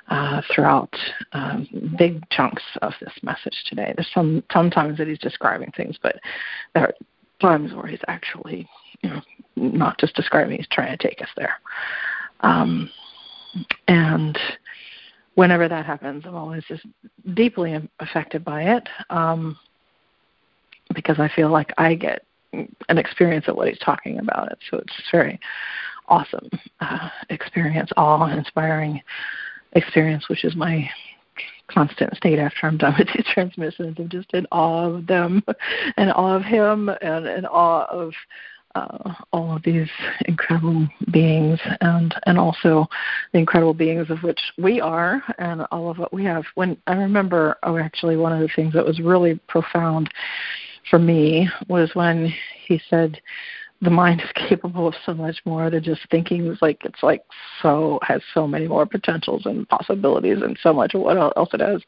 uh, 0.10 0.42
throughout 0.54 0.94
um, 1.34 1.68
big 1.98 2.28
chunks 2.30 2.64
of 2.82 2.94
this 3.02 3.14
message 3.24 3.64
today. 3.68 3.94
There's 3.96 4.12
some 4.14 4.44
sometimes 4.52 4.98
that 4.98 5.08
he's 5.08 5.20
describing 5.20 5.72
things, 5.72 5.98
but 6.02 6.18
there 6.74 6.84
are 6.84 6.94
times 7.42 7.74
where 7.74 7.88
he's 7.88 8.02
actually, 8.08 8.68
you 9.02 9.10
know, 9.10 9.22
not 9.56 10.00
just 10.00 10.16
describing; 10.16 10.58
he's 10.58 10.68
trying 10.72 10.96
to 10.96 11.08
take 11.08 11.22
us 11.22 11.30
there. 11.36 11.56
Um, 12.42 12.90
and 13.88 14.38
whenever 15.36 15.68
that 15.68 15.86
happens, 15.86 16.24
I'm 16.26 16.36
always 16.36 16.64
just 16.68 16.86
deeply 17.34 17.78
affected 18.00 18.44
by 18.44 18.64
it 18.64 18.88
um, 19.10 19.58
because 20.94 21.20
I 21.20 21.30
feel 21.36 21.50
like 21.50 21.72
I 21.78 21.96
get 21.96 22.26
an 22.54 22.98
experience 22.98 23.48
of 23.48 23.56
what 23.56 23.68
he's 23.68 23.80
talking 23.80 24.20
about. 24.20 24.52
It 24.52 24.60
so 24.70 24.78
it's 24.78 24.94
very 25.12 25.40
awesome 26.08 26.50
uh, 26.80 27.10
experience, 27.30 27.92
awe 27.98 28.28
inspiring 28.28 29.02
experience, 29.74 30.30
which 30.30 30.44
is 30.44 30.56
my 30.56 30.90
constant 31.68 32.16
state 32.16 32.40
after 32.40 32.68
I'm 32.68 32.78
done 32.78 32.96
with 32.98 33.08
these 33.16 33.26
transmissions. 33.34 33.98
I'm 34.00 34.10
just 34.10 34.34
in 34.34 34.46
awe 34.52 34.90
of 34.90 35.08
them 35.08 35.44
and 35.98 36.12
awe 36.12 36.36
of 36.36 36.44
him 36.44 36.90
and 37.02 37.28
in 37.28 37.46
awe 37.46 37.86
of 37.86 38.14
uh, 38.76 39.14
all 39.32 39.56
of 39.56 39.64
these 39.64 39.88
incredible 40.26 40.88
beings 41.12 41.60
and 41.80 42.14
and 42.26 42.38
also 42.38 42.88
the 43.32 43.40
incredible 43.40 43.74
beings 43.74 44.10
of 44.10 44.22
which 44.22 44.40
we 44.58 44.82
are 44.82 45.24
and 45.38 45.62
all 45.72 45.90
of 45.90 45.98
what 45.98 46.14
we 46.14 46.26
have. 46.26 46.44
When 46.56 46.78
I 46.86 46.96
remember, 46.96 47.58
oh, 47.64 47.78
actually, 47.78 48.18
one 48.18 48.34
of 48.34 48.42
the 48.42 48.54
things 48.54 48.74
that 48.74 48.86
was 48.86 49.00
really 49.00 49.40
profound 49.48 50.10
for 50.90 51.00
me 51.00 51.50
was 51.70 51.92
when 51.94 52.34
he 52.68 52.82
said 52.90 53.22
the 53.82 53.90
mind 53.90 54.22
is 54.22 54.30
capable 54.50 54.88
of 54.88 54.96
so 55.06 55.14
much 55.14 55.38
more 55.46 55.70
than 55.70 55.84
just 55.84 56.02
thinking. 56.10 56.46
It's 56.48 56.62
like 56.62 56.84
it's 56.84 57.04
like 57.04 57.24
so 57.62 58.00
has 58.04 58.22
so 58.34 58.48
many 58.48 58.68
more 58.68 58.86
potentials 58.86 59.46
and 59.46 59.68
possibilities 59.70 60.40
and 60.42 60.58
so 60.62 60.74
much 60.74 60.94
of 60.94 61.02
what 61.02 61.18
else 61.18 61.50
it 61.54 61.62
has 61.62 61.82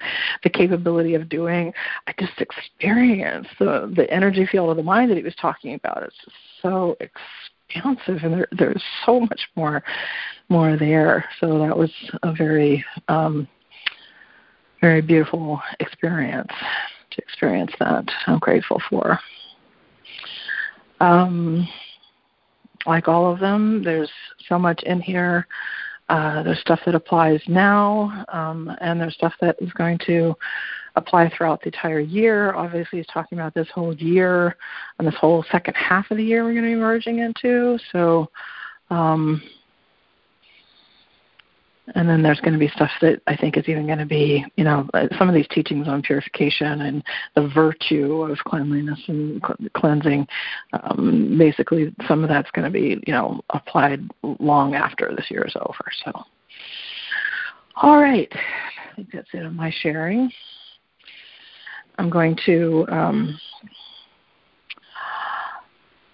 the 0.43 0.49
capability 0.49 1.15
of 1.15 1.29
doing. 1.29 1.73
I 2.07 2.13
just 2.19 2.39
experienced 2.39 3.51
the 3.59 3.91
the 3.95 4.09
energy 4.11 4.45
field 4.45 4.69
of 4.69 4.77
the 4.77 4.83
mind 4.83 5.11
that 5.11 5.17
he 5.17 5.23
was 5.23 5.35
talking 5.35 5.73
about. 5.73 6.03
It's 6.03 6.15
just 6.23 6.37
so 6.61 6.97
expansive 6.99 8.23
and 8.23 8.33
there 8.33 8.47
there's 8.51 8.83
so 9.05 9.19
much 9.21 9.41
more 9.55 9.83
more 10.49 10.77
there. 10.77 11.25
So 11.39 11.59
that 11.59 11.77
was 11.77 11.91
a 12.23 12.33
very 12.33 12.83
um 13.07 13.47
very 14.81 15.01
beautiful 15.01 15.59
experience 15.79 16.51
to 17.11 17.21
experience 17.21 17.71
that. 17.79 18.05
I'm 18.27 18.37
grateful 18.37 18.79
for 18.89 19.19
um, 20.99 21.67
like 22.85 23.07
all 23.07 23.31
of 23.31 23.39
them, 23.39 23.83
there's 23.83 24.11
so 24.47 24.57
much 24.57 24.81
in 24.83 25.01
here. 25.01 25.47
Uh, 26.09 26.41
there's 26.43 26.59
stuff 26.61 26.79
that 26.85 26.95
applies 26.95 27.41
now, 27.47 28.25
um, 28.31 28.71
and 28.79 28.99
there's 28.99 29.13
stuff 29.15 29.33
that 29.41 29.57
is 29.59 29.71
going 29.73 29.99
to 30.05 30.33
apply 30.95 31.29
throughout 31.29 31.59
the 31.61 31.67
entire 31.67 31.99
year. 31.99 32.53
Obviously, 32.53 32.99
he's 32.99 33.07
talking 33.13 33.37
about 33.37 33.53
this 33.53 33.67
whole 33.73 33.93
year 33.95 34.55
and 34.97 35.07
this 35.07 35.15
whole 35.19 35.43
second 35.51 35.75
half 35.75 36.09
of 36.09 36.17
the 36.17 36.23
year 36.23 36.43
we're 36.43 36.53
going 36.53 36.63
to 36.63 36.71
be 36.71 36.75
merging 36.75 37.19
into. 37.19 37.77
So, 37.91 38.29
um, 38.89 39.41
and 41.95 42.07
then 42.07 42.21
there's 42.21 42.39
going 42.41 42.53
to 42.53 42.59
be 42.59 42.67
stuff 42.69 42.91
that 43.01 43.21
I 43.27 43.35
think 43.35 43.57
is 43.57 43.67
even 43.67 43.85
going 43.85 43.99
to 43.99 44.05
be, 44.05 44.45
you 44.57 44.63
know, 44.63 44.89
uh, 44.93 45.07
some 45.17 45.29
of 45.29 45.35
these 45.35 45.47
teachings 45.49 45.87
on 45.87 46.01
purification 46.01 46.81
and 46.81 47.03
the 47.35 47.47
virtue 47.47 48.23
of 48.23 48.37
cleanliness 48.39 48.99
and 49.07 49.41
cleansing. 49.73 50.27
Um, 50.73 51.37
basically, 51.37 51.95
some 52.07 52.23
of 52.23 52.29
that's 52.29 52.51
going 52.51 52.65
to 52.65 52.71
be, 52.71 53.01
you 53.07 53.13
know, 53.13 53.41
applied 53.51 54.01
long 54.39 54.75
after 54.75 55.13
this 55.15 55.31
year 55.31 55.45
is 55.45 55.55
over. 55.55 55.85
So, 56.03 56.11
all 57.81 58.01
right, 58.01 58.31
I 58.33 58.95
think 58.95 59.09
that's 59.13 59.29
it 59.33 59.45
on 59.45 59.55
my 59.55 59.71
sharing. 59.81 60.29
I'm 61.99 62.09
going 62.09 62.37
to 62.45 62.85
um, 62.89 63.39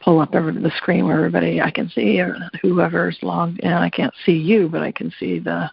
pull 0.04 0.20
up 0.20 0.36
every, 0.36 0.54
the 0.54 0.72
screen 0.78 1.06
where 1.06 1.18
everybody 1.18 1.62
I 1.62 1.72
can 1.72 1.90
see 1.90 2.20
or 2.20 2.38
whoever's 2.62 3.18
logged 3.22 3.60
in. 3.60 3.72
I 3.72 3.90
can't 3.90 4.14
see 4.26 4.34
you, 4.34 4.68
but 4.70 4.82
I 4.82 4.92
can 4.92 5.12
see 5.20 5.40
the 5.40 5.70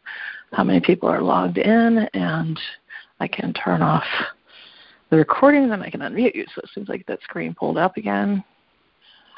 how 0.53 0.65
many 0.65 0.81
people 0.81 1.09
are 1.09 1.23
logged 1.23 1.59
in, 1.59 2.09
and 2.13 2.59
I 3.21 3.29
can 3.29 3.53
turn 3.53 3.83
off 3.83 4.05
the 5.11 5.17
recording. 5.17 5.69
Then 5.69 5.83
I 5.83 5.91
can 5.91 6.01
unmute 6.01 6.35
you. 6.35 6.45
So 6.55 6.63
it 6.63 6.71
seems 6.75 6.89
like 6.89 7.07
that 7.07 7.23
screen 7.23 7.55
pulled 7.55 7.79
up 7.79 7.97
again. 7.97 8.43